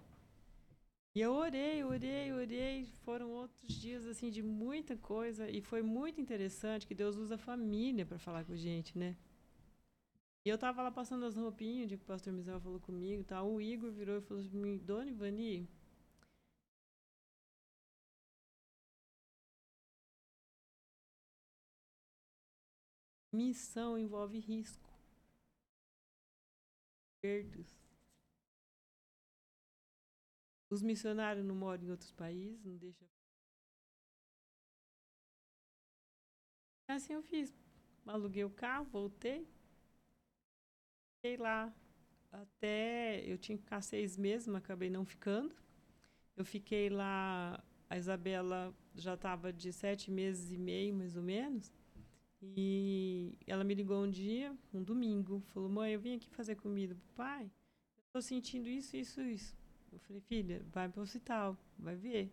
[1.15, 2.85] E eu orei, orei, orei.
[3.03, 7.39] Foram outros dias assim de muita coisa e foi muito interessante que Deus usa a
[7.39, 9.17] família para falar com a gente, né?
[10.45, 13.41] E eu tava lá passando as roupinhas, de que o pastor Misael falou comigo, tá?
[13.41, 15.67] O Igor virou e falou assim: "Dona Ivani,
[23.35, 24.89] Missão envolve risco.
[27.21, 27.77] Perdas.
[30.69, 33.05] Os missionários não moram em outros países, não deixa.
[36.87, 37.53] Assim eu fiz.
[38.05, 39.47] Aluguei o carro, voltei.
[41.15, 41.73] Fiquei lá
[42.31, 43.21] até.
[43.25, 45.55] Eu tinha que ficar seis meses, mas acabei não ficando.
[46.37, 47.63] Eu fiquei lá.
[47.89, 51.71] A Isabela já estava de sete meses e meio, mais ou menos.
[52.55, 56.95] E ela me ligou um dia, um domingo, falou: Mãe, eu vim aqui fazer comida
[56.95, 57.45] pro pai.
[57.97, 59.55] Eu tô sentindo isso, isso, isso.
[59.91, 62.31] Eu falei: Filha, vai pro hospital, vai ver.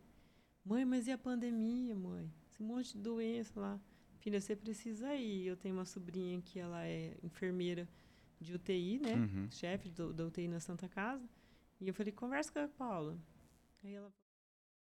[0.64, 2.30] Mãe, mas e a pandemia, mãe?
[2.46, 3.80] Esse monte de doença lá.
[4.18, 5.46] Filha, você precisa ir.
[5.46, 7.88] Eu tenho uma sobrinha que ela é enfermeira
[8.40, 9.14] de UTI, né?
[9.14, 9.50] Uhum.
[9.50, 11.28] Chefe da UTI na Santa Casa.
[11.80, 13.18] E eu falei: Conversa com a Paula.
[13.82, 14.12] Aí ela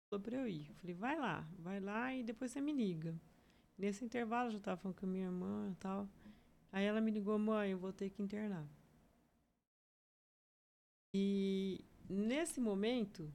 [0.10, 0.68] falou pra eu ir.
[0.70, 3.20] Eu falei: Vai lá, vai lá e depois você me liga.
[3.78, 6.10] Nesse intervalo, eu já estava falando com a minha irmã e tal.
[6.72, 8.68] Aí ela me ligou, mãe, eu vou ter que internar.
[11.14, 13.32] E nesse momento,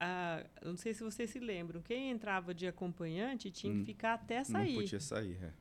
[0.00, 4.14] a, não sei se vocês se lembram, quem entrava de acompanhante tinha hum, que ficar
[4.14, 4.74] até sair.
[4.74, 5.54] Não podia sair, é.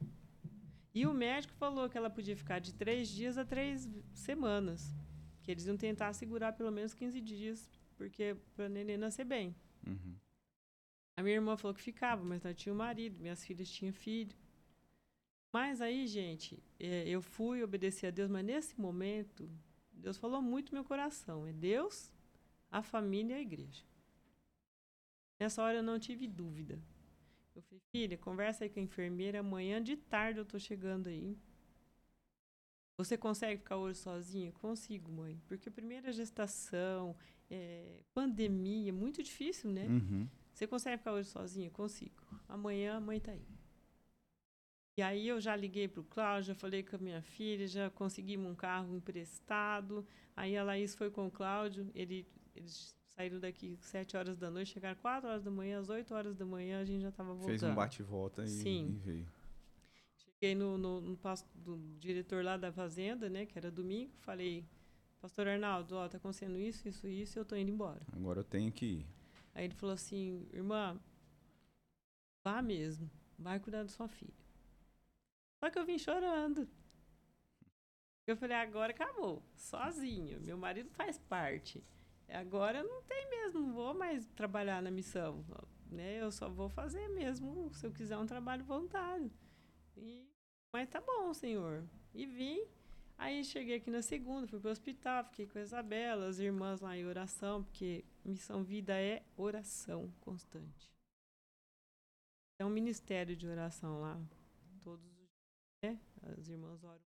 [0.93, 4.95] E o médico falou que ela podia ficar de três dias a três semanas.
[5.43, 9.55] Que eles iam tentar segurar pelo menos 15 dias, porque para a neném nascer bem.
[9.85, 10.15] Uhum.
[11.17, 14.35] A minha irmã falou que ficava, mas não tinha o marido, minhas filhas tinham filho.
[15.51, 19.49] Mas aí, gente, é, eu fui obedecer a Deus, mas nesse momento,
[19.93, 21.47] Deus falou muito no meu coração.
[21.47, 22.11] É Deus,
[22.69, 23.83] a família e a igreja.
[25.39, 26.77] Nessa hora eu não tive dúvida.
[27.55, 31.37] Eu falei, filha, conversa aí com a enfermeira, amanhã de tarde eu tô chegando aí.
[32.97, 34.51] Você consegue ficar hoje sozinha?
[34.53, 35.41] Consigo, mãe.
[35.47, 37.15] Porque primeira gestação,
[37.49, 39.85] é, pandemia, muito difícil, né?
[39.85, 40.27] Uhum.
[40.55, 41.69] Você consegue ficar hoje sozinha?
[41.69, 42.15] Consigo.
[42.47, 43.45] Amanhã a mãe tá aí.
[44.97, 47.89] E aí eu já liguei para o Cláudio, já falei com a minha filha, já
[47.89, 50.07] conseguimos um carro emprestado.
[50.33, 52.25] Aí a Laís foi com o Cláudio, ele,
[52.55, 56.37] eles saíram daqui sete horas da noite, chegaram quatro horas da manhã, às oito horas
[56.37, 57.47] da manhã a gente já estava voltando.
[57.49, 58.87] Fez um bate-volta e, Sim.
[58.91, 59.27] e veio.
[60.15, 64.65] Cheguei no, no, no pasto do diretor lá da fazenda, né, que era domingo, falei,
[65.19, 68.01] pastor Arnaldo, ó, tá acontecendo isso, isso, isso, eu tô indo embora.
[68.13, 69.15] Agora eu tenho que ir.
[69.55, 70.99] Aí ele falou assim, irmã,
[72.43, 73.09] vá mesmo,
[73.39, 74.45] vai cuidar da sua filha.
[75.57, 76.67] Só que eu vim chorando.
[78.27, 80.41] Eu falei, agora acabou, sozinho.
[80.41, 81.81] Meu marido faz parte.
[82.27, 85.45] Agora não tem mesmo, não vou mais trabalhar na missão.
[85.89, 86.21] Né?
[86.21, 89.31] Eu só vou fazer mesmo se eu quiser um trabalho voluntário.
[89.95, 90.27] E,
[90.73, 91.87] mas tá bom, senhor.
[92.13, 92.65] E vim.
[93.17, 96.97] Aí cheguei aqui na segunda, fui pro hospital, fiquei com a Isabela, as irmãs lá
[96.97, 100.91] em oração, porque Missão Vida é oração constante.
[102.59, 104.19] É um ministério de oração lá.
[104.83, 105.29] Todos os dias,
[105.83, 105.99] né?
[106.23, 107.03] As irmãs oram.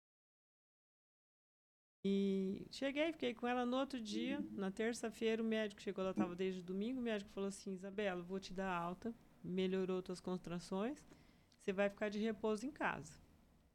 [2.04, 6.34] E cheguei, fiquei com ela no outro dia, na terça-feira, o médico chegou, ela estava
[6.36, 9.12] desde domingo, o médico falou assim, Isabela, vou te dar alta,
[9.42, 11.04] melhorou tuas contrações,
[11.58, 13.18] você vai ficar de repouso em casa.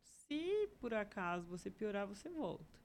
[0.01, 2.82] Se por acaso você piorar, você volta.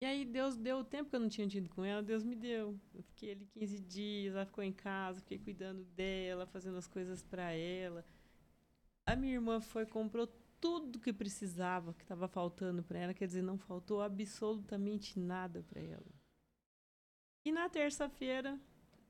[0.00, 2.34] E aí Deus deu o tempo que eu não tinha tido com ela, Deus me
[2.34, 2.78] deu.
[2.94, 7.22] Eu fiquei ali 15 dias, ela ficou em casa, fiquei cuidando dela, fazendo as coisas
[7.22, 8.04] para ela.
[9.04, 10.26] A minha irmã foi comprou
[10.58, 15.82] tudo que precisava, que estava faltando para ela, quer dizer, não faltou absolutamente nada para
[15.82, 16.06] ela.
[17.44, 18.58] E na terça-feira,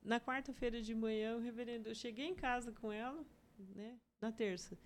[0.02, 3.24] na quarta-feira de manhã, o reverendo, eu cheguei em casa com ela,
[3.58, 3.98] né?
[4.20, 4.76] Na terça.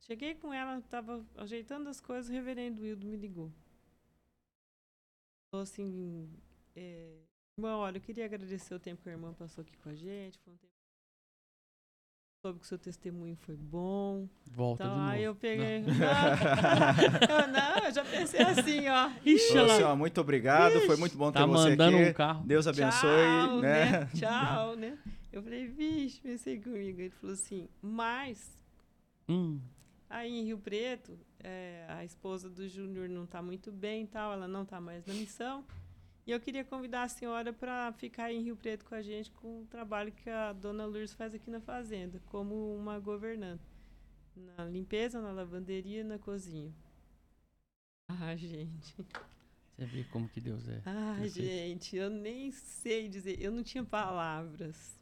[0.00, 3.52] Cheguei com ela, estava ajeitando as coisas, o reverendo Wildo me ligou.
[5.56, 6.28] Falou assim,
[6.74, 7.16] é,
[7.56, 10.38] irmã, olha, eu queria agradecer o tempo que a irmã passou aqui com a gente,
[10.40, 10.72] foi um tempo
[12.42, 14.28] soube que o seu testemunho foi bom.
[14.50, 15.12] Volta então, de novo.
[15.12, 15.80] aí eu peguei.
[15.80, 15.96] Não.
[15.96, 19.10] Não, eu, não, eu já pensei assim, ó.
[19.24, 22.10] Ixi, ela assim, ó, muito obrigado, foi muito bom ter tá você mandando aqui.
[22.10, 22.46] um carro.
[22.46, 24.06] Deus abençoe, Tchau, né?
[24.14, 24.98] Tchau, né?
[25.32, 27.00] Eu falei, vixe, pensei comigo.
[27.00, 28.54] Ele falou assim, mas
[29.26, 29.58] Hum,
[30.10, 34.32] aí em Rio Preto, é, a esposa do Júnior não está muito bem e tal,
[34.32, 35.64] ela não está mais na missão.
[36.26, 39.62] E eu queria convidar a senhora para ficar em Rio Preto com a gente com
[39.62, 43.64] o trabalho que a dona Lourdes faz aqui na fazenda, como uma governanta.
[44.34, 46.74] Na limpeza, na lavanderia e na cozinha.
[48.08, 48.94] Ah, gente.
[49.76, 50.82] você vê como que Deus é.
[50.84, 54.98] Ah, gente, eu nem sei dizer, eu não tinha palavras.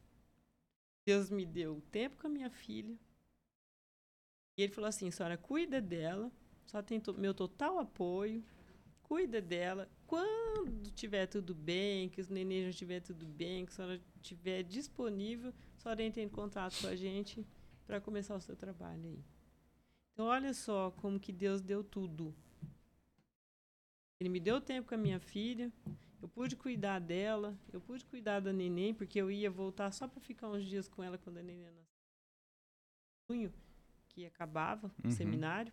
[1.06, 2.97] Deus me deu tempo com a minha filha.
[4.56, 6.31] E ele falou assim: senhora, cuida dela,
[6.66, 8.44] só tem meu total apoio,
[9.02, 9.89] cuida dela.
[10.06, 14.62] Quando tiver tudo bem, que os neném já estiver tudo bem, que a senhora estiver
[14.62, 17.47] disponível, a senhora entra em contato com a gente
[17.86, 19.24] para começar o seu trabalho aí.
[20.12, 22.35] Então, olha só como que Deus deu tudo.
[24.20, 25.72] Ele me deu tempo com a minha filha,
[26.22, 30.20] eu pude cuidar dela, eu pude cuidar da neném, porque eu ia voltar só para
[30.20, 31.70] ficar uns dias com ela quando a neném
[33.28, 33.52] nasceu.
[34.15, 35.11] Que acabava o Uhum.
[35.11, 35.73] seminário.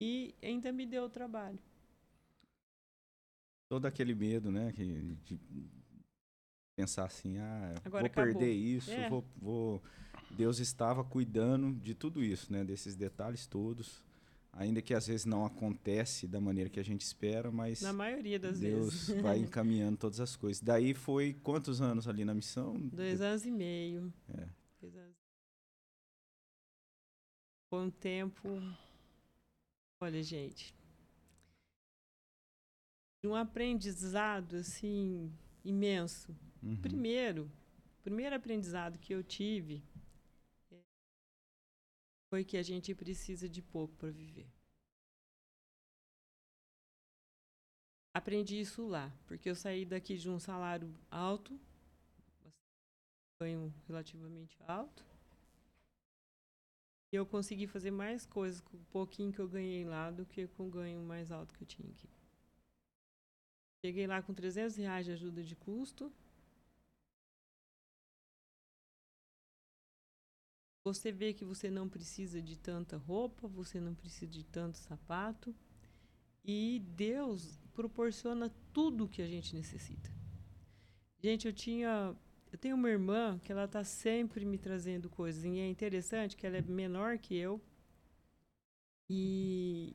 [0.00, 1.58] E ainda me deu o trabalho.
[3.68, 4.72] Todo aquele medo, né?
[4.72, 5.38] Que, de
[6.76, 8.32] pensar assim, ah, Agora vou acabou.
[8.32, 9.08] perder isso, É.
[9.10, 9.82] vou, vou...
[10.30, 12.64] Deus estava cuidando de tudo isso, né?
[12.64, 14.02] Desses detalhes todos.
[14.52, 18.38] Ainda que às vezes não acontece da maneira que a gente espera, mas Na maioria
[18.38, 19.20] das Deus vezes.
[19.22, 20.62] vai encaminhando todas as coisas.
[20.62, 22.74] Daí foi quantos anos ali na missão?
[22.78, 24.12] Dois anos e meio.
[24.34, 24.46] É.
[24.80, 25.17] Dois anos.
[27.70, 28.48] Foi um tempo.
[30.00, 30.74] Olha, gente.
[33.22, 35.30] De um aprendizado, assim,
[35.64, 36.34] imenso.
[36.62, 36.80] Uhum.
[36.80, 37.50] Primeiro,
[37.98, 39.82] o primeiro aprendizado que eu tive
[40.70, 40.80] é,
[42.30, 44.48] foi que a gente precisa de pouco para viver.
[48.14, 51.60] Aprendi isso lá, porque eu saí daqui de um salário alto,
[53.40, 55.04] ganho relativamente alto,
[57.10, 60.46] e eu consegui fazer mais coisas com o pouquinho que eu ganhei lá do que
[60.48, 62.08] com o ganho mais alto que eu tinha aqui.
[63.84, 66.12] Cheguei lá com 300 reais de ajuda de custo,
[70.88, 75.54] Você vê que você não precisa de tanta roupa, você não precisa de tanto sapato.
[76.42, 80.10] E Deus proporciona tudo o que a gente necessita.
[81.22, 82.16] Gente, eu tinha.
[82.50, 85.44] Eu tenho uma irmã que ela está sempre me trazendo coisas.
[85.44, 87.60] E é interessante que ela é menor que eu.
[89.10, 89.94] E,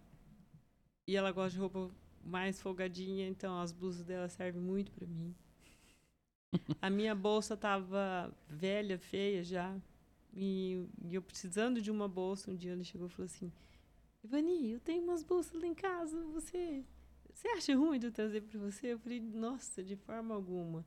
[1.07, 1.91] e ela gosta de roupa
[2.23, 5.35] mais folgadinha, então as blusas dela servem muito para mim.
[6.81, 9.75] A minha bolsa estava velha, feia já.
[10.35, 13.51] E, e eu precisando de uma bolsa, um dia ele chegou e falou assim:
[14.23, 16.83] Ivani, eu tenho umas bolsas lá em casa, você,
[17.33, 18.93] você acha ruim de eu trazer para você?
[18.93, 20.85] Eu falei: Nossa, de forma alguma.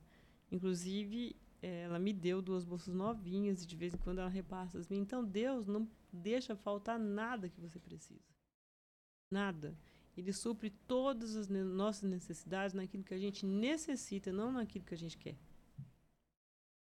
[0.51, 4.87] Inclusive, ela me deu duas bolsas novinhas e de vez em quando ela repassa as
[4.87, 5.05] minhas.
[5.05, 8.21] Então, Deus não deixa faltar nada que você precisa.
[9.31, 9.77] Nada.
[10.15, 14.97] Ele supre todas as nossas necessidades naquilo que a gente necessita, não naquilo que a
[14.97, 15.37] gente quer.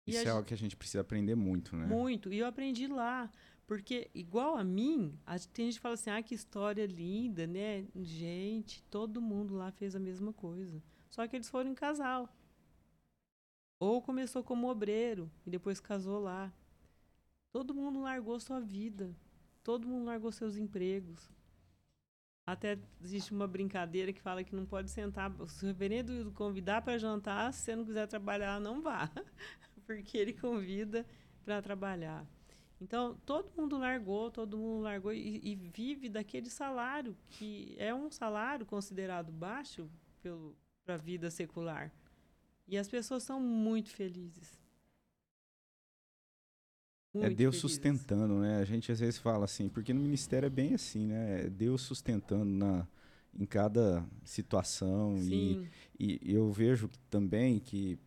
[0.06, 1.86] Isso é algo que a gente precisa aprender muito, né?
[1.86, 2.32] Muito.
[2.32, 3.30] E eu aprendi lá.
[3.66, 7.86] Porque, igual a mim, a, tem gente que fala assim, ah, que história linda, né?
[7.94, 10.82] Gente, todo mundo lá fez a mesma coisa.
[11.08, 12.28] Só que eles foram em casal.
[13.80, 16.52] Ou começou como obreiro e depois casou lá.
[17.50, 19.16] Todo mundo largou sua vida.
[19.64, 21.30] Todo mundo largou seus empregos.
[22.46, 25.32] Até existe uma brincadeira que fala que não pode sentar.
[25.48, 29.10] Se o reverendo convidar para jantar, se você não quiser trabalhar, não vá.
[29.86, 31.06] Porque ele convida
[31.42, 32.26] para trabalhar.
[32.80, 38.10] Então, todo mundo largou, todo mundo largou e, e, vive daquele salário, que é um
[38.10, 39.90] salário considerado baixo
[40.84, 41.92] para a vida secular.
[42.70, 44.56] E as pessoas são muito felizes.
[47.12, 47.60] É muito é Deus felizes.
[47.60, 48.58] sustentando, né?
[48.58, 51.46] A gente às vezes fala assim, porque no ministério é bem assim, né?
[51.46, 52.86] É Deus sustentando na,
[53.36, 55.18] em cada situação.
[55.18, 55.68] E,
[55.98, 57.98] e, eu vejo também que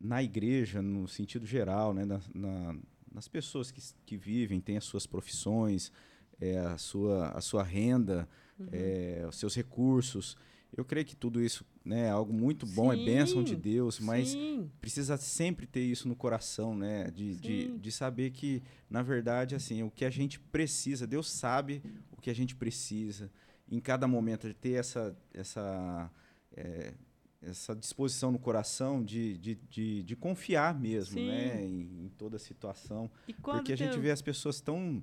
[0.00, 2.04] na igreja, no sentido geral, né?
[2.04, 2.76] Na, na,
[3.14, 5.92] nas pessoas que, que vivem, têm as suas profissões,
[6.40, 8.66] é, a, sua, a sua renda, uhum.
[8.72, 10.36] é, os seus recursos.
[10.76, 13.98] Eu creio que tudo isso né, algo muito bom, é sim, é bênção de Deus,
[13.98, 14.70] mas sim.
[14.80, 17.10] precisa sempre ter isso no coração, né?
[17.10, 21.82] De, de, de, saber que, na verdade, assim, o que a gente precisa, Deus sabe
[22.12, 23.30] o que a gente precisa.
[23.68, 26.10] Em cada momento, ter essa, essa,
[26.56, 26.94] é,
[27.40, 31.26] essa disposição no coração de, de, de, de confiar mesmo, sim.
[31.26, 31.64] né?
[31.64, 33.10] Em, em, toda a situação.
[33.42, 35.02] Porque a gente vê as pessoas tão,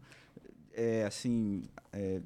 [0.74, 1.64] é, assim...
[1.92, 2.22] É,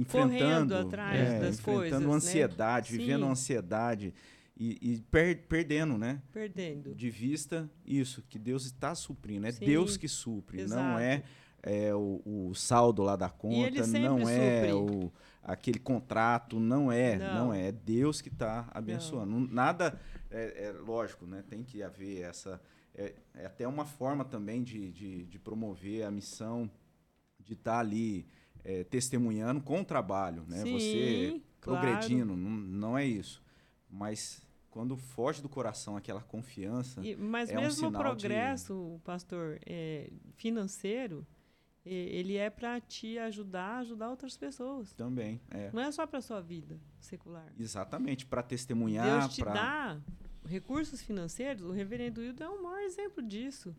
[0.00, 2.98] enfrentando atrás é, das enfrentando coisas, ansiedade, né?
[2.98, 3.30] vivendo Sim.
[3.30, 4.14] ansiedade
[4.56, 6.22] e, e per, perdendo, né?
[6.32, 6.94] Perdendo.
[6.94, 9.64] De vista isso que Deus está suprindo, é Sim.
[9.64, 10.82] Deus que supre, Exato.
[10.82, 11.22] não é,
[11.62, 15.12] é o, o, saldo lá da conta, não é o,
[15.42, 19.32] aquele contrato, não é, não, não é, é Deus que está abençoando.
[19.32, 19.40] Não.
[19.40, 20.00] Nada,
[20.30, 21.44] é, é, lógico, né?
[21.48, 22.60] Tem que haver essa
[22.94, 26.68] é, é até uma forma também de, de, de promover a missão
[27.38, 28.26] de estar tá ali
[28.64, 30.62] é, testemunhando com o trabalho, né?
[30.62, 33.42] Sim, Você progredindo, não, não é isso.
[33.90, 37.00] Mas quando foge do coração aquela confiança.
[37.04, 39.02] E, mas é mesmo um o progresso, de...
[39.02, 41.26] pastor, é, financeiro,
[41.84, 44.92] é, ele é para te ajudar a ajudar outras pessoas.
[44.92, 45.40] Também.
[45.50, 45.70] É.
[45.72, 47.52] Não é só para sua vida secular.
[47.58, 49.20] Exatamente, para testemunhar.
[49.20, 49.52] Deus te pra...
[49.52, 50.00] dá
[50.46, 51.64] recursos financeiros.
[51.64, 53.74] O reverendo Hildo é o maior exemplo disso.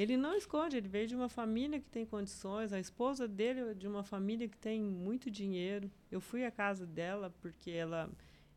[0.00, 3.74] Ele não esconde, ele veio de uma família que tem condições, a esposa dele é
[3.74, 5.90] de uma família que tem muito dinheiro.
[6.10, 8.10] Eu fui à casa dela porque ela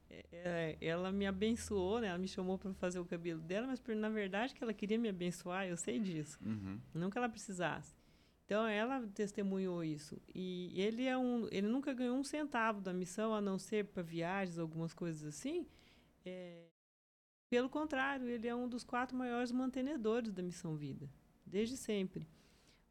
[0.10, 2.08] é, é, ela me abençoou, né?
[2.08, 4.98] Ela me chamou para fazer o cabelo dela, mas por, na verdade que ela queria
[4.98, 6.40] me abençoar, eu sei disso.
[6.46, 6.80] Uhum.
[6.94, 7.94] Não que ela precisasse.
[8.46, 10.18] Então ela testemunhou isso.
[10.34, 14.02] E ele é um, ele nunca ganhou um centavo da missão, a não ser para
[14.02, 15.68] viagens, algumas coisas assim.
[16.24, 16.68] É,
[17.50, 21.10] pelo contrário, ele é um dos quatro maiores mantenedores da missão Vida
[21.54, 22.28] desde sempre.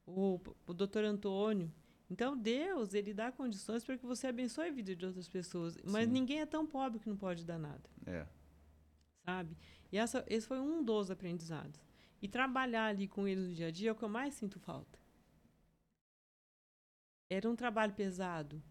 [0.07, 1.71] O, o doutor Antônio.
[2.09, 5.77] Então, Deus, ele dá condições para que você abençoe a vida de outras pessoas.
[5.85, 6.13] Mas Sim.
[6.13, 7.83] ninguém é tão pobre que não pode dar nada.
[8.07, 8.25] É.
[9.25, 9.57] Sabe?
[9.91, 11.81] E essa, esse foi um dos aprendizados.
[12.21, 14.61] E trabalhar ali com eles no dia a dia é o que eu mais sinto
[14.61, 14.97] falta.
[17.29, 18.63] Era um trabalho pesado.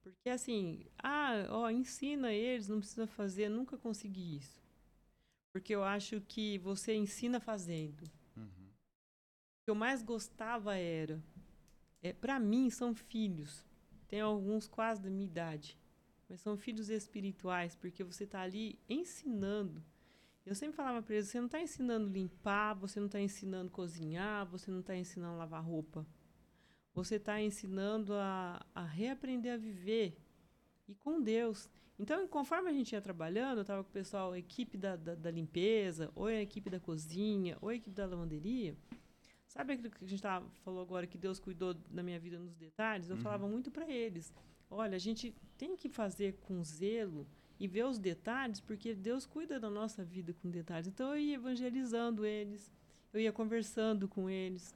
[0.00, 4.62] Porque assim, ah, ó, ensina eles, não precisa fazer, nunca consegui isso.
[5.52, 8.10] Porque eu acho que você ensina fazendo
[9.68, 11.22] que eu mais gostava era.
[12.00, 13.66] É, para mim, são filhos.
[14.08, 15.78] Tem alguns quase da minha idade.
[16.26, 19.84] Mas são filhos espirituais, porque você está ali ensinando.
[20.46, 24.46] Eu sempre falava para eles: você não está ensinando limpar, você não está ensinando cozinhar,
[24.46, 26.06] você não está ensinando lavar roupa.
[26.94, 30.16] Você está ensinando a, a reaprender a viver
[30.88, 31.68] e com Deus.
[31.98, 35.30] Então, conforme a gente ia trabalhando, eu estava com o pessoal, equipe da, da, da,
[35.30, 38.74] limpeza, ou a equipe da cozinha, ou a equipe da lavanderia.
[39.58, 42.54] Sabe aquilo que a gente tava, falou agora, que Deus cuidou da minha vida nos
[42.54, 43.10] detalhes?
[43.10, 43.22] Eu uhum.
[43.22, 44.32] falava muito para eles.
[44.70, 47.26] Olha, a gente tem que fazer com zelo
[47.58, 50.86] e ver os detalhes, porque Deus cuida da nossa vida com detalhes.
[50.86, 52.70] Então eu ia evangelizando eles,
[53.12, 54.72] eu ia conversando com eles.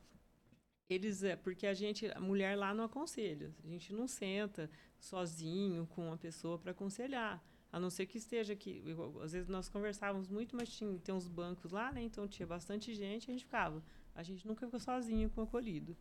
[0.90, 3.54] Eles é porque a gente, a mulher lá não aconselha.
[3.62, 4.68] A gente não senta
[4.98, 7.40] sozinho com uma pessoa para aconselhar.
[7.70, 8.82] A não ser que esteja aqui.
[9.22, 12.02] Às vezes nós conversávamos muito, mas tinha tem uns bancos lá, né?
[12.02, 13.80] Então tinha bastante gente, a gente ficava
[14.14, 15.96] A gente nunca ficou sozinho com o acolhido.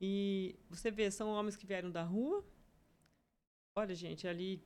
[0.00, 2.44] E você vê, são homens que vieram da rua.
[3.74, 4.62] Olha, gente, ali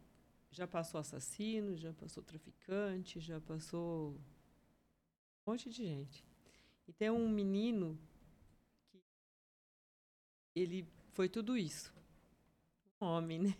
[0.50, 6.24] já passou assassino, já passou traficante, já passou um monte de gente.
[6.88, 7.98] E tem um menino
[8.90, 9.00] que
[10.54, 11.92] ele foi tudo isso.
[13.00, 13.56] Um homem, né?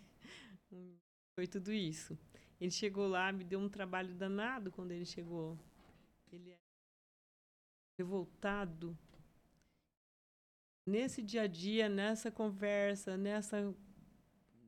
[1.35, 2.19] Foi tudo isso.
[2.59, 5.59] Ele chegou lá, me deu um trabalho danado quando ele chegou.
[6.33, 6.59] Ele é
[7.98, 8.97] revoltado.
[10.86, 13.74] Nesse dia a dia, nessa conversa, nessa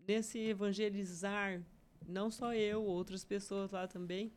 [0.07, 1.63] nesse evangelizar,
[2.07, 4.33] não só eu, outras pessoas lá também.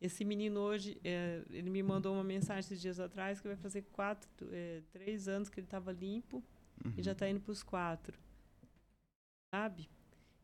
[0.00, 3.82] Esse menino hoje, é, ele me mandou uma mensagem esses dias atrás que vai fazer
[3.92, 6.42] quatro, é, três anos que ele estava limpo
[6.84, 6.94] uhum.
[6.96, 8.18] e já está indo para os quatro,
[9.54, 9.88] sabe?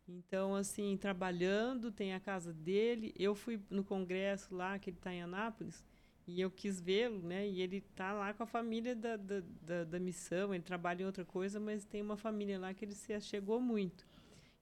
[0.06, 3.14] Então, assim, trabalhando, tem a casa dele.
[3.18, 5.84] Eu fui no congresso lá, que ele está em Anápolis,
[6.26, 7.48] e eu quis vê-lo, né?
[7.48, 10.54] E ele está lá com a família da, da, da, da, missão.
[10.54, 14.06] Ele trabalha em outra coisa, mas tem uma família lá que ele se chegou muito.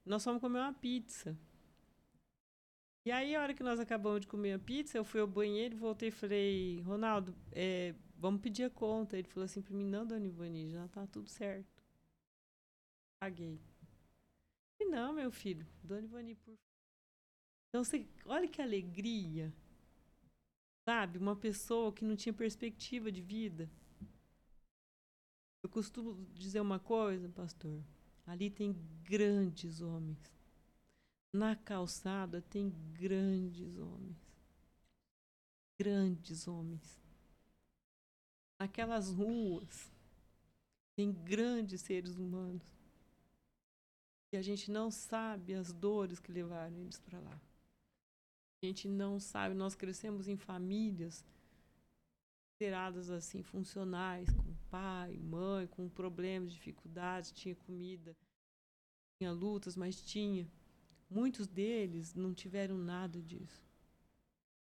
[0.05, 1.37] Nós fomos comer uma pizza.
[3.05, 5.77] E aí, a hora que nós acabamos de comer a pizza, eu fui ao banheiro,
[5.77, 9.17] voltei e falei, Ronaldo, é, vamos pedir a conta.
[9.17, 11.83] Ele falou assim para mim, não, dona Ivani, já tá tudo certo.
[13.19, 13.59] Paguei.
[14.79, 16.55] E não, meu filho, dona Ivani, por
[17.69, 19.53] Então, você, olha que alegria.
[20.89, 21.19] Sabe?
[21.19, 23.69] Uma pessoa que não tinha perspectiva de vida.
[25.61, 27.83] Eu costumo dizer uma coisa, pastor.
[28.25, 30.17] Ali tem grandes homens
[31.31, 34.17] na calçada tem grandes homens.
[35.77, 36.99] Grandes homens.
[38.59, 39.91] Naquelas ruas
[40.95, 42.65] tem grandes seres humanos.
[44.33, 47.39] E a gente não sabe as dores que levaram eles para lá.
[48.63, 51.25] Gente não sabe, nós crescemos em famílias
[52.59, 58.15] consideradas assim funcionais, com pai, mãe, com problemas, dificuldades, tinha comida,
[59.17, 60.45] tinha lutas, mas tinha.
[61.09, 63.65] Muitos deles não tiveram nada disso.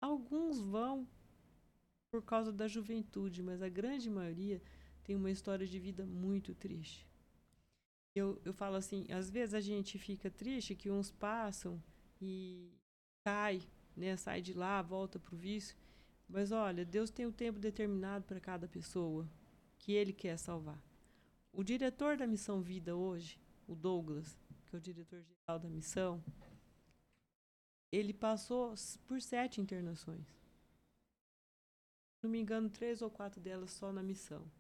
[0.01, 1.07] Alguns vão
[2.11, 4.61] por causa da juventude, mas a grande maioria
[5.05, 7.07] tem uma história de vida muito triste.
[8.15, 11.83] Eu, eu falo assim, às vezes a gente fica triste que uns passam
[12.21, 12.71] e
[13.25, 13.63] cai,
[13.97, 15.77] né, sai de lá, volta para o vício.
[16.29, 19.29] Mas olha, Deus tem um tempo determinado para cada pessoa
[19.79, 20.83] que Ele quer salvar.
[21.53, 26.25] O diretor da Missão Vida hoje, o Douglas, que é o diretor-geral da missão,
[27.91, 28.75] ele passou
[29.07, 30.27] por sete internações.
[32.23, 34.51] Não me engano, três ou quatro delas só na missão.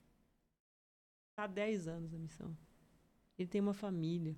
[1.30, 2.54] Está há dez anos na missão.
[3.38, 4.36] Ele tem uma família.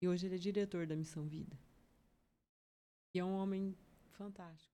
[0.00, 1.58] E hoje ele é diretor da Missão Vida.
[3.14, 3.74] E é um homem
[4.10, 4.72] fantástico.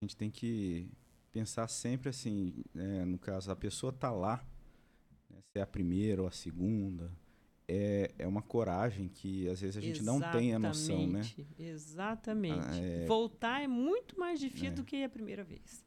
[0.00, 0.90] A gente tem que
[1.32, 4.44] pensar sempre assim, é, no caso, a pessoa está lá,
[5.28, 7.12] né, se é a primeira ou a segunda,
[7.66, 10.24] é, é uma coragem que às vezes a gente Exatamente.
[10.24, 11.20] não tem a noção, né?
[11.58, 12.66] Exatamente.
[12.66, 13.06] Ah, é...
[13.06, 14.70] Voltar é muito mais difícil é.
[14.70, 15.84] do que a primeira vez.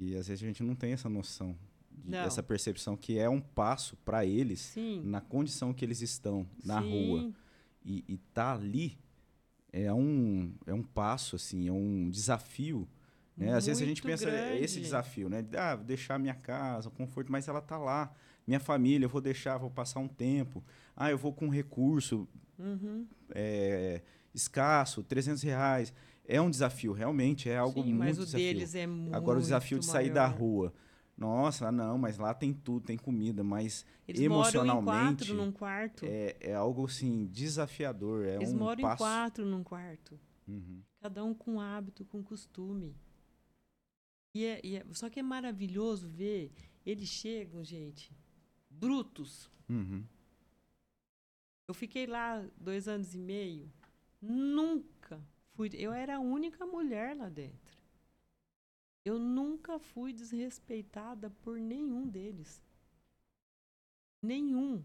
[0.00, 1.56] E às vezes a gente não tem essa noção,
[1.90, 5.00] de, essa percepção que é um passo para eles Sim.
[5.04, 6.90] na condição que eles estão na Sim.
[6.90, 7.32] rua.
[7.84, 8.98] E, e tá ali
[9.72, 12.86] é um, é um passo, assim, é um desafio.
[13.36, 13.54] Né?
[13.54, 14.62] Às vezes a gente pensa grande.
[14.62, 15.44] esse desafio, né?
[15.56, 18.14] Ah, deixar minha casa, o conforto, mas ela tá lá
[18.46, 20.62] minha família, eu vou deixar, vou passar um tempo.
[20.96, 22.28] Ah, eu vou com um recurso
[22.58, 23.06] uhum.
[23.34, 24.02] é,
[24.34, 25.92] escasso, 300 reais.
[26.26, 28.46] É um desafio, realmente, é algo Sim, muito mas o desafio.
[28.46, 30.14] deles é muito Agora, o desafio de sair maior.
[30.14, 30.74] da rua.
[31.22, 34.84] Nossa, não, mas lá tem tudo, tem comida, mas Eles emocionalmente.
[34.84, 36.04] Moram em quatro num quarto.
[36.04, 38.24] É, é algo assim desafiador.
[38.24, 39.04] É Eles um moram passo...
[39.04, 40.18] em quatro num quarto.
[40.48, 40.82] Uhum.
[41.00, 42.96] Cada um com hábito, com costume.
[44.34, 46.50] E é, e é, só que é maravilhoso ver.
[46.84, 48.12] Eles chegam, gente,
[48.68, 49.48] brutos.
[49.68, 50.04] Uhum.
[51.68, 53.72] Eu fiquei lá dois anos e meio.
[54.20, 55.20] Nunca
[55.54, 55.70] fui.
[55.74, 57.81] Eu era a única mulher lá dentro.
[59.04, 62.62] Eu nunca fui desrespeitada por nenhum deles.
[64.22, 64.84] Nenhum.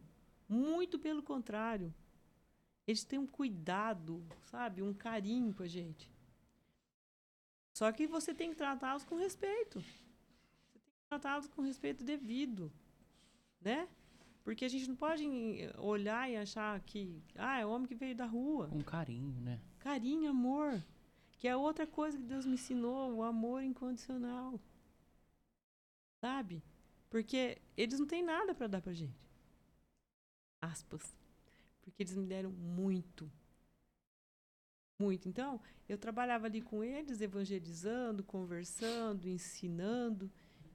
[0.50, 1.94] Muito pelo contrário.
[2.88, 4.82] Eles têm um cuidado, sabe?
[4.82, 6.12] Um carinho com a gente.
[7.74, 9.82] Só que você tem que tratá-los com respeito.
[9.82, 12.72] Você tem que tratá-los com respeito devido
[13.62, 13.88] né?
[14.44, 15.26] Porque a gente não pode
[15.78, 18.70] olhar e achar que, ah, é o homem que veio da rua.
[18.72, 19.60] Um carinho, né?
[19.80, 20.82] Carinho, amor.
[21.38, 24.60] Que é outra coisa que Deus me ensinou, o amor incondicional.
[26.20, 26.64] Sabe?
[27.10, 29.30] Porque eles não têm nada para dar pra gente.
[30.62, 31.16] Aspas.
[31.82, 33.32] Porque eles me deram muito.
[35.00, 35.30] Muito.
[35.30, 40.32] Então, eu trabalhava ali com eles, evangelizando, conversando, ensinando.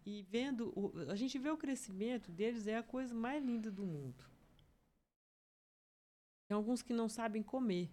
[0.07, 3.85] e vendo, o, a gente vê o crescimento deles, é a coisa mais linda do
[3.85, 4.25] mundo.
[6.49, 7.91] Tem alguns que não sabem comer.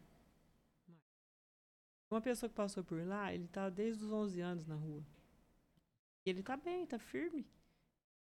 [2.09, 5.05] Uma pessoa que passou por lá, ele está desde os 11 anos na rua.
[6.25, 7.45] E ele está bem, está firme.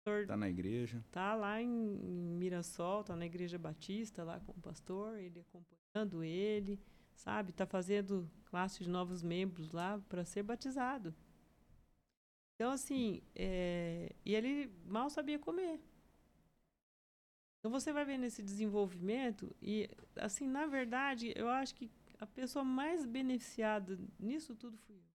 [0.07, 1.03] Está na igreja.
[1.07, 6.25] Está lá em, em Mirassol, está na igreja batista lá com o pastor, ele acompanhando
[6.25, 6.81] ele,
[7.15, 7.51] sabe?
[7.51, 11.15] Está fazendo classe de novos membros lá para ser batizado.
[12.55, 14.15] Então, assim, é...
[14.25, 15.81] e ele mal sabia comer.
[17.59, 21.91] Então, você vai ver nesse desenvolvimento, e, assim, na verdade, eu acho que
[22.21, 25.11] a pessoa mais beneficiada nisso tudo fui eu.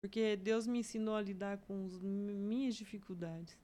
[0.00, 3.56] Porque Deus me ensinou a lidar com as minhas dificuldades.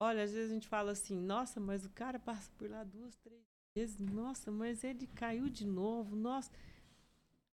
[0.00, 3.16] Olha, às vezes a gente fala assim, nossa, mas o cara passa por lá duas,
[3.16, 3.42] três
[3.76, 6.50] vezes, nossa, mas ele caiu de novo, nossa.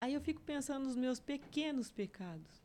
[0.00, 2.62] Aí eu fico pensando nos meus pequenos pecados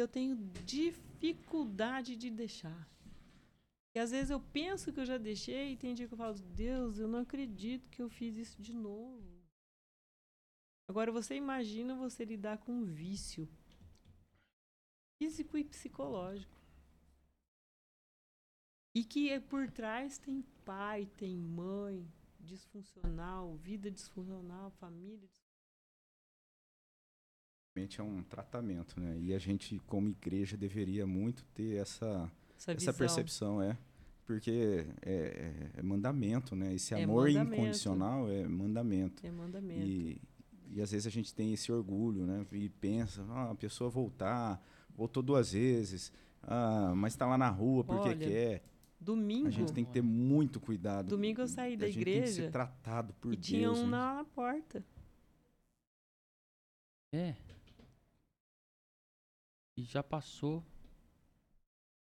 [0.00, 2.88] eu tenho dificuldade de deixar.
[3.94, 6.34] E às vezes eu penso que eu já deixei e tem dia que eu falo,
[6.34, 9.42] Deus, eu não acredito que eu fiz isso de novo.
[10.88, 13.48] Agora você imagina você lidar com um vício
[15.18, 16.60] físico e psicológico.
[18.94, 22.06] E que é por trás tem pai, tem mãe
[22.40, 25.52] disfuncional, vida disfuncional, família disfuncional
[27.98, 29.18] é um tratamento, né?
[29.18, 32.30] E a gente, como igreja, deveria muito ter essa,
[32.62, 33.76] essa, essa percepção, é.
[34.24, 36.74] Porque é, é, é, mandamento, né?
[36.74, 37.54] Esse é amor mandamento.
[37.54, 39.26] incondicional é mandamento.
[39.26, 39.86] É mandamento.
[39.86, 40.20] E,
[40.70, 42.46] e às vezes a gente tem esse orgulho, né?
[42.52, 44.62] E pensa, ah, a pessoa voltar,
[44.94, 46.12] voltou duas vezes,
[46.42, 48.64] ah, mas está lá na rua porque Olha, quer.
[49.00, 49.48] Domingo.
[49.48, 51.08] A gente tem que ter muito cuidado.
[51.08, 52.20] Domingo eu saí da igreja.
[52.20, 53.48] Tem que ser tratado por e Deus.
[53.48, 54.84] E tinha um na, na porta.
[57.12, 57.34] É.
[59.76, 60.64] E já passou.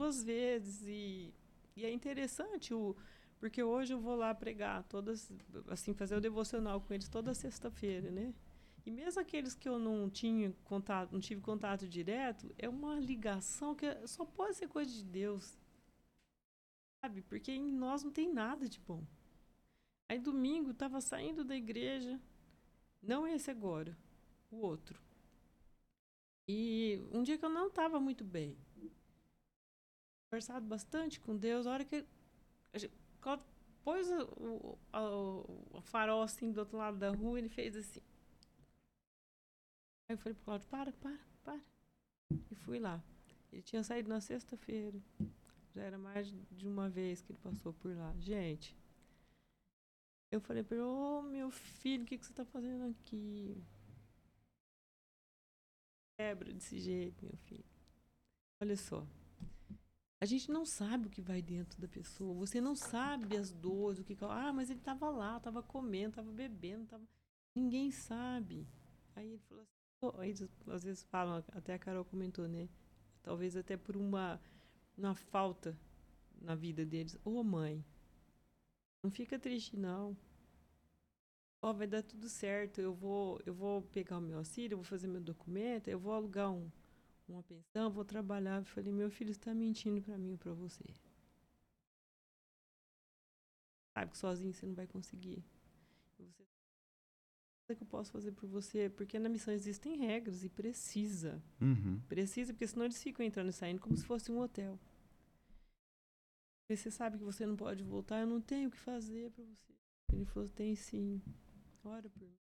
[0.04, 0.86] Duas vezes.
[0.86, 1.34] E,
[1.78, 2.94] e é interessante o.
[3.40, 5.32] Porque hoje eu vou lá pregar todas,
[5.70, 8.34] assim, fazer o devocional com eles toda sexta-feira, né?
[8.86, 13.74] E mesmo aqueles que eu não tinha contato, não tive contato direto, é uma ligação
[13.74, 15.58] que só pode ser coisa de Deus.
[17.02, 17.22] Sabe?
[17.22, 19.06] Porque em nós não tem nada de bom.
[20.10, 22.20] Aí domingo estava saindo da igreja,
[23.02, 23.98] não esse agora,
[24.52, 25.00] o outro.
[26.46, 28.58] E um dia que eu não estava muito bem.
[30.34, 32.04] Conversado bastante com Deus, a hora que.
[33.84, 38.02] Pôs o, o, o, farol assim do outro lado da rua, ele fez assim.
[40.10, 41.62] Aí eu falei pro Claudio, para, para, para.
[42.50, 43.04] E fui lá.
[43.52, 45.00] Ele tinha saído na sexta-feira.
[45.76, 48.12] Já era mais de uma vez que ele passou por lá.
[48.18, 48.76] Gente,
[50.32, 53.64] eu falei para ele, ô oh, meu filho, o que, que você está fazendo aqui?
[56.18, 57.66] quebra desse jeito, meu filho.
[58.60, 59.06] Olha só.
[60.24, 62.34] A gente não sabe o que vai dentro da pessoa.
[62.36, 64.16] Você não sabe as dores, o que.
[64.22, 67.04] Ah, mas ele estava lá, estava comendo, estava bebendo, tava...
[67.54, 68.66] ninguém sabe.
[69.18, 69.74] Aí ele falou assim.
[70.20, 70.34] Aí,
[70.74, 72.70] às vezes falam, até a Carol comentou, né?
[73.22, 74.40] Talvez até por uma,
[74.98, 75.78] uma falta
[76.42, 77.18] na vida deles.
[77.26, 77.84] Ô, oh, mãe,
[79.04, 80.16] não fica triste, não
[81.62, 84.78] ó, oh, vai dar tudo certo, eu vou, eu vou pegar o meu auxílio, eu
[84.78, 86.70] vou fazer meu documento, eu vou alugar um,
[87.34, 88.60] uma pensão, vou trabalhar.
[88.60, 90.84] Eu falei, meu filho está mentindo para mim ou para você.
[93.94, 95.44] Sabe que sozinho você não vai conseguir.
[97.66, 98.90] Você que eu posso fazer por você?
[98.90, 101.42] Porque na missão existem regras e precisa.
[101.62, 102.02] Uhum.
[102.10, 104.78] Precisa, porque senão eles ficam entrando e saindo como se fosse um hotel.
[106.70, 109.74] Você sabe que você não pode voltar, eu não tenho o que fazer para você.
[110.12, 111.22] Ele falou, tem sim.
[111.84, 112.43] Ora por mim.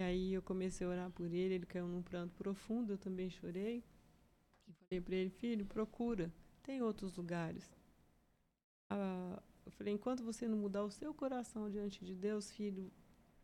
[0.00, 3.28] E aí eu comecei a orar por ele, ele caiu num pranto profundo, eu também
[3.28, 3.84] chorei.
[4.66, 6.32] E falei para ele, filho, procura,
[6.62, 7.70] tem outros lugares.
[8.88, 12.90] Ah, eu falei, enquanto você não mudar o seu coração diante de Deus, filho,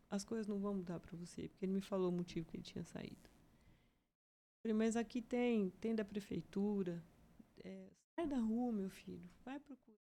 [0.08, 2.64] as coisas não vão mudar para você, porque ele me falou o motivo que ele
[2.64, 3.28] tinha saído.
[3.28, 7.04] Eu falei, mas aqui tem, tem da prefeitura,
[7.62, 9.98] é, sai da rua, meu filho, vai procurar.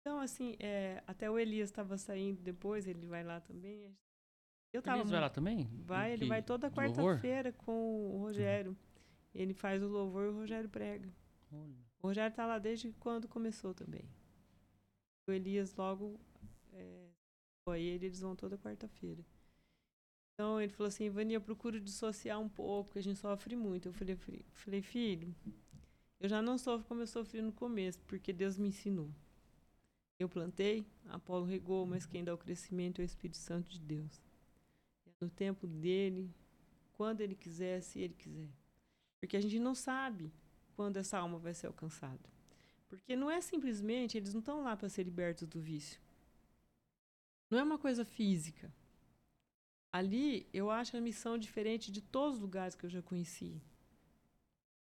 [0.00, 3.92] Então, assim, é, até o Elias estava saindo depois, ele vai lá também.
[4.74, 5.70] Eu tava Elias vai lá também?
[5.86, 8.72] Vai, ele vai toda quarta-feira com o Rogério.
[8.72, 8.76] Uhum.
[9.32, 11.08] Ele faz o louvor e o Rogério prega.
[11.52, 11.76] Olha.
[12.02, 14.04] O Rogério está lá desde quando começou também.
[15.28, 16.18] O Elias logo.
[16.72, 17.06] É,
[17.68, 19.24] aí eles vão toda quarta-feira.
[20.32, 23.86] Então ele falou assim, Vania, eu procuro dissociar um pouco, porque a gente sofre muito.
[23.86, 24.18] Eu falei,
[24.54, 25.32] falei, filho,
[26.18, 29.08] eu já não sofro como eu sofri no começo, porque Deus me ensinou.
[30.18, 34.20] Eu plantei, Apolo regou, mas quem dá o crescimento é o Espírito Santo de Deus.
[35.24, 36.30] No tempo dele,
[36.92, 38.50] quando Ele quiser, se Ele quiser.
[39.18, 40.30] Porque a gente não sabe
[40.76, 42.28] quando essa alma vai ser alcançada.
[42.90, 45.98] Porque não é simplesmente, eles não estão lá para ser libertos do vício.
[47.50, 48.70] Não é uma coisa física.
[49.90, 53.62] Ali, eu acho a missão diferente de todos os lugares que eu já conheci.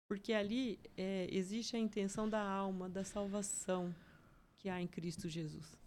[0.08, 3.94] Porque ali é, existe a intenção da alma, da salvação
[4.60, 5.78] que há em Cristo Jesus.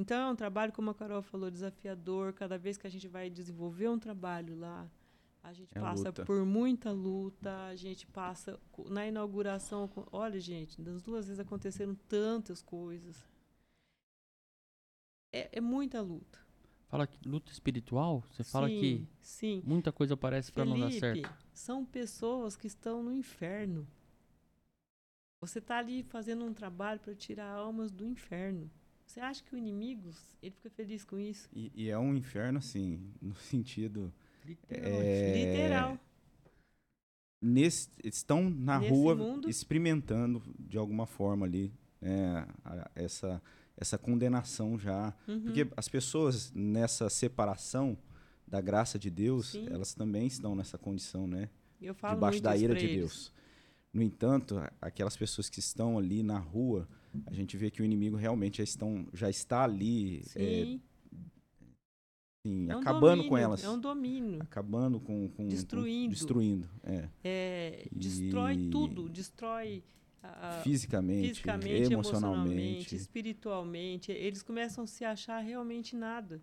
[0.00, 2.32] Então é um trabalho, como a Carol falou, desafiador.
[2.32, 4.90] Cada vez que a gente vai desenvolver um trabalho lá,
[5.42, 6.24] a gente é passa luta.
[6.24, 8.58] por muita luta, a gente passa
[8.88, 9.90] na inauguração.
[10.10, 13.22] Olha, gente, das duas vezes aconteceram tantas coisas.
[15.30, 16.38] É, é muita luta.
[16.88, 18.24] Fala que luta espiritual?
[18.30, 19.62] Você sim, fala que sim.
[19.66, 21.30] muita coisa aparece para não dar certo.
[21.52, 23.86] São pessoas que estão no inferno.
[25.42, 28.70] Você está ali fazendo um trabalho para tirar almas do inferno.
[29.10, 30.08] Você acha que o inimigo
[30.40, 31.48] ele fica feliz com isso?
[31.52, 34.12] E, e é um inferno, assim, no sentido
[34.44, 34.84] literal.
[34.84, 35.98] É, literal.
[37.42, 39.50] Nesse, estão na Nesse rua mundo?
[39.50, 42.46] experimentando de alguma forma ali né,
[42.94, 43.42] essa
[43.76, 45.40] essa condenação já, uhum.
[45.40, 47.96] porque as pessoas nessa separação
[48.46, 49.66] da graça de Deus, Sim.
[49.70, 51.48] elas também estão nessa condição, né?
[51.80, 52.86] Debaixo da ira de.
[52.86, 53.32] Deus.
[53.92, 56.86] No entanto, aquelas pessoas que estão ali na rua,
[57.26, 60.78] a gente vê que o inimigo realmente já, estão, já está ali é,
[62.46, 63.64] sim, é um acabando domínio, com elas.
[63.64, 64.42] É um domínio.
[64.42, 65.28] Acabando com.
[65.28, 66.06] com destruindo.
[66.06, 66.70] Com, destruindo.
[66.82, 67.08] É.
[67.24, 69.08] é destrói tudo.
[69.08, 69.82] Destrói.
[70.62, 71.94] Fisicamente, fisicamente emocionalmente.
[71.94, 72.94] emocionalmente.
[72.94, 74.12] espiritualmente.
[74.12, 76.42] Eles começam a se achar realmente nada.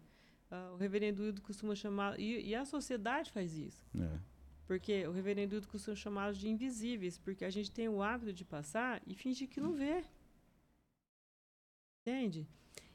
[0.50, 2.20] Uh, o reverendo Hildo costuma chamar.
[2.20, 3.86] E, e, a sociedade faz isso.
[4.00, 4.20] É.
[4.66, 8.44] Porque o reverendo Hildo costuma chamá-los de invisíveis, porque a gente tem o hábito de
[8.44, 10.04] passar e fingir que não vê.
[12.08, 12.48] Entende?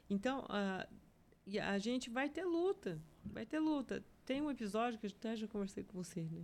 [0.09, 2.99] Então, uh, a gente vai ter luta.
[3.23, 4.03] Vai ter luta.
[4.25, 6.43] Tem um episódio que eu até já conversei com você, né?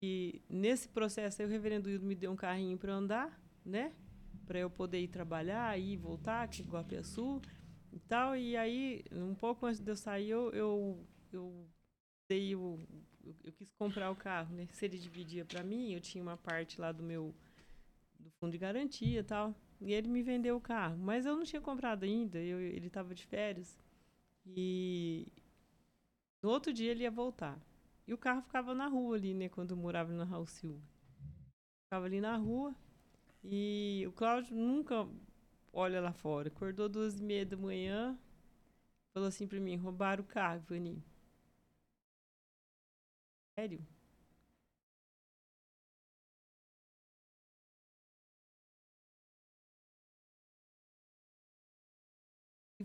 [0.00, 3.92] E nesse processo aí, o reverendo Hildo me deu um carrinho para andar, né?
[4.46, 7.42] Para eu poder ir trabalhar, ir voltar, aqui em Guapiaçu
[7.92, 8.36] e tal.
[8.36, 11.68] E aí, um pouco antes de eu sair, eu, eu, eu
[12.30, 12.78] dei o
[13.24, 14.68] eu, eu, quis comprar o carro, né?
[14.70, 17.34] Se ele dividia para mim, eu tinha uma parte lá do meu
[18.16, 19.52] do fundo de garantia e tal.
[19.80, 23.14] E ele me vendeu o carro, mas eu não tinha comprado ainda, eu, ele estava
[23.14, 23.78] de férias.
[24.46, 25.26] E
[26.42, 27.58] no outro dia ele ia voltar.
[28.06, 30.82] E o carro ficava na rua ali, né, quando eu morava na Raul Silva.
[31.84, 32.74] Ficava ali na rua.
[33.44, 35.08] E o Cláudio nunca
[35.72, 36.48] olha lá fora.
[36.48, 38.18] Acordou duas e meia da manhã,
[39.14, 41.02] falou assim para mim, roubaram o carro, Vani.
[43.58, 43.84] Sério?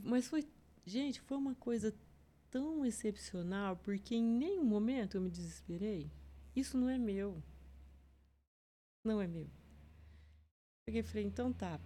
[0.03, 0.45] Mas foi,
[0.85, 1.95] gente, foi uma coisa
[2.51, 6.11] tão excepcional, porque em nenhum momento eu me desesperei.
[6.55, 7.41] Isso não é meu.
[9.03, 9.49] Não é meu.
[10.85, 11.79] Peguei e falei, então tá.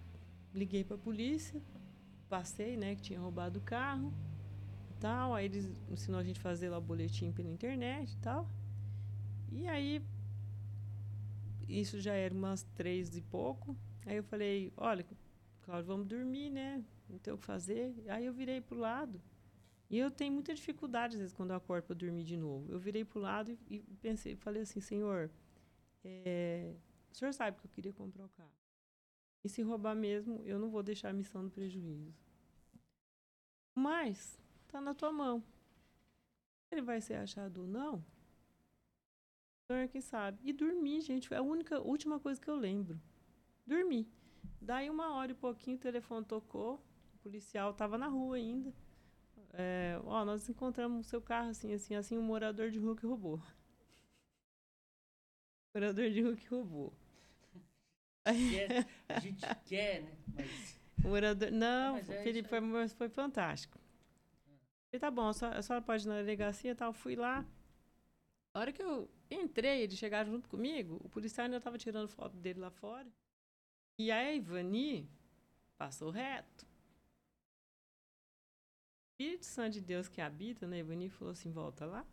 [0.52, 1.62] Liguei para a polícia,
[2.28, 4.12] passei, né, que tinha roubado o carro
[4.98, 5.34] tal.
[5.34, 8.48] Aí eles ensinou a gente a fazer lá o boletim pela internet e tal.
[9.50, 10.02] E aí,
[11.68, 13.76] isso já era umas três e pouco.
[14.06, 15.06] Aí eu falei, olha,
[15.62, 16.84] Cláudio, vamos dormir, né?
[17.08, 17.94] Não tem o que fazer.
[18.08, 19.20] Aí eu virei pro lado.
[19.90, 22.70] E eu tenho muita dificuldade, às vezes, quando eu acordo para dormir de novo.
[22.70, 25.30] Eu virei pro lado e, pensei, falei assim, senhor,
[26.04, 26.74] é,
[27.10, 28.52] o senhor sabe que eu queria comprar o carro.
[29.42, 32.14] E se roubar mesmo, eu não vou deixar a missão do prejuízo.
[33.74, 35.42] Mas, tá na tua mão.
[36.70, 38.04] Ele vai ser achado ou não,
[39.90, 40.40] quem sabe.
[40.42, 42.98] E dormir, gente, é a única, última coisa que eu lembro.
[43.66, 44.08] Dormir.
[44.58, 46.80] Daí uma hora e pouquinho o telefone tocou, o
[47.28, 48.72] policial estava na rua ainda.
[49.52, 53.06] É, ó, nós encontramos o seu carro assim, assim, assim, um morador de rua que
[53.06, 53.40] roubou.
[55.74, 56.92] morador de rua que roubou.
[58.24, 60.16] a gente quer, né?
[60.34, 60.78] Mas...
[61.04, 61.52] Morador...
[61.52, 63.78] Não, Mas é Felipe, foi, foi fantástico.
[64.90, 66.92] Ele tá bom, a senhora, a senhora pode ir na delegacia e tal.
[66.92, 67.46] Fui lá.
[68.52, 72.36] A hora que eu entrei, eles chegaram junto comigo, o policial ainda estava tirando foto
[72.36, 73.06] dele lá fora.
[73.96, 75.08] E a Ivani
[75.76, 76.67] passou reto.
[79.18, 82.06] O Espírito Santo de Deus que habita né, Ivani falou assim: volta lá.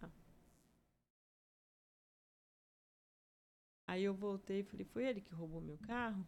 [3.88, 6.28] Aí eu voltei e falei: foi ele que roubou meu carro?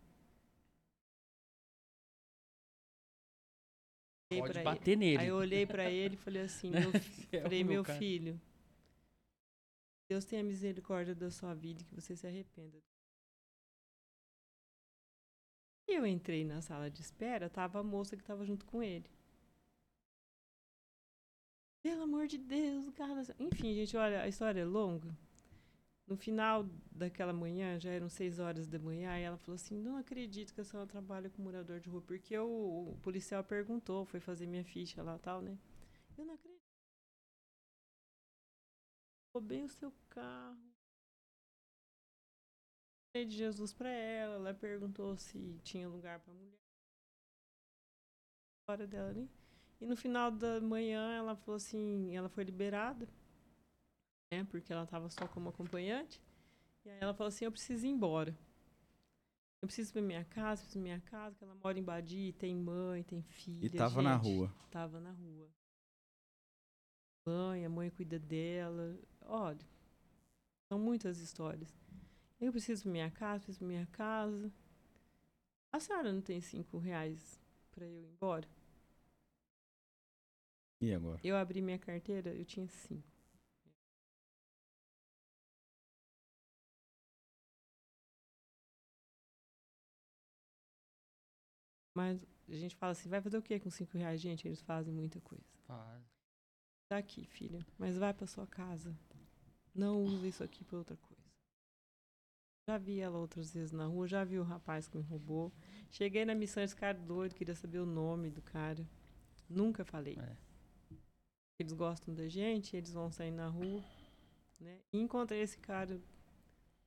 [4.29, 4.97] Pode bater ele.
[4.97, 5.17] nele.
[5.17, 6.91] Aí eu olhei para ele e falei assim: meu,
[7.41, 8.39] falei, meu filho,
[10.07, 12.77] Deus tenha misericórdia da sua vida e que você se arrependa.
[15.87, 19.16] E eu entrei na sala de espera, tava a moça que estava junto com ele.
[21.87, 23.15] Pelo amor de Deus, o carro.
[23.39, 25.17] Enfim, gente, olha, a história é longa.
[26.05, 29.95] No final daquela manhã, já eram seis horas da manhã, e ela falou assim: Não
[29.95, 34.19] acredito que a senhora trabalha com morador de rua, porque o, o policial perguntou, foi
[34.19, 35.57] fazer minha ficha lá tal, né?
[36.17, 36.61] Eu não acredito.
[39.33, 40.59] Roubei o seu carro.
[43.15, 46.59] De Jesus para ela, ela perguntou se tinha lugar para mulher.
[48.67, 49.36] Hora dela ali.
[49.79, 53.07] E no final da manhã ela falou assim, ela foi liberada
[54.31, 54.43] né?
[54.49, 56.21] Porque ela estava só como acompanhante.
[56.85, 58.37] E aí ela falou assim: eu preciso ir embora.
[59.61, 61.83] Eu preciso ir pra minha casa, preciso ir pra minha casa, que ela mora em
[61.83, 63.65] Badi, tem mãe, tem filha.
[63.65, 64.53] E tava gente, na rua.
[64.69, 65.49] Tava na rua.
[67.27, 68.97] Mãe, a mãe cuida dela.
[69.21, 69.65] Olha,
[70.71, 71.75] são muitas histórias.
[72.39, 74.51] Eu preciso pra minha casa, preciso pra minha casa.
[75.71, 77.41] A senhora não tem cinco reais
[77.71, 78.47] para eu ir embora?
[80.79, 81.19] E agora?
[81.23, 83.03] Eu abri minha carteira, eu tinha cinco.
[91.95, 94.21] Mas a gente fala assim, vai fazer o que com cinco reais?
[94.21, 95.43] Gente, eles fazem muita coisa.
[95.65, 96.03] Faz.
[96.87, 97.65] Tá aqui, filha.
[97.77, 98.95] Mas vai pra sua casa.
[99.73, 101.23] Não use isso aqui pra outra coisa.
[102.69, 105.51] Já vi ela outras vezes na rua, já vi o rapaz que me roubou.
[105.89, 108.85] Cheguei na missão, esse cara doido, queria saber o nome do cara.
[109.49, 110.17] Nunca falei.
[110.19, 110.46] É.
[111.59, 113.83] Eles gostam da gente, eles vão sair na rua.
[114.59, 114.77] Né?
[114.93, 115.99] E encontrei esse cara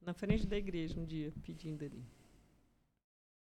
[0.00, 2.04] na frente da igreja um dia, pedindo ali.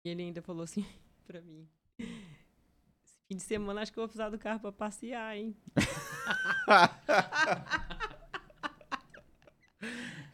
[0.03, 0.85] E ele ainda falou assim:
[1.25, 1.67] pra mim.
[1.99, 5.55] Esse fim de semana acho que eu vou precisar do carro pra passear, hein?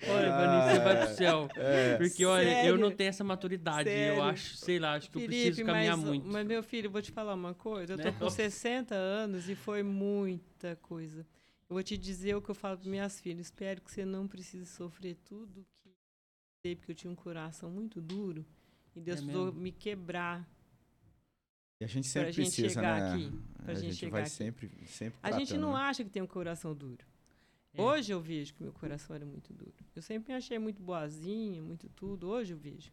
[0.07, 1.49] Olha, Vanessa, você vai pro céu.
[1.55, 1.97] É.
[1.97, 2.69] Porque, olha, Sério?
[2.69, 3.89] eu não tenho essa maturidade.
[3.89, 4.17] Sério?
[4.17, 6.27] Eu acho, sei lá, acho que Felipe, eu preciso caminhar mas, muito.
[6.27, 7.93] Mas, meu filho, eu vou te falar uma coisa.
[7.93, 8.15] Eu tô né?
[8.17, 11.19] com 60 anos e foi muita coisa.
[11.69, 13.47] Eu vou te dizer o que eu falo para minhas filhas.
[13.47, 15.89] Espero que você não precise sofrer tudo que
[16.65, 18.45] sei, porque eu tinha um coração muito duro.
[18.95, 20.47] E Deus é precisou me quebrar
[21.81, 23.13] e a gente sempre pra precisa, chegar né?
[23.13, 23.41] aqui.
[23.63, 24.29] Pra a gente, gente vai aqui.
[24.31, 25.79] sempre, sempre A gente não né?
[25.79, 27.05] acha que tem um coração duro.
[27.73, 27.81] É.
[27.81, 29.73] Hoje eu vejo que meu coração era muito duro.
[29.95, 32.27] Eu sempre me achei muito boazinha, muito tudo.
[32.27, 32.91] Hoje eu vejo.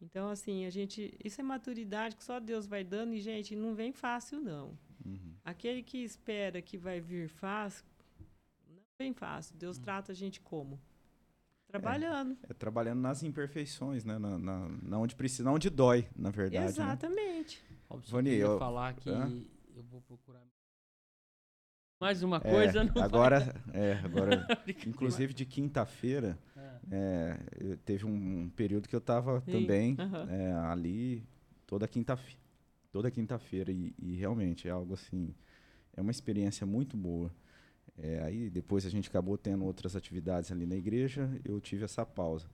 [0.00, 1.16] Então, assim, a gente.
[1.22, 4.78] Isso é maturidade que só Deus vai dando e, gente, não vem fácil, não.
[5.04, 5.34] Uhum.
[5.44, 7.84] Aquele que espera que vai vir fácil,
[8.68, 9.56] não vem fácil.
[9.56, 9.82] Deus uhum.
[9.82, 10.80] trata a gente como?
[11.66, 12.36] Trabalhando.
[12.44, 14.18] É, é, trabalhando nas imperfeições, né?
[14.18, 16.64] Na, na, na, onde precisa, onde dói, na verdade.
[16.64, 16.70] Né?
[16.70, 17.62] Exatamente.
[17.68, 18.00] Né?
[18.08, 19.30] Vani, eu falar que hã?
[19.74, 20.42] eu vou procurar
[22.00, 22.82] mais uma é, coisa.
[22.82, 23.82] É, agora, vai...
[23.82, 24.46] é, agora,
[24.86, 26.78] inclusive de quinta-feira, é.
[26.90, 30.58] é teve um, período que eu estava também uhum.
[30.70, 31.26] ali
[31.66, 32.40] toda quinta-feira,
[32.92, 35.34] toda quinta-feira e, e, realmente é algo assim,
[35.96, 37.30] é uma experiência muito boa.
[37.96, 42.04] É, aí depois a gente acabou tendo outras atividades ali na igreja, eu tive essa
[42.04, 42.48] pausa.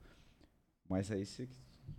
[0.89, 1.49] Mas aí você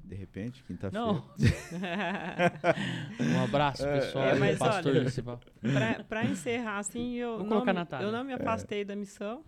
[0.03, 1.05] de repente, quinta-feira.
[1.05, 1.23] Não.
[3.19, 4.25] um abraço, é, pessoal.
[4.25, 8.81] É, mas pastor olha, para encerrar, assim, eu Vou não, me, eu não me afastei
[8.81, 8.85] é.
[8.85, 9.43] da missão.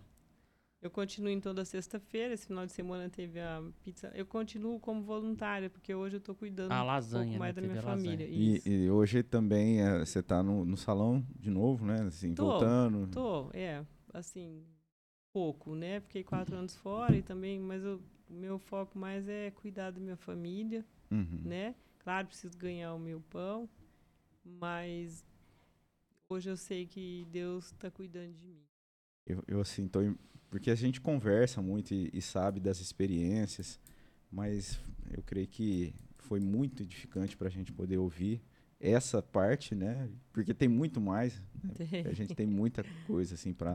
[0.84, 2.34] Eu continuo em toda sexta-feira.
[2.34, 4.12] Esse final de semana teve a pizza.
[4.14, 7.62] Eu continuo como voluntária, porque hoje eu estou cuidando a lasanha, um pouco mais né?
[7.62, 8.26] da minha família.
[8.28, 12.02] E, e, hoje também é, você está no, no, salão de novo, né?
[12.02, 13.06] Assim, tô, voltando.
[13.06, 13.82] Tô, é.
[14.12, 14.62] Assim,
[15.32, 16.00] pouco, né?
[16.00, 18.02] Fiquei quatro anos fora e também, mas eu
[18.34, 21.40] meu foco mais é cuidar da minha família, uhum.
[21.44, 21.74] né?
[21.98, 23.68] Claro, preciso ganhar o meu pão,
[24.44, 25.24] mas
[26.28, 28.62] hoje eu sei que Deus está cuidando de mim.
[29.26, 29.90] Eu, eu assim,
[30.50, 33.80] porque a gente conversa muito e, e, sabe das experiências,
[34.30, 34.78] mas
[35.10, 38.42] eu creio que foi muito edificante para a gente poder ouvir
[38.78, 40.10] essa parte, né?
[40.32, 42.02] Porque tem muito mais, né?
[42.04, 43.74] a gente tem muita coisa assim para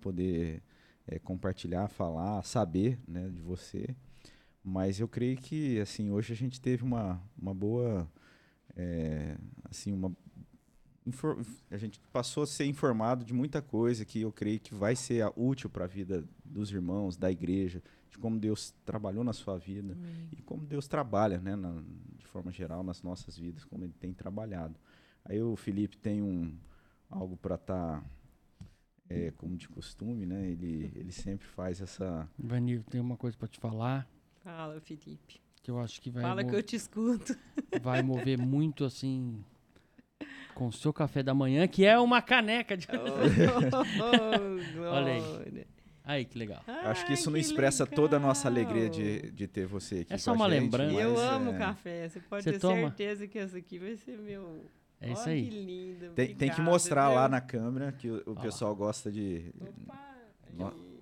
[0.00, 0.62] poder
[1.08, 3.96] é, compartilhar, falar, saber né, de você.
[4.62, 8.10] Mas eu creio que assim hoje a gente teve uma, uma boa
[8.76, 10.14] é, assim uma
[11.70, 15.26] a gente passou a ser informado de muita coisa que eu creio que vai ser
[15.36, 19.94] útil para a vida dos irmãos, da igreja, de como Deus trabalhou na sua vida
[19.94, 20.28] Amém.
[20.32, 21.82] e como Deus trabalha, né, na,
[22.14, 24.78] de forma geral nas nossas vidas, como Ele tem trabalhado.
[25.24, 26.54] Aí o Felipe tem um
[27.10, 28.04] algo para estar tá
[29.10, 30.48] é, como de costume, né?
[30.50, 32.28] Ele, ele sempre faz essa.
[32.38, 34.06] Vanil, tem uma coisa para te falar.
[34.44, 35.40] Fala, Felipe.
[35.62, 36.22] Que eu acho que vai.
[36.22, 37.36] Fala que eu te escuto.
[37.82, 39.44] Vai mover muito assim.
[40.54, 42.86] Com o seu café da manhã, que é uma caneca de.
[42.90, 42.96] Oh,
[44.80, 45.66] oh, Olha aí.
[46.04, 46.62] Aí, que legal.
[46.66, 47.96] Ai, acho que isso não expressa legal.
[47.96, 50.14] toda a nossa alegria de, de ter você aqui.
[50.14, 51.00] É só uma gente, lembrança.
[51.00, 51.58] Eu amo é...
[51.58, 52.08] café.
[52.08, 52.88] Você pode você ter toma?
[52.88, 54.64] certeza que essa aqui vai ser meu
[55.00, 55.48] É isso aí.
[55.48, 56.10] que linda.
[56.10, 59.52] Tem, tem que mostrar lá na câmera que o, o pessoal gosta de.
[59.60, 60.16] Opa,
[60.52, 60.98] No- aí.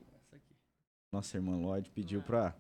[1.13, 2.51] Nossa irmã Lloyd pediu pra,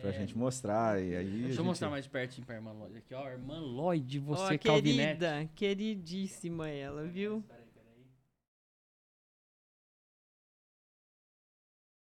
[0.00, 1.02] pra É, gente mostrar.
[1.02, 2.96] E aí Deixa eu gente- mostrar mais pertinho pra irmã Lloyd.
[2.98, 5.18] Aqui, ó, irmã Lloyd, você Ó, Calvinete.
[5.18, 7.42] querida, queridíssima ela, viu?
[7.48, 8.04] Peraí, peraí.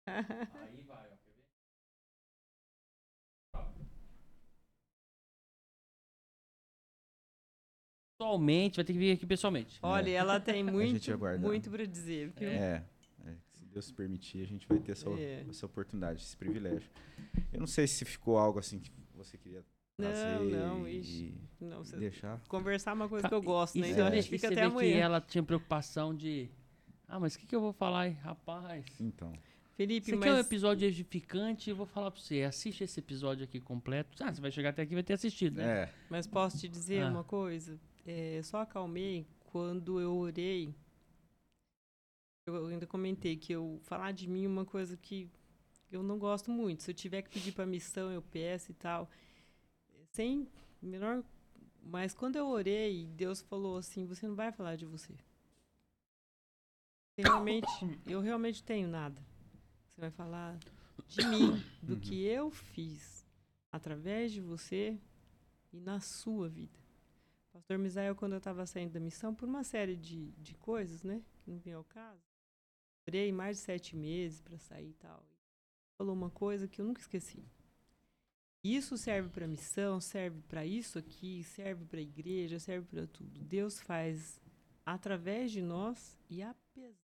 [0.54, 0.73] Aí
[8.24, 9.78] Pessoalmente, vai ter que vir aqui pessoalmente.
[9.82, 11.00] Olha, ela tem muito,
[11.40, 12.48] muito para dizer, viu?
[12.48, 12.82] É,
[13.26, 15.44] é, se Deus permitir, a gente vai ter essa, É.
[15.48, 16.88] essa oportunidade, esse privilégio.
[17.52, 19.64] Eu não sei se ficou algo assim que você queria
[19.98, 21.34] Não, não, e, ixi.
[21.60, 22.40] Não, você- deixar.
[22.48, 23.90] Conversar é uma coisa que eu gosto, né?
[23.90, 24.98] Então a você gente fica você até vê que amanhã.
[24.98, 26.48] ela tinha preocupação de...
[27.08, 28.12] Ah, mas o que, que eu vou falar aí?
[28.12, 28.84] Rapaz...
[29.00, 29.32] Então,
[29.76, 32.42] Felipe, Esse aqui é um mas episódio edificante eu vou falar pra você.
[32.42, 34.22] Assiste esse episódio aqui completo.
[34.22, 35.64] Ah, você vai chegar até aqui e vai ter assistido, né?
[35.64, 37.08] é, Mas posso te dizer Ah.
[37.10, 37.76] uma coisa?
[38.06, 40.74] É, só acalmei quando eu orei.
[42.46, 45.30] Eu ainda comentei que eu falar de mim é uma coisa que
[45.90, 46.82] eu não gosto muito.
[46.82, 49.08] Se eu tiver que pedir para missão, eu peço e tal.
[50.12, 50.48] Sem
[50.82, 51.24] menor.
[51.82, 55.14] Mas quando eu orei, Deus falou assim: você não vai falar de você.
[57.14, 57.68] Você realmente,
[58.06, 59.24] eu realmente tenho nada.
[59.88, 60.58] Você vai falar
[61.06, 63.24] de mim, do que eu fiz
[63.70, 64.98] através de você
[65.72, 66.83] e na sua vida.
[67.54, 71.22] Pastor Misael, quando eu estava saindo da missão, por uma série de, de coisas, né?
[71.38, 72.20] Que não vem ao caso.
[73.06, 75.24] Orei mais de sete meses para sair e tal.
[75.96, 77.44] Falou uma coisa que eu nunca esqueci.
[78.64, 83.38] Isso serve para missão, serve para isso aqui, serve para a igreja, serve para tudo.
[83.44, 84.40] Deus faz
[84.84, 86.98] através de nós e apesar.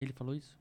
[0.00, 0.58] Ele falou isso?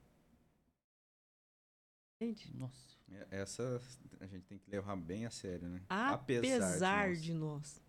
[2.19, 2.97] Gente, Nossa.
[3.11, 3.79] é- essa
[4.19, 5.81] a gente tem que levar bem a sério, né?
[5.87, 7.23] apesar, nós.
[7.23, 7.86] de, nós.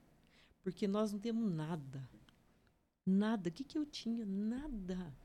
[0.68, 2.06] Porque nós não temos nada.
[3.06, 3.48] Nada.
[3.48, 4.26] O que, que eu tinha?
[4.26, 5.16] Nada.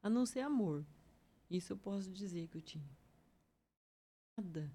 [0.00, 0.86] A não ser amor.
[1.50, 2.88] Isso eu posso dizer que eu tinha.
[4.36, 4.72] Nada.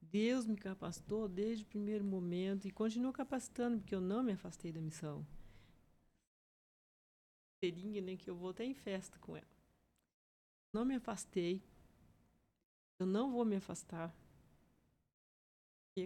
[0.00, 4.70] Deus me capacitou desde o primeiro momento e continua capacitando, porque eu não me afastei
[4.70, 5.26] da missão.
[7.58, 9.56] Serinha, né, que eu vou até em festa com ela.
[10.72, 11.60] Não me afastei.
[13.00, 14.14] Eu não vou me afastar.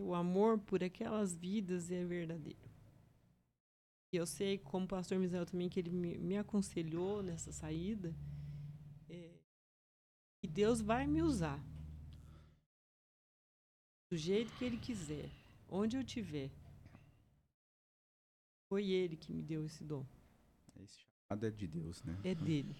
[0.03, 2.70] O amor por aquelas vidas é verdadeiro.
[4.13, 8.13] E eu sei, como o pastor Misael também, que ele me, me aconselhou nessa saída,
[9.09, 9.31] é,
[10.41, 11.63] que Deus vai me usar.
[14.11, 15.31] Do jeito que Ele quiser,
[15.69, 16.51] onde eu estiver.
[18.69, 20.05] Foi Ele que me deu esse dom.
[20.83, 22.19] Esse chamado é de Deus, né?
[22.25, 22.75] É dele.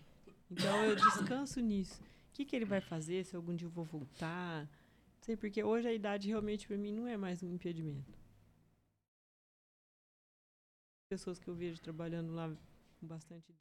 [0.51, 2.03] Então eu descanso nisso.
[2.03, 4.65] O que, que ele vai fazer se algum dia eu vou voltar?
[4.65, 8.19] Não sei, porque hoje a idade realmente para mim não é mais um impedimento.
[11.11, 12.49] Pessoas que eu vejo trabalhando lá
[13.01, 13.53] com bastante.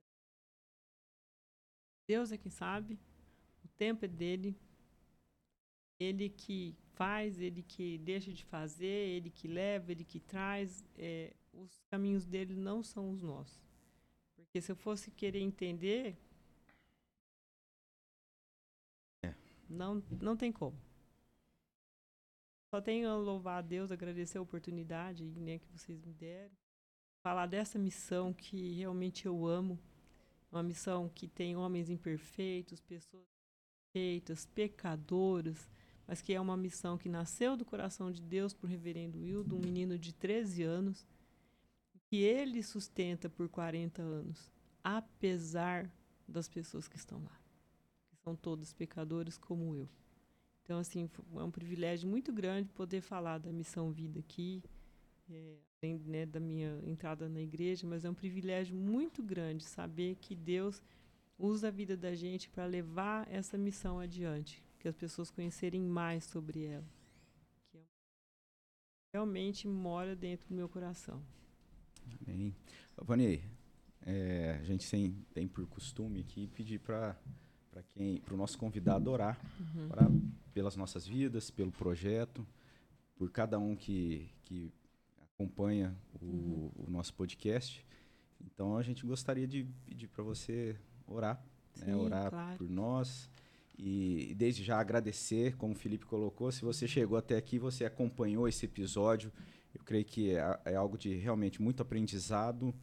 [2.07, 2.99] Deus é quem sabe,
[3.63, 4.55] o tempo é dele.
[5.99, 10.85] Ele que faz, ele que deixa de fazer, ele que leva, ele que traz.
[10.95, 13.59] é, os caminhos dele não são os nossos.
[14.35, 16.15] Porque se eu fosse querer entender.
[19.25, 19.33] É.
[19.67, 20.79] Não, não tem como.
[22.71, 26.55] Só tenho a louvar a Deus, agradecer a oportunidade né, que vocês me deram.
[27.21, 29.79] Falar dessa missão que realmente eu amo.
[30.51, 33.23] Uma missão que tem homens imperfeitos, pessoas
[33.93, 35.69] imperfeitas, pecadoras,
[36.07, 39.59] mas que é uma missão que nasceu do coração de Deus por reverendo Wildo, um
[39.59, 41.05] menino de 13 anos,
[42.09, 44.51] que ele sustenta por 40 anos,
[44.83, 45.91] apesar
[46.27, 47.39] das pessoas que estão lá,
[48.07, 49.87] que são todos pecadores como eu.
[50.63, 54.63] Então, assim, é um privilégio muito grande poder falar da missão vida aqui,
[55.29, 60.15] é, além né, da minha entrada na igreja, mas é um privilégio muito grande saber
[60.15, 60.81] que Deus
[61.37, 66.23] usa a vida da gente para levar essa missão adiante, que as pessoas conhecerem mais
[66.25, 66.85] sobre ela,
[67.71, 67.83] que é-
[69.13, 71.21] realmente mora dentro do meu coração.
[72.27, 72.53] Amém.
[72.97, 73.41] Vani,
[74.05, 77.15] é, a gente tem, tem por costume aqui pedir para
[77.71, 79.89] para quem, para o nosso convidado orar, Uhum.
[79.91, 80.09] orar
[80.55, 82.45] pelas nossas vidas, pelo projeto,
[83.15, 84.73] por cada um que, que
[85.39, 87.85] acompanha o, o nosso podcast.
[88.45, 90.75] Então a gente gostaria de pedir para você
[91.07, 91.41] orar,
[91.77, 92.57] né, Sim, orar claro.
[92.57, 93.29] por nós
[93.77, 97.85] e, e desde já agradecer, como o Felipe colocou, se você chegou até aqui, você
[97.85, 99.31] acompanhou esse episódio,
[99.73, 102.75] eu creio que é, é algo de realmente muito aprendizado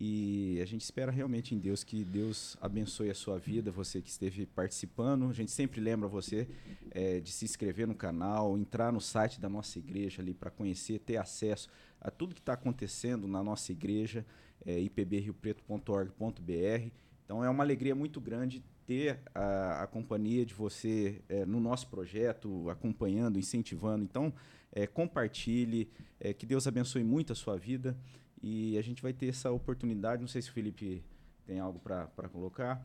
[0.00, 4.08] e a gente espera realmente em Deus que Deus abençoe a sua vida, você que
[4.08, 5.28] esteve participando.
[5.28, 6.48] A gente sempre lembra você
[6.92, 11.00] é, de se inscrever no canal, entrar no site da nossa igreja ali para conhecer,
[11.00, 11.68] ter acesso
[12.00, 14.24] a tudo que está acontecendo na nossa igreja,
[14.64, 16.90] é, ipbriopreto.org.br.
[17.24, 21.88] Então é uma alegria muito grande ter a, a companhia de você é, no nosso
[21.88, 24.02] projeto, acompanhando, incentivando.
[24.02, 24.32] Então,
[24.72, 27.98] é, compartilhe, é, que Deus abençoe muito a sua vida
[28.42, 30.22] e a gente vai ter essa oportunidade.
[30.22, 31.04] Não sei se o Felipe
[31.44, 32.82] tem algo para colocar.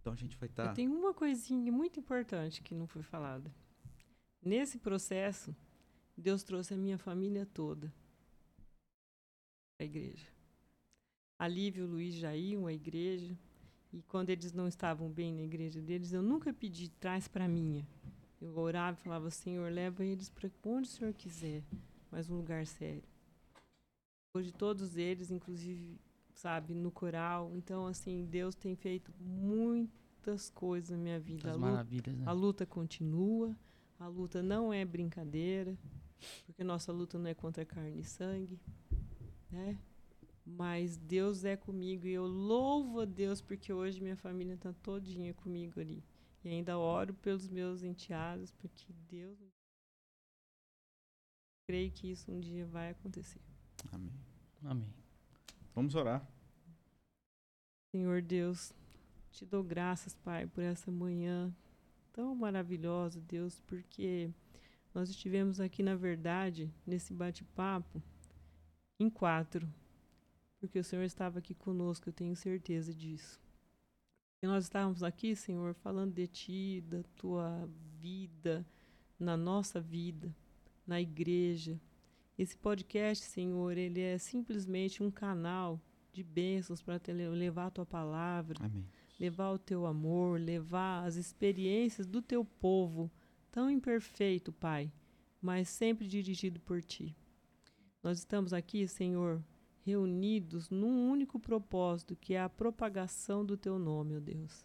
[0.00, 0.68] Então a gente vai estar.
[0.68, 0.72] Tá...
[0.72, 3.52] Tem uma coisinha muito importante que não foi falada.
[4.40, 5.56] Nesse processo,
[6.16, 7.92] Deus trouxe a minha família toda
[9.78, 10.26] a igreja.
[11.38, 13.36] A Lívia e o Luiz iam à igreja.
[13.92, 17.86] E quando eles não estavam bem na igreja deles, eu nunca pedi traz para minha.
[18.40, 21.62] Eu orava e falava, Senhor, leva eles para onde o Senhor quiser,
[22.10, 23.02] mas um lugar sério.
[24.34, 25.98] Hoje todos eles, inclusive,
[26.34, 27.50] sabe, no coral.
[27.54, 31.48] Então, assim, Deus tem feito muitas coisas na minha vida.
[31.48, 32.24] Muitas maravilhas, né?
[32.26, 33.56] a luta continua,
[33.98, 35.76] a luta não é brincadeira,
[36.44, 38.60] porque nossa luta não é contra carne e sangue,
[39.50, 39.78] né?
[40.44, 45.34] Mas Deus é comigo e eu louvo a Deus porque hoje minha família está todinha
[45.34, 46.04] comigo ali.
[46.44, 49.36] E ainda oro pelos meus enteados, porque Deus.
[51.68, 53.40] Creio que isso um dia vai acontecer.
[53.90, 54.12] Amém.
[54.62, 54.94] Amém.
[55.74, 56.24] Vamos orar.
[57.92, 58.72] Senhor Deus,
[59.32, 61.52] te dou graças, Pai, por essa manhã
[62.12, 64.30] tão maravilhosa, Deus, porque
[64.94, 68.02] nós estivemos aqui, na verdade, nesse bate-papo,
[68.98, 69.68] em quatro
[70.58, 73.40] porque o Senhor estava aqui conosco, eu tenho certeza disso.
[74.42, 77.68] E nós estávamos aqui, Senhor, falando de Ti, da Tua
[77.98, 78.66] vida,
[79.18, 80.34] na nossa vida,
[80.86, 81.80] na igreja.
[82.38, 85.80] Esse podcast, Senhor, ele é simplesmente um canal
[86.12, 87.00] de bênçãos para
[87.32, 88.84] levar a Tua palavra, Amém.
[89.18, 93.10] levar o Teu amor, levar as experiências do Teu povo,
[93.50, 94.90] tão imperfeito, Pai,
[95.40, 97.14] mas sempre dirigido por Ti.
[98.06, 99.42] Nós estamos aqui, Senhor,
[99.84, 104.64] reunidos num único propósito, que é a propagação do teu nome, ó Deus.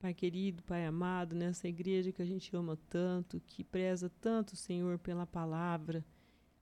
[0.00, 4.98] Pai querido, Pai amado, nessa igreja que a gente ama tanto, que preza tanto, Senhor,
[4.98, 6.04] pela palavra,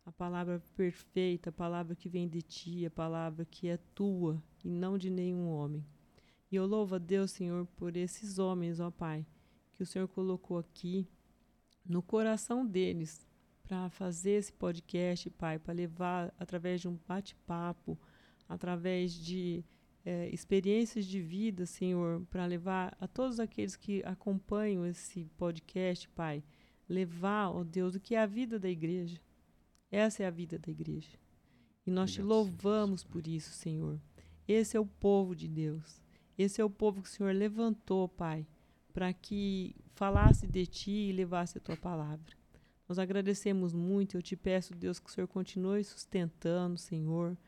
[0.04, 4.68] a palavra perfeita, a palavra que vem de ti, a palavra que é tua e
[4.68, 5.82] não de nenhum homem.
[6.52, 9.24] E eu louvo a Deus, Senhor, por esses homens, ó Pai,
[9.72, 11.08] que o Senhor colocou aqui
[11.82, 13.26] no coração deles
[13.70, 17.96] para fazer esse podcast, Pai, para levar através de um bate-papo,
[18.48, 19.64] através de
[20.04, 26.42] é, experiências de vida, Senhor, para levar a todos aqueles que acompanham esse podcast, Pai,
[26.88, 29.20] levar, ó Deus, o que é a vida da igreja.
[29.88, 31.16] Essa é a vida da igreja.
[31.86, 34.00] E nós te louvamos por isso, Senhor.
[34.48, 36.02] Esse é o povo de Deus.
[36.36, 38.44] Esse é o povo que o Senhor levantou, Pai,
[38.92, 42.39] para que falasse de ti e levasse a tua palavra.
[42.90, 44.16] Nós agradecemos muito.
[44.16, 47.38] Eu te peço, Deus, que o Senhor continue sustentando, Senhor,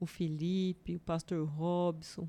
[0.00, 2.26] o Felipe, o pastor Robson,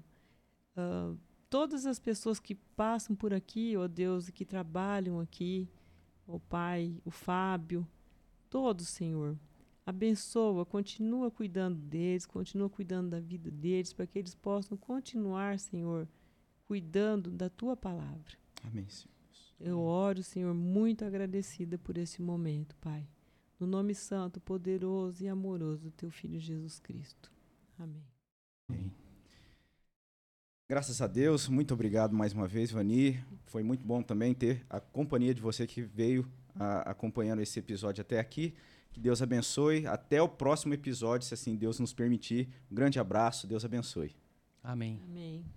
[0.75, 1.17] uh,
[1.49, 5.65] todas as pessoas que passam por aqui, ó oh Deus, e que trabalham aqui,
[6.27, 7.87] o oh Pai, o Fábio,
[8.49, 9.39] todos, Senhor.
[9.85, 16.05] Abençoa, continua cuidando deles, continua cuidando da vida deles, para que eles possam continuar, Senhor,
[16.65, 18.37] cuidando da tua palavra.
[18.61, 19.16] Amém, Senhor.
[19.59, 23.07] Eu oro, Senhor, muito agradecida por esse momento, Pai.
[23.59, 27.31] No nome santo, poderoso e amoroso do Teu Filho Jesus Cristo.
[27.77, 28.03] Amém.
[28.69, 28.91] Amém.
[30.69, 33.23] Graças a Deus, muito obrigado mais uma vez, Vani.
[33.45, 38.01] Foi muito bom também ter a companhia de você que veio a, acompanhando esse episódio
[38.01, 38.53] até aqui.
[38.91, 39.87] Que Deus abençoe.
[39.87, 42.49] Até o próximo episódio, se assim Deus nos permitir.
[42.69, 43.47] Um grande abraço.
[43.47, 44.15] Deus abençoe.
[44.61, 44.99] Amém.
[45.05, 45.56] Amém.